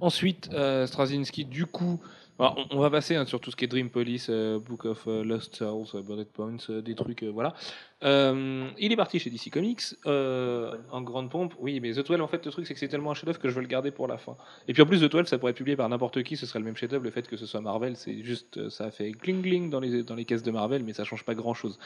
Ensuite, 0.00 0.50
euh, 0.52 0.86
Straczynski, 0.86 1.44
du 1.44 1.66
coup, 1.66 2.00
alors, 2.38 2.66
on, 2.70 2.80
va 2.80 2.90
passer 2.90 3.14
hein, 3.14 3.24
sur 3.24 3.40
tout 3.40 3.50
ce 3.50 3.56
qui 3.56 3.64
est 3.64 3.68
Dream 3.68 3.88
Police, 3.88 4.26
euh, 4.28 4.58
Book 4.58 4.84
of 4.84 5.06
euh, 5.06 5.24
Lost 5.24 5.56
Souls, 5.56 5.86
euh, 5.94 6.02
Bullet 6.02 6.26
Points, 6.26 6.56
euh, 6.68 6.82
des 6.82 6.94
trucs, 6.94 7.22
voilà. 7.22 7.54
Il 8.02 8.92
est 8.92 8.96
parti 8.96 9.18
chez 9.18 9.30
DC 9.30 9.50
Comics 9.50 9.82
en 10.04 11.00
grande 11.00 11.30
pompe. 11.30 11.54
Oui, 11.58 11.80
mais 11.80 11.92
The 11.92 12.06
12, 12.06 12.20
en 12.20 12.26
fait, 12.28 12.44
le 12.44 12.52
truc, 12.52 12.66
c'est 12.66 12.74
que 12.74 12.80
c'est 12.80 12.88
tellement 12.88 13.12
un 13.12 13.14
chef-d'œuvre 13.14 13.38
que 13.38 13.48
je 13.48 13.54
veux 13.54 13.62
le 13.62 13.68
garder 13.68 13.90
pour 13.90 14.06
la 14.06 14.18
fin. 14.18 14.36
Et 14.68 14.74
puis 14.74 14.82
en 14.82 14.86
plus, 14.86 15.00
The 15.00 15.10
12, 15.10 15.26
ça 15.26 15.38
pourrait 15.38 15.52
être 15.52 15.56
publié 15.56 15.76
par 15.76 15.88
n'importe 15.88 16.22
qui, 16.22 16.36
ce 16.36 16.44
serait 16.44 16.58
le 16.58 16.66
même 16.66 16.76
chef-d'œuvre. 16.76 17.04
Le 17.04 17.10
fait 17.10 17.26
que 17.26 17.38
ce 17.38 17.46
soit 17.46 17.62
Marvel, 17.62 17.96
c'est 17.96 18.22
juste, 18.22 18.68
ça 18.68 18.90
fait 18.90 19.12
cling 19.12 19.42
cling 19.42 19.70
dans 19.70 19.80
les, 19.80 20.02
dans 20.02 20.14
les 20.14 20.26
caisses 20.26 20.42
de 20.42 20.50
Marvel, 20.50 20.84
mais 20.84 20.92
ça 20.92 21.04
change 21.04 21.24
pas 21.24 21.34
grand-chose. 21.34 21.78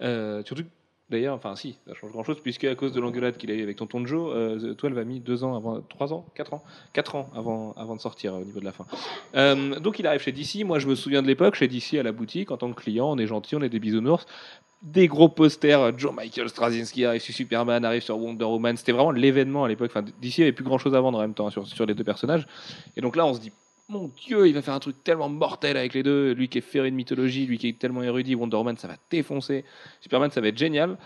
Surtout 0.00 0.64
D'ailleurs, 1.10 1.34
enfin 1.34 1.56
si, 1.56 1.78
ça 1.86 1.94
change 1.94 2.12
grand-chose, 2.12 2.40
puisque 2.42 2.64
à 2.64 2.74
cause 2.74 2.92
de 2.92 3.00
l'engueulade 3.00 3.38
qu'il 3.38 3.50
a 3.50 3.54
eu 3.54 3.62
avec 3.62 3.76
Tonton 3.76 4.04
Joe, 4.04 4.30
euh, 4.34 4.74
The 4.74 4.78
12 4.78 4.98
a 4.98 5.04
mis 5.04 5.20
deux 5.20 5.42
ans 5.42 5.56
avant, 5.56 5.80
trois 5.80 6.12
ans, 6.12 6.26
quatre 6.34 6.52
ans, 6.52 6.62
quatre 6.92 7.14
ans 7.14 7.30
avant, 7.34 7.72
avant 7.78 7.96
de 7.96 8.00
sortir 8.00 8.34
euh, 8.34 8.40
au 8.40 8.44
niveau 8.44 8.60
de 8.60 8.66
la 8.66 8.72
fin. 8.72 8.84
Euh, 9.34 9.80
donc 9.80 9.98
il 9.98 10.06
arrive 10.06 10.20
chez 10.20 10.32
DC. 10.32 10.66
Moi, 10.66 10.78
je 10.78 10.86
me 10.86 10.94
souviens 10.94 11.22
de 11.22 11.26
l'époque, 11.26 11.54
chez 11.54 11.66
DC 11.66 11.94
à 11.94 12.02
la 12.02 12.12
boutique, 12.12 12.50
en 12.50 12.58
tant 12.58 12.70
que 12.72 12.80
client, 12.82 13.10
on 13.10 13.16
est 13.16 13.26
gentil, 13.26 13.56
on 13.56 13.62
est 13.62 13.70
des 13.70 13.78
bisounours. 13.78 14.26
Des 14.82 15.08
gros 15.08 15.30
posters, 15.30 15.80
euh, 15.80 15.92
Joe 15.96 16.12
Michael 16.12 16.50
Straczynski 16.50 17.06
arrive 17.06 17.22
sur 17.22 17.34
Superman, 17.34 17.86
arrive 17.86 18.02
sur 18.02 18.18
Wonder 18.18 18.44
Woman. 18.44 18.76
C'était 18.76 18.92
vraiment 18.92 19.10
l'événement 19.10 19.64
à 19.64 19.68
l'époque. 19.68 19.90
Enfin, 19.90 20.04
DC 20.20 20.40
avait 20.40 20.52
plus 20.52 20.64
grand 20.64 20.76
chose 20.76 20.94
à 20.94 21.00
vendre 21.00 21.16
en 21.16 21.22
même 21.22 21.34
temps 21.34 21.46
hein, 21.46 21.50
sur, 21.50 21.66
sur 21.66 21.86
les 21.86 21.94
deux 21.94 22.04
personnages. 22.04 22.46
Et 22.98 23.00
donc 23.00 23.16
là, 23.16 23.24
on 23.24 23.32
se 23.32 23.40
dit, 23.40 23.50
mon 23.88 24.08
Dieu, 24.08 24.46
il 24.46 24.54
va 24.54 24.62
faire 24.62 24.74
un 24.74 24.80
truc 24.80 25.02
tellement 25.02 25.28
mortel 25.28 25.76
avec 25.76 25.94
les 25.94 26.02
deux. 26.02 26.32
Lui 26.32 26.48
qui 26.48 26.58
est 26.58 26.62
féru 26.62 26.90
de 26.90 26.96
mythologie, 26.96 27.46
lui 27.46 27.58
qui 27.58 27.68
est 27.68 27.78
tellement 27.78 28.02
érudit, 28.02 28.34
Wonder 28.34 28.56
Woman, 28.56 28.76
ça 28.76 28.86
va 28.86 28.96
défoncer. 29.10 29.64
Superman, 30.00 30.30
ça 30.30 30.40
va 30.40 30.48
être 30.48 30.58
génial. 30.58 30.98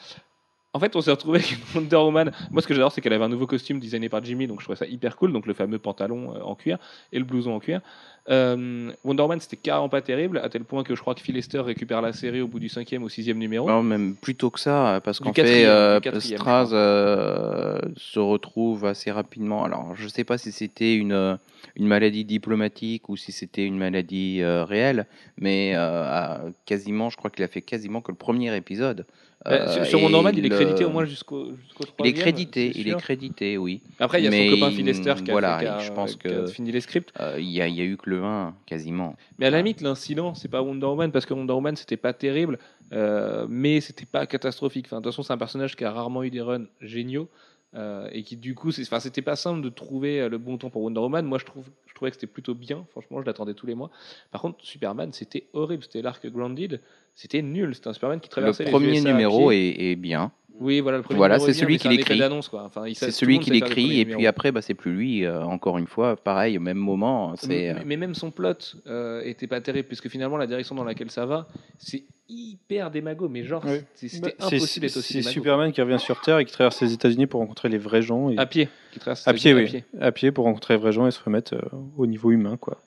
En 0.75 0.81
fait, 0.81 0.97
on 0.97 1.01
s'est 1.01 1.11
retrouvé 1.11 1.39
avec 1.39 1.59
Wonder 1.75 1.97
Woman. 1.97 2.33
Moi, 2.51 2.61
ce 2.61 2.67
que 2.67 2.75
j'adore, 2.75 2.91
c'est 2.91 3.01
qu'elle 3.01 3.13
avait 3.13 3.25
un 3.25 3.29
nouveau 3.29 3.47
costume 3.47 3.79
designé 3.79 4.09
par 4.09 4.25
Jimmy, 4.25 4.47
donc 4.47 4.61
je 4.61 4.65
trouvais 4.65 4.77
ça 4.77 4.87
hyper 4.87 5.17
cool. 5.17 5.33
Donc 5.33 5.47
le 5.47 5.55
fameux 5.55 5.79
pantalon 5.79 6.35
euh, 6.35 6.43
en 6.43 6.55
cuir 6.57 6.79
et 7.13 7.19
le 7.19 7.25
blouson 7.25 7.53
en 7.53 7.61
cuir. 7.61 7.83
Euh, 8.29 8.93
Wonder 9.05 9.23
Woman, 9.23 9.41
c'était 9.41 9.57
carrément 9.57 9.89
pas 9.89 10.01
terrible, 10.01 10.39
à 10.39 10.49
tel 10.49 10.65
point 10.65 10.85
que 10.85 10.95
je 10.95 11.01
crois 11.01 11.15
que 11.15 11.21
Phil 11.21 11.35
Lester 11.35 11.61
récupère 11.61 12.01
la 12.01 12.13
série 12.13 12.41
au 12.41 12.47
bout 12.47 12.61
du 12.61 12.69
cinquième 12.69 13.03
ou 13.03 13.09
sixième 13.09 13.39
numéro. 13.39 13.69
Non, 13.69 13.83
même 13.83 14.15
plutôt 14.15 14.51
que 14.51 14.61
ça, 14.61 15.01
parce 15.03 15.19
qu'en 15.19 15.33
fait, 15.33 15.65
euh, 15.67 16.01
Straz 16.21 16.71
euh, 16.73 17.81
se 17.97 18.21
retrouve 18.21 18.85
assez 18.85 19.11
rapidement. 19.11 19.65
Alors, 19.65 19.95
je 19.97 20.05
ne 20.05 20.09
sais 20.09 20.25
pas 20.25 20.39
si 20.39 20.53
c'était 20.53 20.95
une, 20.95 21.39
une 21.77 21.87
maladie 21.87 22.25
diplomatique 22.25 23.09
ou 23.09 23.17
si 23.17 23.33
c'était 23.33 23.65
une 23.65 23.79
maladie 23.79 24.41
euh, 24.43 24.65
réelle, 24.65 25.07
mais 25.37 25.73
euh, 25.75 26.51
quasiment, 26.65 27.11
je 27.11 27.17
crois 27.17 27.31
qu'il 27.31 27.45
a 27.45 27.49
fait 27.49 27.63
quasiment 27.63 28.01
que 28.01 28.13
le 28.13 28.19
premier 28.19 28.55
épisode. 28.57 29.07
Euh, 29.47 29.85
sur- 29.85 29.99
Euh, 29.99 30.03
Wonder 30.03 30.15
et 30.15 30.17
Woman, 30.19 30.35
il 30.39 30.47
est 30.47 30.49
crédité 30.51 30.85
au 30.85 30.91
moins 30.91 31.05
jusqu'au 31.05 31.57
jusqu'au 31.57 31.85
Il 31.99 32.07
est 32.07 32.13
crédité, 32.13 32.73
il 32.77 32.89
est 32.89 32.97
crédité, 32.97 33.59
oui. 33.59 33.81
Après, 33.99 34.21
il 34.21 34.25
y 34.25 34.29
a 34.29 34.31
mais 34.31 34.49
son 34.49 34.55
copain 34.57 34.71
Lester 34.83 35.15
qui 35.25 35.31
a, 35.31 35.33
voilà, 35.33 35.59
fait- 35.59 35.65
qui 35.65 35.71
a- 35.71 35.79
je 35.81 35.93
pense 35.93 36.17
qui 36.17 36.29
a 36.29 36.31
que- 36.31 36.47
fini 36.47 36.71
les 36.71 36.81
scripts. 36.81 37.13
Euh, 37.21 37.37
Il 37.39 37.51
y, 37.51 37.61
a, 37.61 37.67
il 37.67 37.75
y 37.75 37.81
a 37.81 37.85
eu 37.85 37.97
que 37.97 38.09
le 38.09 38.23
1, 38.23 38.55
quasiment. 38.67 39.17
Mais 39.39 39.47
à 39.47 39.51
la 39.51 39.59
limite, 39.59 39.81
l'incident, 39.81 40.35
c'est 40.35 40.49
pas 40.49 40.63
Wonder 40.63 40.87
Woman, 40.87 41.11
parce 41.11 41.27
que 41.27 41.35
Wonder 41.35 41.53
Woman, 41.55 41.75
c'était 41.77 41.97
pas 41.97 42.13
terrible, 42.13 42.59
euh, 42.93 43.47
mais 43.49 43.81
c'était 43.81 44.07
pas 44.07 44.27
catastrophique. 44.27 44.87
Enfin, 44.87 44.99
de 44.99 45.03
toute 45.03 45.13
façon, 45.13 45.23
c'est 45.23 45.33
un 45.33 45.39
personnage 45.39 45.75
qui 45.77 45.85
a 45.85 45.91
rarement 45.91 46.23
eu 46.23 46.31
des 46.31 46.41
runs 46.41 46.67
géniaux. 46.81 47.29
euh, 47.75 48.07
et 48.13 48.23
qui 48.23 48.37
du 48.37 48.55
coup, 48.55 48.71
c'était 48.71 49.23
pas 49.23 49.35
simple 49.35 49.63
de 49.63 49.71
trouver 49.71 50.21
euh, 50.21 50.29
le 50.29 50.37
bon 50.37 50.59
temps 50.59 50.69
pour 50.69 50.83
Wonder 50.83 51.01
Woman. 51.01 51.25
Moi, 51.25 51.39
je, 51.39 51.47
trouve, 51.47 51.65
je 51.93 51.95
trouvais 51.95 52.11
que 52.11 52.17
c'était 52.17 52.27
plutôt 52.27 52.55
bien. 52.55 52.87
Franchement, 52.93 53.21
je 53.21 53.27
l'attendais 53.27 53.53
tous 53.53 53.67
les 53.67 53.75
mois. 53.75 53.91
Par 54.31 54.41
contre, 54.41 54.65
Superman, 54.65 55.13
c'était 55.13 55.49
horrible. 55.53 55.83
C'était 55.83 56.01
l'arc 56.01 56.27
Grounded. 56.27 56.81
C'était 57.15 57.43
nul. 57.43 57.75
C'était 57.75 57.89
un 57.89 57.93
Superman 57.93 58.19
qui 58.19 58.29
Le 58.29 58.31
traversait 58.31 58.65
les 58.65 58.71
premier 58.71 58.93
USA 58.93 59.11
à 59.11 59.13
numéro 59.13 59.53
est 59.53 59.97
bien. 59.97 60.33
Oui, 60.63 60.81
voilà, 60.81 60.99
le 60.99 61.03
premier 61.05 61.19
Voilà, 61.19 61.39
c'est 61.39 61.53
celui 61.53 61.79
qui 61.79 61.89
l'écrit. 61.89 62.23
Enfin, 62.23 62.85
C'est 62.95 63.11
celui 63.11 63.39
qui 63.41 63.51
l'écrit, 63.51 64.01
et 64.01 64.05
puis 64.07 64.27
après, 64.27 64.53
bah, 64.53 64.63
c'est 64.63 64.75
plus 64.75 64.93
lui. 64.93 65.25
euh, 65.25 65.43
encore 65.43 65.79
une 65.79 65.87
fois, 65.87 66.17
pareil, 66.17 66.57
au 66.57 66.61
même 66.61 66.79
moment. 66.79 67.35
Mais, 67.49 67.71
euh, 67.71 67.75
mais 67.85 67.97
même 67.97 68.15
son 68.15 68.31
plot 68.31 68.55
euh, 68.87 69.23
était 69.25 69.47
pas 69.47 69.61
terrible, 69.61 69.89
puisque 69.89 70.09
finalement, 70.09 70.37
la 70.37 70.47
direction 70.47 70.75
dans 70.75 70.85
laquelle 70.85 71.11
ça 71.11 71.27
va, 71.27 71.49
c'est 71.79 72.05
hyper 72.29 72.91
démago. 72.91 73.29
Mais 73.29 73.45
genre, 73.45 73.63
Oui. 73.67 73.81
c'était 73.95 74.21
Bah, 74.21 74.47
impossible 74.47 74.87
d'être 74.87 74.97
aussi 74.97 75.23
C'est. 75.23 75.31
Superman 75.31 75.73
qui 75.73 75.81
revient 75.83 75.99
sur 75.99 76.21
Terre 76.21 76.39
et 76.39 76.45
qui 76.45 76.53
traverse 76.53 76.81
les 76.81 76.93
États-Unis 76.93 77.27
pour 77.27 77.41
rencontrer 77.41 77.69
les 77.69 77.79
vrais 77.79 78.03
gens. 78.03 78.31
Et... 78.31 78.39
À 78.39 78.47
pied, 78.47 78.69
qui 78.93 79.01
traverse 79.01 79.27
À 79.27 79.33
pied, 79.35 79.53
oui. 79.55 79.83
À 80.01 80.13
pied 80.13 80.31
pour 80.33 80.45
rencontrer 80.45 80.75
les 80.75 80.81
vrais 80.81 80.93
gens 80.93 81.07
et 81.07 81.11
se 81.11 81.23
remettre 81.23 81.55
euh, 81.55 81.61
au 81.97 82.07
niveau 82.07 82.31
humain, 82.31 82.57
quoi. 82.57 82.79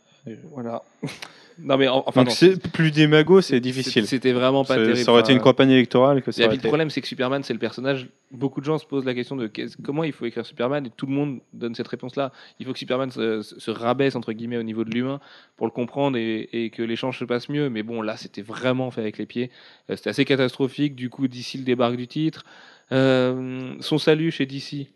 Voilà. 0.52 0.82
non, 1.60 1.78
mais 1.78 1.88
en- 1.88 2.04
enfin, 2.08 2.22
Donc 2.22 2.30
non, 2.30 2.36
c'est 2.36 2.72
plus 2.72 2.92
démago, 2.92 3.42
c'est 3.42 3.60
difficile. 3.60 4.08
C'était 4.08 4.32
vraiment 4.34 4.64
pas 4.66 4.76
Ça- 4.76 4.82
terrible. 4.82 4.98
Ça 4.98 5.12
aurait 5.12 5.22
été 5.22 5.34
une 5.34 5.40
campagne 5.40 5.70
électorale 5.72 6.22
que 6.22 6.32
ça 6.32 6.42
Et 6.42 6.46
aurait 6.46 6.56
puis 6.58 6.64
le 6.64 6.70
problème, 6.70 6.90
c'est 6.90 7.02
que 7.02 7.08
Superman, 7.08 7.44
c'est 7.44 7.54
le 7.54 7.60
personnage. 7.60 8.08
Beaucoup 8.32 8.60
de 8.60 8.66
gens 8.66 8.78
se 8.78 8.86
posent 8.86 9.06
la 9.06 9.14
question 9.14 9.36
de 9.36 9.50
comment 9.84 10.04
il 10.04 10.12
faut 10.12 10.26
écrire 10.26 10.46
Superman, 10.46 10.86
et 10.86 10.90
tout 10.90 11.06
le 11.06 11.14
monde 11.14 11.40
donne 11.54 11.76
cette 11.76 11.88
réponse-là. 11.88 12.32
Il 12.60 12.66
faut 12.66 12.74
que 12.74 12.80
Superman 12.80 13.12
se, 13.12 13.42
se 13.44 13.72
rabaisse 13.72 14.16
entre 14.16 14.34
guillemets 14.34 14.58
au 14.58 14.64
niveau 14.64 14.84
de 14.84 14.90
l'humain 14.92 15.20
pour 15.58 15.68
le 15.68 15.72
comprendre 15.72 16.18
et, 16.18 16.50
et 16.52 16.70
que 16.72 16.82
l'échange 16.82 17.20
se 17.20 17.26
passe 17.26 17.48
mieux. 17.50 17.70
Mais 17.70 17.84
bon, 17.84 18.02
là, 18.02 18.18
c'était 18.18 18.42
vraiment 18.42 18.90
fait 18.92 19.02
avec 19.02 19.18
les 19.18 19.26
pieds. 19.26 19.52
Euh, 19.90 19.96
C'était 19.96 20.10
assez 20.10 20.26
catastrophique. 20.26 20.96
Du 20.96 21.10
coup, 21.10 21.28
d'ici 21.28 21.58
le 21.58 21.64
débarque 21.64 21.96
du 21.98 22.08
titre, 22.08 22.44
Euh, 22.92 23.74
son 23.80 23.98
salut 23.98 24.30
chez 24.32 24.46
DC. 24.46 24.88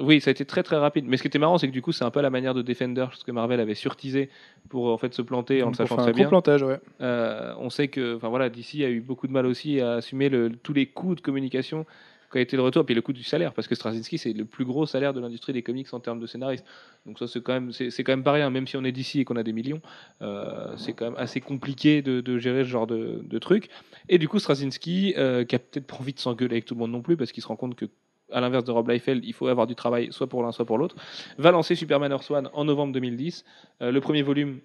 Oui, 0.00 0.20
ça 0.20 0.30
a 0.30 0.32
été 0.32 0.44
très 0.44 0.62
très 0.62 0.76
rapide. 0.76 1.06
Mais 1.06 1.16
ce 1.16 1.22
qui 1.22 1.28
était 1.28 1.38
marrant, 1.38 1.58
c'est 1.58 1.66
que 1.66 1.72
du 1.72 1.82
coup, 1.82 1.92
c'est 1.92 2.04
un 2.04 2.10
peu 2.10 2.20
la 2.20 2.30
manière 2.30 2.54
de 2.54 2.62
Defender, 2.62 3.06
ce 3.14 3.24
que 3.24 3.32
Marvel 3.32 3.60
avait 3.60 3.74
surtisé 3.74 4.30
pour 4.68 4.86
en 4.88 4.96
fait 4.98 5.12
se 5.12 5.22
planter 5.22 5.62
en 5.62 5.68
le 5.70 5.74
sachant 5.74 5.96
très 5.96 6.10
un 6.10 6.12
bien. 6.12 6.28
plantage, 6.28 6.62
ouais. 6.62 6.78
Euh, 7.00 7.52
on 7.58 7.68
sait 7.68 7.88
que, 7.88 8.16
enfin 8.16 8.28
voilà, 8.28 8.48
DC 8.48 8.84
a 8.84 8.88
eu 8.90 9.00
beaucoup 9.00 9.26
de 9.26 9.32
mal 9.32 9.44
aussi 9.46 9.80
à 9.80 9.94
assumer 9.94 10.28
le- 10.28 10.50
tous 10.62 10.72
les 10.72 10.86
coûts 10.86 11.14
de 11.14 11.20
communication 11.20 11.84
qui 12.30 12.38
a 12.38 12.40
été 12.40 12.56
le 12.56 12.62
retour, 12.62 12.86
puis 12.86 12.94
le 12.94 13.02
coût 13.02 13.12
du 13.12 13.24
salaire, 13.24 13.52
parce 13.52 13.68
que 13.68 13.74
Straczynski 13.74 14.16
c'est 14.16 14.32
le 14.32 14.46
plus 14.46 14.64
gros 14.64 14.86
salaire 14.86 15.12
de 15.12 15.20
l'industrie 15.20 15.52
des 15.52 15.60
comics 15.60 15.92
en 15.92 16.00
termes 16.00 16.18
de 16.18 16.26
scénaristes. 16.26 16.64
Donc 17.04 17.18
ça 17.18 17.26
c'est 17.26 17.42
quand 17.42 17.52
même, 17.52 17.72
c'est 17.72 18.04
quand 18.04 18.12
même 18.12 18.22
pas 18.24 18.32
rien, 18.32 18.48
même 18.48 18.66
si 18.66 18.74
on 18.78 18.84
est 18.84 18.92
DC 18.92 19.16
et 19.16 19.24
qu'on 19.26 19.36
a 19.36 19.42
des 19.42 19.52
millions, 19.52 19.82
euh, 20.22 20.72
c'est 20.78 20.94
quand 20.94 21.04
même 21.06 21.18
assez 21.18 21.40
compliqué 21.42 22.00
de, 22.00 22.22
de 22.22 22.38
gérer 22.38 22.64
ce 22.64 22.68
genre 22.70 22.86
de, 22.86 23.20
de 23.22 23.38
truc. 23.38 23.68
Et 24.08 24.16
du 24.16 24.28
coup 24.28 24.38
Straczynski, 24.38 25.12
euh, 25.18 25.44
qui 25.44 25.56
a 25.56 25.58
peut-être 25.58 25.86
pas 25.86 25.96
envie 26.00 26.14
de 26.14 26.20
s'engueuler 26.20 26.54
avec 26.54 26.64
tout 26.64 26.72
le 26.74 26.78
monde 26.80 26.92
non 26.92 27.02
plus, 27.02 27.18
parce 27.18 27.32
qu'il 27.32 27.42
se 27.42 27.48
rend 27.48 27.56
compte 27.56 27.74
que 27.74 27.84
à 28.32 28.40
l'inverse 28.40 28.64
de 28.64 28.70
Rob 28.70 28.88
Liefeld, 28.88 29.24
il 29.24 29.32
faut 29.32 29.46
avoir 29.48 29.66
du 29.66 29.74
travail 29.74 30.08
soit 30.10 30.26
pour 30.26 30.42
l'un, 30.42 30.52
soit 30.52 30.64
pour 30.64 30.78
l'autre, 30.78 30.96
va 31.38 31.50
lancer 31.50 31.74
Superman 31.74 32.10
Earth 32.12 32.30
One 32.30 32.48
en 32.52 32.64
novembre 32.64 32.92
2010. 32.92 33.44
Euh, 33.82 33.90
le 33.92 34.00
premier 34.00 34.22
volume, 34.22 34.58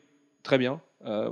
très 0.44 0.58
bien. 0.58 0.80
Euh, 1.06 1.30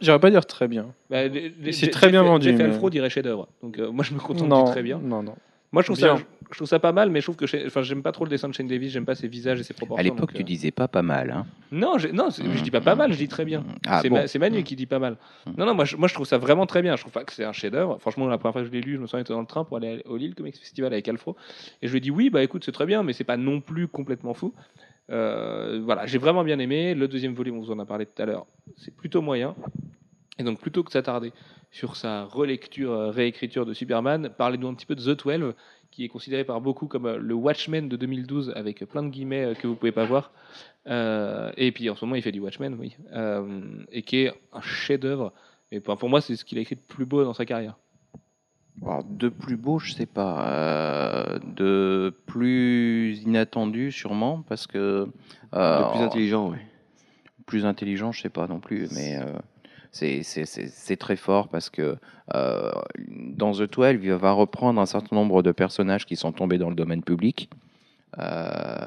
J'aurais 0.00 0.18
pas 0.18 0.30
dire 0.30 0.44
très 0.44 0.66
bien. 0.68 0.86
bah, 1.10 1.22
C'est 1.70 1.90
très 1.90 2.08
bien 2.10 2.22
vendu, 2.22 2.48
Jeff 2.48 2.58
mais- 2.58 2.64
Alfro 2.64 2.90
dirait 2.90 3.10
chef-d'œuvre. 3.10 3.48
Donc 3.62 3.78
euh, 3.78 3.90
moi 3.90 4.04
je 4.04 4.12
me 4.14 4.18
contente 4.18 4.48
non, 4.48 4.64
du 4.64 4.70
très 4.72 4.82
bien. 4.82 4.98
Non, 4.98 5.22
non. 5.22 5.34
Moi 5.70 5.82
je 5.82 5.88
trouve 5.88 5.98
ça, 5.98 6.16
je 6.50 6.56
trouve 6.56 6.66
ça 6.68 6.78
pas 6.78 6.92
mal, 6.92 7.10
mais 7.10 7.20
je 7.20 7.26
trouve 7.26 7.36
que, 7.36 7.66
enfin 7.66 7.82
j'aime 7.82 8.02
pas 8.02 8.10
trop 8.12 8.24
le 8.24 8.30
dessin 8.30 8.48
de 8.48 8.54
Shane 8.54 8.68
Davis, 8.68 8.90
j'aime 8.90 9.04
pas 9.04 9.14
ses 9.14 9.28
visages 9.28 9.60
et 9.60 9.62
ses 9.62 9.74
proportions. 9.74 10.00
à 10.00 10.02
l'époque, 10.02 10.32
tu 10.32 10.40
euh, 10.40 10.44
disais 10.44 10.70
pas 10.70 10.88
pas 10.88 11.02
mal. 11.02 11.30
Hein. 11.30 11.46
Non, 11.72 11.98
je, 11.98 12.08
non, 12.08 12.28
je 12.30 12.62
dis 12.62 12.70
pas 12.70 12.80
pas 12.80 12.94
mal, 12.94 13.12
je 13.12 13.18
dis 13.18 13.28
très 13.28 13.44
bien. 13.44 13.64
Ah, 13.86 14.00
c'est 14.00 14.08
bon. 14.08 14.16
Ma- 14.16 14.26
c'est 14.26 14.38
Manu 14.38 14.62
qui 14.62 14.76
dit 14.76 14.86
pas 14.86 14.98
mal. 14.98 15.18
Non, 15.58 15.66
non, 15.66 15.74
moi 15.74 15.84
je, 15.84 15.96
moi 15.96 16.08
je 16.08 16.14
trouve 16.14 16.26
ça 16.26 16.38
vraiment 16.38 16.64
très 16.64 16.80
bien. 16.80 16.96
Je 16.96 17.02
trouve 17.02 17.12
pas 17.12 17.24
que 17.24 17.32
c'est 17.34 17.44
un 17.44 17.52
chef-d'œuvre. 17.52 17.98
Franchement, 18.00 18.26
la 18.28 18.38
première 18.38 18.54
fois 18.54 18.62
que 18.62 18.68
je 18.68 18.72
l'ai 18.72 18.80
lu, 18.80 18.94
je 18.94 18.98
me 19.00 19.06
souviens, 19.06 19.20
j'étais 19.20 19.34
dans 19.34 19.40
le 19.40 19.46
train 19.46 19.64
pour 19.64 19.76
aller 19.76 20.02
au 20.06 20.16
Lille 20.16 20.34
Comics 20.34 20.56
Festival 20.56 20.90
avec 20.92 21.06
Alfro, 21.06 21.36
et 21.82 21.86
je 21.86 21.92
lui 21.92 21.98
ai 21.98 22.00
dit 22.00 22.10
oui, 22.10 22.30
bah 22.30 22.42
écoute, 22.42 22.64
c'est 22.64 22.72
très 22.72 22.86
bien, 22.86 23.02
mais 23.02 23.12
c'est 23.12 23.24
pas 23.24 23.36
non 23.36 23.60
plus 23.60 23.86
complètement 23.88 24.32
fou. 24.32 24.54
Euh, 25.10 25.80
voilà, 25.84 26.06
j'ai 26.06 26.18
vraiment 26.18 26.44
bien 26.44 26.58
aimé. 26.58 26.94
Le 26.94 27.08
deuxième 27.08 27.34
volume, 27.34 27.56
on 27.56 27.60
vous 27.60 27.70
en 27.70 27.78
a 27.78 27.84
parlé 27.84 28.06
tout 28.06 28.22
à 28.22 28.26
l'heure, 28.26 28.46
c'est 28.76 28.94
plutôt 28.94 29.20
moyen. 29.22 29.54
Et 30.38 30.44
donc, 30.44 30.60
plutôt 30.60 30.82
que 30.82 30.88
de 30.88 30.92
s'attarder 30.92 31.32
sur 31.70 31.96
sa 31.96 32.24
relecture, 32.24 32.92
euh, 32.92 33.10
réécriture 33.10 33.66
de 33.66 33.74
Superman, 33.74 34.30
parlez-nous 34.36 34.68
un 34.68 34.74
petit 34.74 34.86
peu 34.86 34.94
de 34.94 35.02
The 35.14 35.18
12, 35.24 35.54
qui 35.90 36.04
est 36.04 36.08
considéré 36.08 36.44
par 36.44 36.60
beaucoup 36.60 36.86
comme 36.86 37.06
euh, 37.06 37.16
le 37.18 37.34
Watchmen 37.34 37.88
de 37.88 37.96
2012, 37.96 38.52
avec 38.56 38.84
plein 38.86 39.02
de 39.02 39.08
guillemets 39.08 39.44
euh, 39.44 39.54
que 39.54 39.66
vous 39.66 39.74
pouvez 39.74 39.92
pas 39.92 40.04
voir. 40.04 40.32
Euh, 40.86 41.50
et 41.56 41.72
puis 41.72 41.90
en 41.90 41.96
ce 41.96 42.04
moment, 42.04 42.16
il 42.16 42.22
fait 42.22 42.32
du 42.32 42.40
Watchmen, 42.40 42.76
oui. 42.78 42.96
Euh, 43.12 43.60
et 43.92 44.02
qui 44.02 44.18
est 44.18 44.32
un 44.52 44.60
chef-d'œuvre. 44.60 45.32
Et 45.70 45.80
pour, 45.80 46.08
moi, 46.08 46.20
c'est 46.20 46.36
ce 46.36 46.44
qu'il 46.44 46.56
a 46.58 46.62
écrit 46.62 46.76
de 46.76 46.80
plus 46.80 47.04
beau 47.04 47.24
dans 47.24 47.34
sa 47.34 47.44
carrière. 47.44 47.76
Alors, 48.82 49.02
de 49.04 49.28
plus 49.28 49.56
beau, 49.56 49.78
je 49.78 49.92
sais 49.92 50.06
pas. 50.06 50.48
Euh, 50.48 51.38
de 51.56 52.14
plus 52.26 53.20
inattendu, 53.24 53.90
sûrement, 53.92 54.42
parce 54.48 54.66
que. 54.66 55.08
euh, 55.54 55.78
Le 55.80 55.90
plus 55.92 56.00
intelligent, 56.04 56.50
oui. 56.50 56.58
plus 57.44 57.66
intelligent, 57.66 58.12
je 58.12 58.22
sais 58.22 58.28
pas 58.30 58.46
non 58.46 58.60
plus, 58.60 58.88
mais 58.94 59.16
euh, 59.18 59.24
c'est- 59.92 60.96
très 60.96 61.16
fort 61.16 61.48
parce 61.48 61.70
que 61.70 61.96
euh, 62.34 62.72
dans 63.08 63.52
The 63.52 63.62
12, 63.70 63.98
il 64.02 64.12
va 64.12 64.32
reprendre 64.32 64.80
un 64.80 64.86
certain 64.86 65.16
nombre 65.16 65.42
de 65.42 65.52
personnages 65.52 66.06
qui 66.06 66.16
sont 66.16 66.32
tombés 66.32 66.58
dans 66.58 66.68
le 66.68 66.74
domaine 66.76 67.02
public 67.02 67.50
euh, 68.18 68.78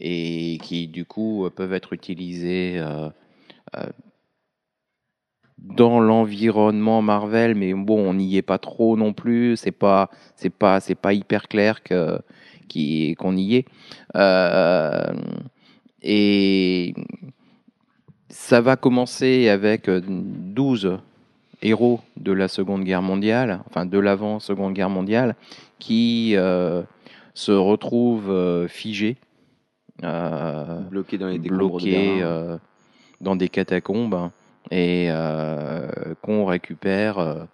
et 0.00 0.58
qui, 0.62 0.88
du 0.88 1.04
coup, 1.04 1.48
peuvent 1.56 1.72
être 1.74 1.92
utilisés 1.92 2.78
euh, 2.78 3.08
dans 5.58 6.00
l'environnement 6.00 7.02
Marvel, 7.02 7.54
mais 7.54 7.72
bon, 7.74 7.98
on 8.10 8.14
n'y 8.14 8.36
est 8.36 8.42
pas 8.42 8.58
trop 8.58 8.96
non 8.96 9.12
plus. 9.12 9.56
C'est 9.56 9.72
pas, 9.72 10.10
pas, 10.58 10.80
pas 10.80 11.12
hyper 11.14 11.48
clair 11.48 11.82
que 11.82 12.20
qu'on 13.18 13.36
y 13.36 13.54
est. 13.56 13.66
Et 16.02 16.94
ça 18.36 18.60
va 18.60 18.76
commencer 18.76 19.48
avec 19.48 19.88
euh, 19.88 20.02
12 20.06 20.98
héros 21.62 22.00
de 22.18 22.32
la 22.32 22.48
Seconde 22.48 22.84
Guerre 22.84 23.00
mondiale, 23.00 23.60
enfin 23.66 23.86
de 23.86 23.98
l'avant 23.98 24.40
Seconde 24.40 24.74
Guerre 24.74 24.90
mondiale, 24.90 25.34
qui 25.78 26.34
euh, 26.36 26.82
se 27.32 27.50
retrouvent 27.50 28.30
euh, 28.30 28.68
figés, 28.68 29.16
euh, 30.04 30.80
Bloqué 30.90 31.16
dans 31.16 31.28
les 31.28 31.38
décombres 31.38 31.78
de 31.78 31.84
bloqués 31.84 32.22
euh, 32.22 32.58
dans 33.22 33.36
des 33.36 33.48
catacombes 33.48 34.30
et 34.70 35.06
euh, 35.08 35.88
qu'on 36.20 36.44
récupère 36.44 37.18
euh, 37.18 37.44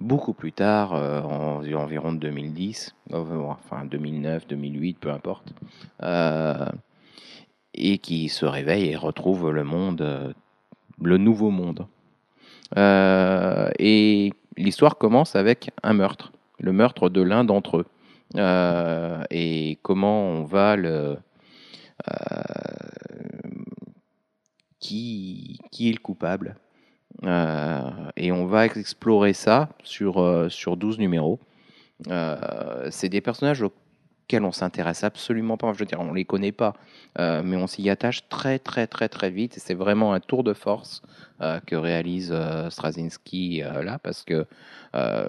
beaucoup 0.00 0.32
plus 0.32 0.52
tard, 0.52 0.94
euh, 0.94 1.22
en 1.22 1.62
environ 1.62 2.12
2010, 2.12 2.96
euh, 3.12 3.24
enfin 3.46 3.84
2009, 3.84 4.48
2008, 4.48 4.98
peu 4.98 5.10
importe, 5.12 5.54
euh, 6.02 6.66
et 7.74 7.98
qui 7.98 8.28
se 8.28 8.44
réveille 8.46 8.90
et 8.90 8.96
retrouve 8.96 9.50
le 9.50 9.64
monde, 9.64 10.02
euh, 10.02 10.32
le 11.00 11.16
nouveau 11.18 11.50
monde. 11.50 11.86
Euh, 12.76 13.70
et 13.78 14.32
l'histoire 14.56 14.98
commence 14.98 15.36
avec 15.36 15.70
un 15.82 15.94
meurtre, 15.94 16.32
le 16.58 16.72
meurtre 16.72 17.08
de 17.08 17.22
l'un 17.22 17.44
d'entre 17.44 17.78
eux. 17.78 17.86
Euh, 18.36 19.22
et 19.30 19.78
comment 19.82 20.22
on 20.22 20.44
va 20.44 20.76
le. 20.76 21.18
qui, 24.80 25.60
qui 25.70 25.88
est 25.88 25.92
le 25.92 25.98
coupable 25.98 26.56
Et 28.16 28.32
on 28.32 28.46
va 28.46 28.66
explorer 28.66 29.32
ça 29.32 29.68
sur, 29.84 30.46
sur 30.50 30.76
12 30.76 30.98
numéros. 30.98 31.38
C'est 32.90 33.08
des 33.08 33.20
personnages 33.20 33.64
auxquels 34.22 34.44
on 34.44 34.52
s'intéresse 34.52 35.04
absolument 35.04 35.56
pas. 35.56 35.72
Je 35.72 35.78
veux 35.78 35.84
dire, 35.84 36.00
on 36.00 36.12
les 36.12 36.24
connaît 36.24 36.52
pas, 36.52 36.74
euh, 37.18 37.42
mais 37.44 37.56
on 37.56 37.66
s'y 37.66 37.88
attache 37.90 38.28
très 38.28 38.58
très 38.58 38.86
très 38.86 39.08
très 39.08 39.30
vite. 39.30 39.56
Et 39.56 39.60
c'est 39.60 39.74
vraiment 39.74 40.12
un 40.12 40.20
tour 40.20 40.44
de 40.44 40.54
force 40.54 41.02
euh, 41.40 41.58
que 41.66 41.74
réalise 41.74 42.30
euh, 42.32 42.70
Straczynski 42.70 43.62
euh, 43.62 43.82
là, 43.82 43.98
parce 43.98 44.22
que. 44.22 44.46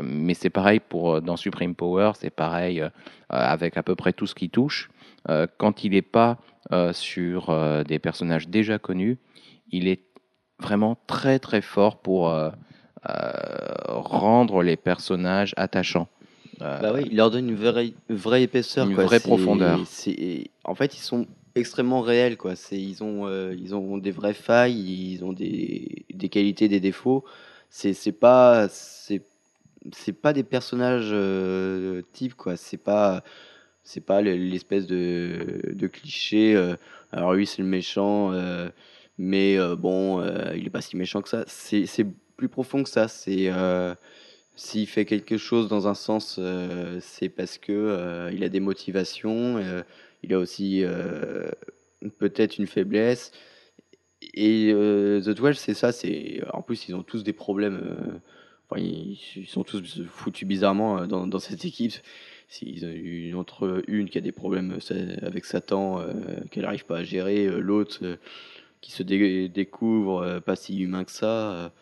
mais 0.03 0.33
c'est 0.33 0.49
pareil 0.49 0.79
pour 0.79 1.21
dans 1.21 1.37
Supreme 1.37 1.73
Power, 1.73 2.11
c'est 2.15 2.29
pareil 2.29 2.83
avec 3.29 3.77
à 3.77 3.83
peu 3.83 3.95
près 3.95 4.13
tout 4.13 4.27
ce 4.27 4.35
qui 4.35 4.49
touche. 4.49 4.89
Quand 5.57 5.85
il 5.85 5.91
n'est 5.93 6.01
pas 6.01 6.37
sur 6.91 7.83
des 7.85 7.99
personnages 7.99 8.49
déjà 8.49 8.77
connus, 8.77 9.17
il 9.71 9.87
est 9.87 10.03
vraiment 10.59 10.97
très 11.07 11.39
très 11.39 11.61
fort 11.61 12.01
pour 12.01 12.35
rendre 13.87 14.63
les 14.63 14.75
personnages 14.75 15.53
attachants. 15.55 16.09
Euh, 16.61 16.79
Bah 16.79 16.91
oui, 16.93 17.07
il 17.09 17.17
leur 17.17 17.31
donne 17.31 17.49
une 17.49 17.55
vraie, 17.55 17.93
une 18.09 18.15
vraie 18.15 18.43
épaisseur. 18.43 18.87
Une 18.87 18.95
quoi. 18.95 19.05
vraie 19.05 19.19
profondeur. 19.19 19.79
c'est- 19.87 20.49
En 20.63 20.75
fait, 20.75 20.95
ils 20.95 21.01
sont 21.01 21.25
extrêmement 21.55 22.01
réels. 22.01 22.37
Quoi. 22.37 22.55
C'est- 22.55 22.79
Ils, 22.81 23.03
ont, 23.03 23.27
euh, 23.27 23.55
ils 23.57 23.75
ont 23.75 23.97
des 23.97 24.11
vraies 24.11 24.33
failles, 24.33 24.77
ils 24.77 25.23
ont 25.23 25.33
des, 25.33 26.05
des 26.13 26.29
qualités, 26.29 26.67
des 26.67 26.79
défauts. 26.79 27.23
C'est 27.69 27.93
c'est 27.93 28.11
pas, 28.11 28.67
c'est 28.69 29.23
c'est 29.91 30.13
pas 30.13 30.31
des 30.31 30.43
personnages 30.43 31.09
euh, 31.11 32.01
types. 32.13 32.35
quoi. 32.35 32.55
C'est 32.55 32.77
pas, 32.77 33.23
c'est 33.83 33.99
pas 34.05 34.21
le- 34.21 34.35
l'espèce 34.35 34.87
de, 34.87 35.61
de 35.73 35.87
cliché. 35.87 36.55
euh, 36.55 36.75
alors 37.11 37.33
lui, 37.33 37.45
c'est 37.47 37.61
le 37.61 37.67
méchant, 37.67 38.31
mais 39.17 39.57
bon, 39.77 40.23
il 40.55 40.65
est 40.65 40.69
pas 40.71 40.81
si 40.81 40.95
méchant 40.97 41.21
que 41.21 41.29
ça. 41.29 41.43
C'est 41.47 41.85
c'est 41.85 42.05
plus 42.37 42.47
profond 42.49 42.83
que 42.83 42.89
ça. 42.89 43.07
C'est 43.07 43.49
s'il 44.55 44.87
fait 44.87 45.05
quelque 45.05 45.37
chose 45.37 45.67
dans 45.67 45.87
un 45.87 45.95
sens, 45.95 46.37
euh, 46.39 46.99
c'est 47.01 47.29
parce 47.29 47.57
que 47.57 47.71
euh, 47.71 48.31
il 48.33 48.43
a 48.43 48.49
des 48.49 48.59
motivations. 48.59 49.57
euh, 49.57 49.81
il 50.21 50.33
a 50.33 50.39
aussi 50.39 50.83
peut-être 52.17 52.57
une 52.57 52.67
faiblesse. 52.67 53.33
Et 54.33 54.71
The 54.71 55.29
12, 55.29 55.57
c'est 55.57 55.73
ça. 55.73 55.91
C'est 55.91 56.41
en 56.53 56.61
plus 56.61 56.87
ils 56.87 56.95
ont 56.95 57.03
tous 57.03 57.23
des 57.23 57.33
problèmes. 57.33 58.21
ils, 58.77 59.19
ils 59.35 59.47
sont 59.47 59.63
tous 59.63 60.01
foutus 60.07 60.47
bizarrement 60.47 61.05
dans, 61.07 61.39
cette 61.39 61.65
équipe. 61.65 61.93
S'ils 62.47 62.85
ont 62.85 62.91
une 62.93 63.35
entre 63.35 63.83
une 63.87 64.09
qui 64.09 64.17
a 64.17 64.21
des 64.21 64.31
problèmes 64.31 64.77
avec 65.23 65.43
Satan, 65.43 66.01
qu'elle 66.51 66.63
n'arrive 66.63 66.85
pas 66.85 66.99
à 66.99 67.03
gérer, 67.03 67.47
l'autre 67.47 68.17
qui 68.79 68.93
se 68.93 69.03
dé- 69.03 69.49
découvre 69.49 70.39
pas 70.39 70.55
si 70.55 70.79
humain 70.79 71.03
que 71.03 71.11
ça. 71.11 71.73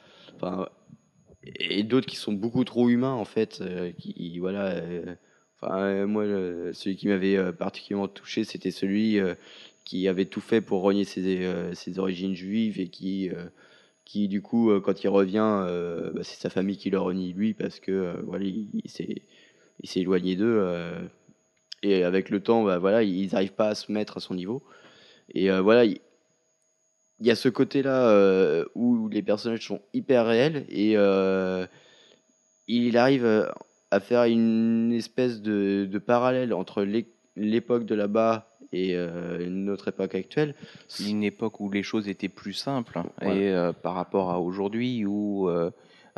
Et 1.43 1.83
d'autres 1.83 2.07
qui 2.07 2.15
sont 2.15 2.33
beaucoup 2.33 2.63
trop 2.63 2.89
humains 2.89 3.13
en 3.13 3.25
fait 3.25 3.59
euh, 3.61 3.91
qui 3.97 4.37
voilà 4.39 4.71
euh, 4.75 5.15
enfin 5.59 5.79
euh, 5.79 6.07
moi 6.07 6.23
celui 6.73 6.95
qui 6.95 7.07
m'avait 7.07 7.51
particulièrement 7.53 8.07
touché 8.07 8.43
c'était 8.43 8.71
celui 8.71 9.19
qui 9.83 10.07
avait 10.07 10.25
tout 10.25 10.41
fait 10.41 10.61
pour 10.61 10.81
renier 10.81 11.03
ses, 11.03 11.49
ses 11.73 11.99
origines 11.99 12.35
juives 12.35 12.79
et 12.79 12.87
qui 12.87 13.29
qui 14.05 14.27
du 14.27 14.41
coup 14.41 14.71
quand 14.81 15.03
il 15.03 15.07
revient 15.07 15.65
bah, 16.13 16.23
c'est 16.23 16.39
sa 16.39 16.49
famille 16.49 16.77
qui 16.77 16.89
le 16.89 16.99
renie 16.99 17.33
lui 17.33 17.53
parce 17.53 17.79
que 17.79 18.15
voilà 18.25 18.45
il, 18.45 18.67
il 18.83 18.89
s'est 19.89 19.99
éloigné 19.99 20.35
d'eux 20.35 20.63
et 21.81 22.03
avec 22.03 22.29
le 22.29 22.41
temps 22.41 22.63
bah, 22.63 22.77
voilà 22.77 23.01
ils 23.03 23.31
n'arrivent 23.31 23.53
pas 23.53 23.69
à 23.69 23.75
se 23.75 23.91
mettre 23.91 24.17
à 24.17 24.19
son 24.19 24.35
niveau. 24.35 24.61
Et 25.33 25.49
voilà 25.49 25.85
il, 27.22 27.28
y 27.28 27.32
a 27.32 27.36
ce 27.36 27.47
côté-là 27.49 28.09
euh, 28.09 28.65
où 28.76 29.07
les 29.07 29.22
personnages 29.22 29.65
sont 29.67 29.80
hyper 29.93 30.26
réels 30.26 30.65
et 30.69 30.93
euh, 30.97 31.65
il 32.67 32.97
arrive 32.97 33.26
euh, 33.26 33.45
à 33.91 33.99
faire 33.99 34.24
une 34.26 34.91
espèce 34.93 35.41
de, 35.41 35.86
de 35.89 35.99
parallèle 35.99 36.53
entre 36.53 36.84
l'é- 36.84 37.07
l'époque 37.36 37.86
de 37.86 37.95
là-bas 37.95 38.47
et 38.74 38.95
euh, 38.95 39.47
notre 39.49 39.89
époque 39.89 40.15
actuelle. 40.15 40.55
une 41.05 41.24
époque 41.24 41.59
où 41.59 41.69
les 41.69 41.84
choses 41.84 42.07
étaient 42.07 42.30
plus 42.30 42.53
simples 42.53 42.97
hein, 42.99 43.05
Ouais. 43.22 43.38
et 43.45 43.72
par 43.82 43.93
rapport 43.95 44.30
à 44.32 44.39
aujourd'hui 44.39 45.05
où 45.05 45.49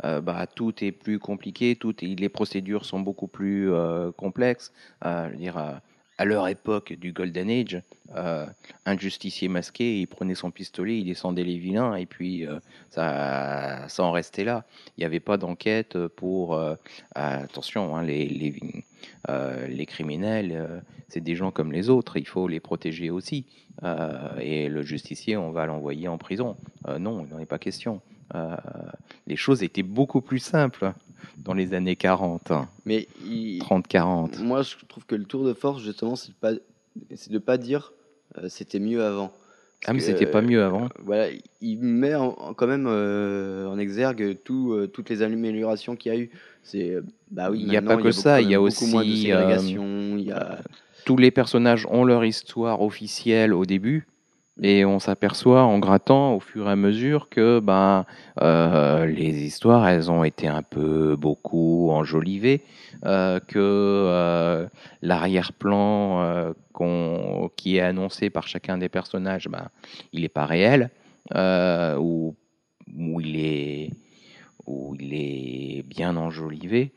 bah, 0.02 0.46
tout 0.54 0.84
est 0.84 0.92
plus 0.92 1.18
compliqué, 1.18 1.76
tout 1.76 1.94
est- 2.04 2.18
les 2.18 2.28
procédures 2.28 2.84
sont 2.84 3.00
beaucoup 3.00 3.26
plus 3.26 3.68
complexes. 4.16 4.72
Je 5.04 5.30
veux 5.30 5.36
dire, 5.36 5.80
à 6.16 6.24
leur 6.24 6.46
époque 6.48 6.92
du 6.92 7.12
Golden 7.12 7.50
Age, 7.50 7.82
euh, 8.14 8.46
un 8.86 8.98
justicier 8.98 9.48
masqué, 9.48 10.00
il 10.00 10.06
prenait 10.06 10.34
son 10.34 10.50
pistolet, 10.50 10.98
il 10.98 11.06
descendait 11.06 11.44
les 11.44 11.58
vilains 11.58 11.96
et 11.96 12.06
puis 12.06 12.46
euh, 12.46 12.60
ça, 12.90 13.88
ça 13.88 14.04
en 14.04 14.12
restait 14.12 14.44
là. 14.44 14.64
Il 14.96 15.00
n'y 15.00 15.06
avait 15.06 15.20
pas 15.20 15.36
d'enquête 15.36 15.98
pour... 16.08 16.54
euh, 16.54 16.74
attention, 17.14 17.96
hein, 17.96 18.02
les, 18.02 18.26
les, 18.28 18.84
les 19.68 19.86
criminels, 19.86 20.82
c'est 21.08 21.20
des 21.20 21.34
gens 21.34 21.50
comme 21.50 21.72
les 21.72 21.90
autres, 21.90 22.16
il 22.16 22.26
faut 22.26 22.48
les 22.48 22.60
protéger 22.60 23.10
aussi. 23.10 23.46
Et 24.40 24.68
le 24.68 24.82
justicier, 24.82 25.36
on 25.36 25.50
va 25.50 25.66
l'envoyer 25.66 26.08
en 26.08 26.18
prison. 26.18 26.56
Non, 26.98 27.24
il 27.24 27.32
n'en 27.32 27.38
est 27.38 27.46
pas 27.46 27.58
question. 27.58 28.00
Les 29.26 29.36
choses 29.36 29.62
étaient 29.62 29.82
beaucoup 29.82 30.20
plus 30.20 30.38
simples 30.38 30.92
dans 31.38 31.54
les 31.54 31.74
années 31.74 31.96
40, 31.96 32.50
hein, 32.50 32.68
Mais 32.84 33.08
il- 33.26 33.58
30-40. 33.60 34.38
moi, 34.40 34.62
je 34.62 34.74
trouve 34.88 35.04
que 35.06 35.14
le 35.14 35.24
tour 35.24 35.44
de 35.44 35.52
force, 35.54 35.82
justement, 35.82 36.16
c'est 36.16 36.30
de 36.30 36.36
pas, 36.40 36.52
de 36.52 37.38
pas 37.38 37.58
dire 37.58 37.92
euh, 38.38 38.48
c'était 38.48 38.80
mieux 38.80 39.02
avant. 39.04 39.28
Parce 39.28 39.90
Ah, 39.90 39.92
mais 39.92 40.00
c'était 40.00 40.26
pas 40.26 40.38
euh, 40.38 40.42
mieux 40.42 40.62
avant. 40.62 40.88
Voilà, 41.04 41.26
il 41.60 41.78
met 41.80 42.14
en- 42.14 42.28
en- 42.38 42.54
quand 42.54 42.66
même 42.66 42.86
euh, 42.88 43.66
en 43.68 43.78
exergue 43.78 44.38
tout, 44.42 44.74
toutes 44.92 45.10
les 45.10 45.20
améliorations 45.22 45.94
qu'il 45.96 46.12
y 46.12 46.16
a 46.16 46.18
eu. 46.18 46.30
C'est 46.62 46.96
bah 47.30 47.50
oui. 47.50 47.60
Il 47.60 47.70
y 47.72 47.76
a 47.76 47.82
pas 47.82 47.96
que 47.98 48.10
ça, 48.10 48.40
il 48.40 48.50
y 48.50 48.54
a 48.54 48.58
moins 48.58 48.68
de 48.68 48.72
aussi, 48.72 48.96
euh, 48.96 49.02
ségrégation. 49.16 50.16
il 50.16 50.24
y 50.24 50.32
a 50.32 50.58
Tous 51.04 51.16
les 51.18 51.30
personnages 51.30 51.86
ont 51.90 52.04
leur 52.04 52.24
histoire 52.24 52.80
officielle 52.80 53.52
au 53.52 53.66
début. 53.66 54.06
Et 54.62 54.84
on 54.84 55.00
s'aperçoit 55.00 55.64
en 55.64 55.80
grattant 55.80 56.34
au 56.36 56.40
fur 56.40 56.68
et 56.68 56.70
à 56.70 56.76
mesure 56.76 57.28
que 57.28 57.58
ben, 57.58 58.06
euh, 58.40 59.04
les 59.04 59.42
histoires, 59.44 59.88
elles 59.88 60.12
ont 60.12 60.22
été 60.22 60.46
un 60.46 60.62
peu 60.62 61.16
beaucoup 61.16 61.90
enjolivées, 61.90 62.62
euh, 63.04 63.40
que 63.40 63.58
euh, 63.58 64.68
l'arrière-plan 65.02 66.52
qu'on- 66.72 67.50
qui 67.56 67.76
est 67.78 67.80
annoncé 67.80 68.30
par 68.30 68.46
chacun 68.46 68.78
des 68.78 68.88
personnages, 68.88 69.48
ben, 69.48 69.68
il 70.12 70.22
n'est 70.22 70.28
pas 70.28 70.46
réel, 70.46 70.90
ou, 71.34 72.36
il 73.20 73.36
est, 73.36 73.90
ou 74.66 74.94
il 75.00 75.14
est 75.14 75.82
bien 75.82 76.16
enjolivé. 76.16 76.92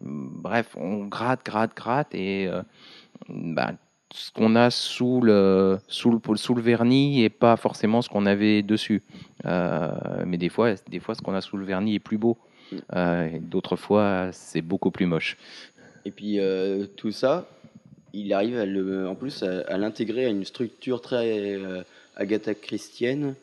Bref, 0.00 0.76
on 0.76 1.06
gratte, 1.06 1.44
gratte, 1.46 1.74
gratte, 1.74 2.14
et 2.14 2.50
ben, 3.30 3.78
ce 4.12 4.30
qu'on 4.30 4.56
a 4.56 4.70
sous 4.70 5.20
le, 5.20 5.78
sous, 5.88 6.10
le, 6.10 6.36
sous 6.36 6.54
le 6.54 6.62
vernis 6.62 7.22
et 7.22 7.28
pas 7.28 7.56
forcément 7.56 8.02
ce 8.02 8.08
qu'on 8.08 8.26
avait 8.26 8.62
dessus. 8.62 9.02
Euh, 9.44 9.90
mais 10.26 10.38
des 10.38 10.48
fois, 10.48 10.74
des 10.88 11.00
fois, 11.00 11.14
ce 11.14 11.22
qu'on 11.22 11.34
a 11.34 11.40
sous 11.40 11.56
le 11.56 11.64
vernis 11.64 11.94
est 11.94 12.00
plus 12.00 12.18
beau. 12.18 12.38
Euh, 12.94 13.28
D'autres 13.40 13.76
fois, 13.76 14.30
c'est 14.32 14.62
beaucoup 14.62 14.90
plus 14.90 15.06
moche. 15.06 15.36
Et 16.04 16.10
puis 16.10 16.38
euh, 16.38 16.86
tout 16.96 17.12
ça, 17.12 17.48
il 18.14 18.32
arrive 18.32 18.58
à 18.58 18.64
le, 18.64 19.06
en 19.08 19.14
plus 19.14 19.42
à, 19.42 19.60
à 19.68 19.76
l'intégrer 19.76 20.24
à 20.26 20.30
une 20.30 20.44
structure 20.44 21.02
très 21.02 21.58
Agatha 22.16 22.54
Christienne, 22.54 23.34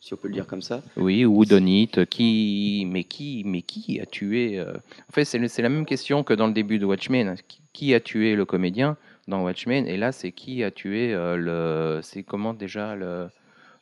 si 0.00 0.12
on 0.12 0.16
peut 0.16 0.28
le 0.28 0.34
dire 0.34 0.46
comme 0.46 0.62
ça. 0.62 0.82
Oui, 0.96 1.24
ou 1.24 1.44
Donite, 1.46 2.04
qui, 2.04 2.86
mais 2.86 3.04
qui, 3.04 3.44
mais 3.46 3.62
qui 3.62 3.98
a 3.98 4.04
tué 4.06 4.60
En 4.60 5.12
fait, 5.12 5.24
c'est 5.24 5.62
la 5.62 5.68
même 5.70 5.86
question 5.86 6.22
que 6.22 6.34
dans 6.34 6.46
le 6.48 6.52
début 6.52 6.78
de 6.78 6.84
Watchmen. 6.84 7.36
Qui, 7.48 7.60
qui 7.72 7.94
a 7.94 8.00
tué 8.00 8.36
le 8.36 8.44
comédien? 8.44 8.98
Dans 9.28 9.42
Watchmen 9.44 9.86
Et 9.86 9.96
là, 9.96 10.12
c'est 10.12 10.32
qui 10.32 10.62
a 10.64 10.70
tué 10.70 11.14
euh, 11.14 11.36
le. 11.36 12.00
C'est 12.02 12.22
comment 12.22 12.54
déjà 12.54 12.94
le, 12.96 13.28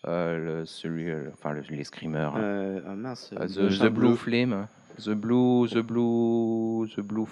euh, 0.06 0.38
le 0.60 0.64
celui, 0.66 1.10
euh, 1.10 1.30
enfin 1.32 1.52
le- 1.52 1.62
les 1.70 1.84
screamers. 1.84 2.34
hein. 2.36 2.40
Euh, 2.42 2.80
ah 2.86 2.94
mince. 2.94 3.30
Ah, 3.36 3.46
the, 3.46 3.58
machin 3.58 3.86
the 3.86 3.90
Blue 3.92 4.16
Flame. 4.16 4.66
The 4.98 5.10
Blue, 5.10 5.66
the 5.68 5.78
Blue, 5.78 6.86
the 6.94 7.00
Blue, 7.00 7.26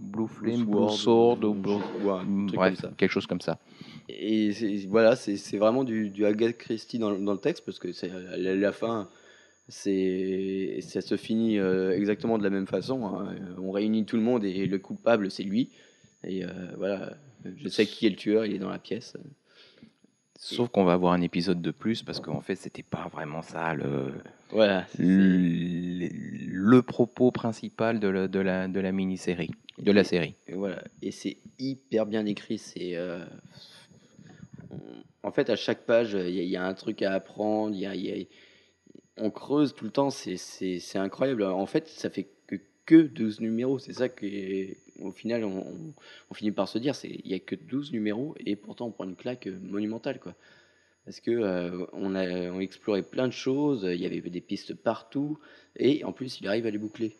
Blue 0.00 0.26
Flame, 0.26 0.64
Blue 0.64 0.88
Sword, 0.88 1.38
Blue- 1.54 1.74
Ouais, 2.02 2.12
un 2.14 2.46
truc 2.46 2.56
bref, 2.56 2.84
quelque 2.96 3.10
chose 3.12 3.26
comme 3.26 3.40
ça. 3.40 3.58
Et 4.08 4.50
voilà, 4.88 5.14
c'est 5.14 5.58
vraiment 5.58 5.84
du, 5.84 6.08
du 6.10 6.24
Agatha 6.26 6.52
Christie 6.54 6.98
dans, 6.98 7.12
dans 7.16 7.32
le 7.32 7.38
texte 7.38 7.64
parce 7.64 7.78
que 7.78 7.88
la, 8.38 8.56
la 8.56 8.72
fin, 8.72 9.08
c'est 9.68 10.78
ça 10.80 11.00
se 11.00 11.16
finit 11.16 11.58
euh, 11.58 11.92
exactement 11.96 12.38
de 12.38 12.42
la 12.44 12.50
même 12.50 12.66
façon. 12.66 13.06
hein. 13.06 13.34
On 13.58 13.70
réunit 13.70 14.04
tout 14.04 14.16
le 14.16 14.22
monde 14.22 14.44
et 14.44 14.66
le 14.66 14.78
coupable 14.78 15.30
c'est 15.30 15.44
lui. 15.44 15.70
Et 16.24 16.44
euh, 16.44 16.48
voilà, 16.76 17.14
je 17.56 17.68
sais 17.68 17.86
qui 17.86 18.06
est 18.06 18.10
le 18.10 18.16
tueur, 18.16 18.44
il 18.46 18.54
est 18.54 18.58
dans 18.58 18.70
la 18.70 18.78
pièce. 18.78 19.16
Sauf 20.36 20.70
qu'on 20.70 20.82
va 20.84 20.94
avoir 20.94 21.12
un 21.12 21.20
épisode 21.20 21.62
de 21.62 21.70
plus 21.70 22.02
parce 22.02 22.18
qu'en 22.18 22.40
fait, 22.40 22.56
c'était 22.56 22.82
pas 22.82 23.08
vraiment 23.12 23.42
ça 23.42 23.74
le, 23.74 24.12
Voilà. 24.50 24.86
le, 24.98 26.08
le 26.10 26.82
propos 26.82 27.30
principal 27.30 28.00
de 28.00 28.08
la, 28.08 28.26
de 28.28 28.40
la, 28.40 28.66
de 28.66 28.80
la 28.80 28.90
mini-série, 28.92 29.50
de 29.78 29.92
la 29.92 30.02
série. 30.02 30.34
Et 30.48 30.54
voilà, 30.54 30.82
et 31.00 31.12
c'est 31.12 31.36
hyper 31.60 32.06
bien 32.06 32.26
écrit. 32.26 32.58
C'est 32.58 32.96
euh, 32.96 33.24
en 35.22 35.30
fait 35.30 35.48
à 35.50 35.56
chaque 35.56 35.84
page, 35.86 36.14
il 36.14 36.34
y, 36.34 36.40
a- 36.40 36.42
il 36.42 36.48
y 36.50 36.56
a 36.56 36.64
un 36.66 36.74
truc 36.74 37.02
à 37.02 37.12
apprendre. 37.12 37.76
y 37.76 37.86
a- 37.86 37.94
il 37.94 38.04
y 38.04 38.10
a- 38.10 38.24
on 39.18 39.30
creuse 39.30 39.74
tout 39.74 39.84
le 39.84 39.90
temps. 39.90 40.10
C'est 40.10 40.80
incroyable. 40.96 41.44
En 41.44 41.66
fait, 41.66 41.86
ça 41.86 42.10
fait 42.10 42.26
que 42.46 42.56
que 42.84 43.02
12 43.02 43.40
numéros. 43.40 43.78
C'est 43.78 43.92
ça 43.92 44.08
que 44.08 44.26
au 45.02 45.12
final 45.12 45.44
on, 45.44 45.58
on- 45.58 45.94
on 46.30 46.34
finit 46.34 46.52
par 46.52 46.68
se 46.68 46.78
dire. 46.78 46.94
C'est 46.94 47.08
il 47.24 47.30
y 47.30 47.34
a 47.34 47.38
que 47.38 47.54
12 47.54 47.92
numéros 47.92 48.34
et 48.44 48.56
pourtant 48.56 48.86
on 48.86 48.90
prend 48.90 49.04
une 49.04 49.16
claque 49.16 49.46
monumentale 49.62 50.18
quoi. 50.20 50.34
Parce 51.04 51.20
que 51.20 51.30
euh, 51.32 51.84
on 51.92 52.14
a 52.14 52.24
on 52.50 52.58
a 52.58 52.62
exploré 52.62 53.02
plein 53.02 53.26
de 53.26 53.32
choses. 53.32 53.86
Il 53.90 54.00
y 54.00 54.06
avait 54.06 54.20
des 54.20 54.40
pistes 54.40 54.74
partout 54.74 55.38
et 55.76 56.04
en 56.04 56.12
plus 56.12 56.40
il 56.40 56.46
arrive 56.48 56.66
à 56.66 56.70
les 56.70 56.78
boucler. 56.78 57.16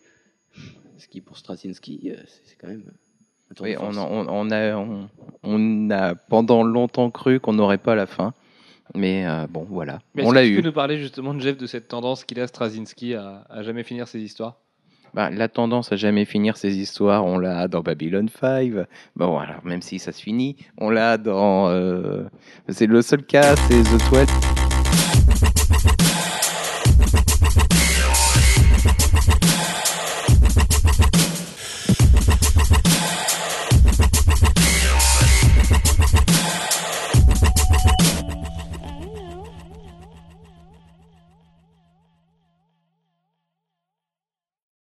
Ce 0.99 1.09
qui 1.09 1.21
pour 1.21 1.37
Straczynski, 1.39 2.11
euh, 2.13 2.17
c'est 2.45 2.57
quand 2.59 2.69
même. 2.69 2.93
un 3.51 3.55
tour 3.55 3.67
de 3.67 3.71
Oui, 3.71 3.77
on, 3.81 3.97
a- 3.97 4.01
on, 4.09 4.27
on 4.29 4.51
a, 4.51 4.77
on, 4.77 5.09
on 5.43 5.91
a 5.91 6.15
pendant 6.15 6.63
longtemps 6.63 7.11
cru 7.11 7.41
qu'on 7.41 7.55
n'aurait 7.55 7.79
pas 7.79 7.95
la 7.95 8.07
fin. 8.07 8.35
Mais 8.95 9.27
euh, 9.27 9.47
bon, 9.49 9.65
voilà, 9.65 10.01
Mais 10.15 10.23
on 10.23 10.27
est-ce 10.27 10.35
l'a 10.35 10.43
que 10.43 10.47
tu 10.49 10.53
eu. 10.53 10.57
peux 10.57 10.67
nous 10.69 10.73
parler 10.73 10.99
justement 10.99 11.33
de 11.33 11.41
Jeff 11.41 11.57
de 11.57 11.67
cette 11.67 11.89
tendance 11.89 12.25
qu'il 12.25 12.39
a 12.41 12.47
Straczynski 12.47 13.15
à, 13.15 13.47
à 13.49 13.63
jamais 13.63 13.83
finir 13.85 14.07
ses 14.07 14.21
histoires? 14.21 14.59
Bah, 15.15 15.29
la 15.31 15.49
tendance 15.49 15.93
à 15.93 15.97
jamais 15.97 16.25
finir 16.25 16.57
ces 16.57 16.79
histoires, 16.79 17.27
on 17.27 17.37
l'a 17.37 17.69
dans 17.69 17.83
Babylon 17.83 18.27
5. 18.29 18.73
Bon, 19.15 19.39
alors 19.39 19.63
même 19.65 19.83
si 19.83 19.99
ça 19.99 20.11
se 20.11 20.23
finit, 20.23 20.57
on 20.79 20.89
l'a 20.89 21.19
dans. 21.19 21.69
euh, 21.69 22.25
c'est 22.69 22.87
le 22.87 23.03
seul 23.03 23.23
cas, 23.23 23.55
c'est 23.57 23.83
The 23.83 24.11
12. 24.11 24.52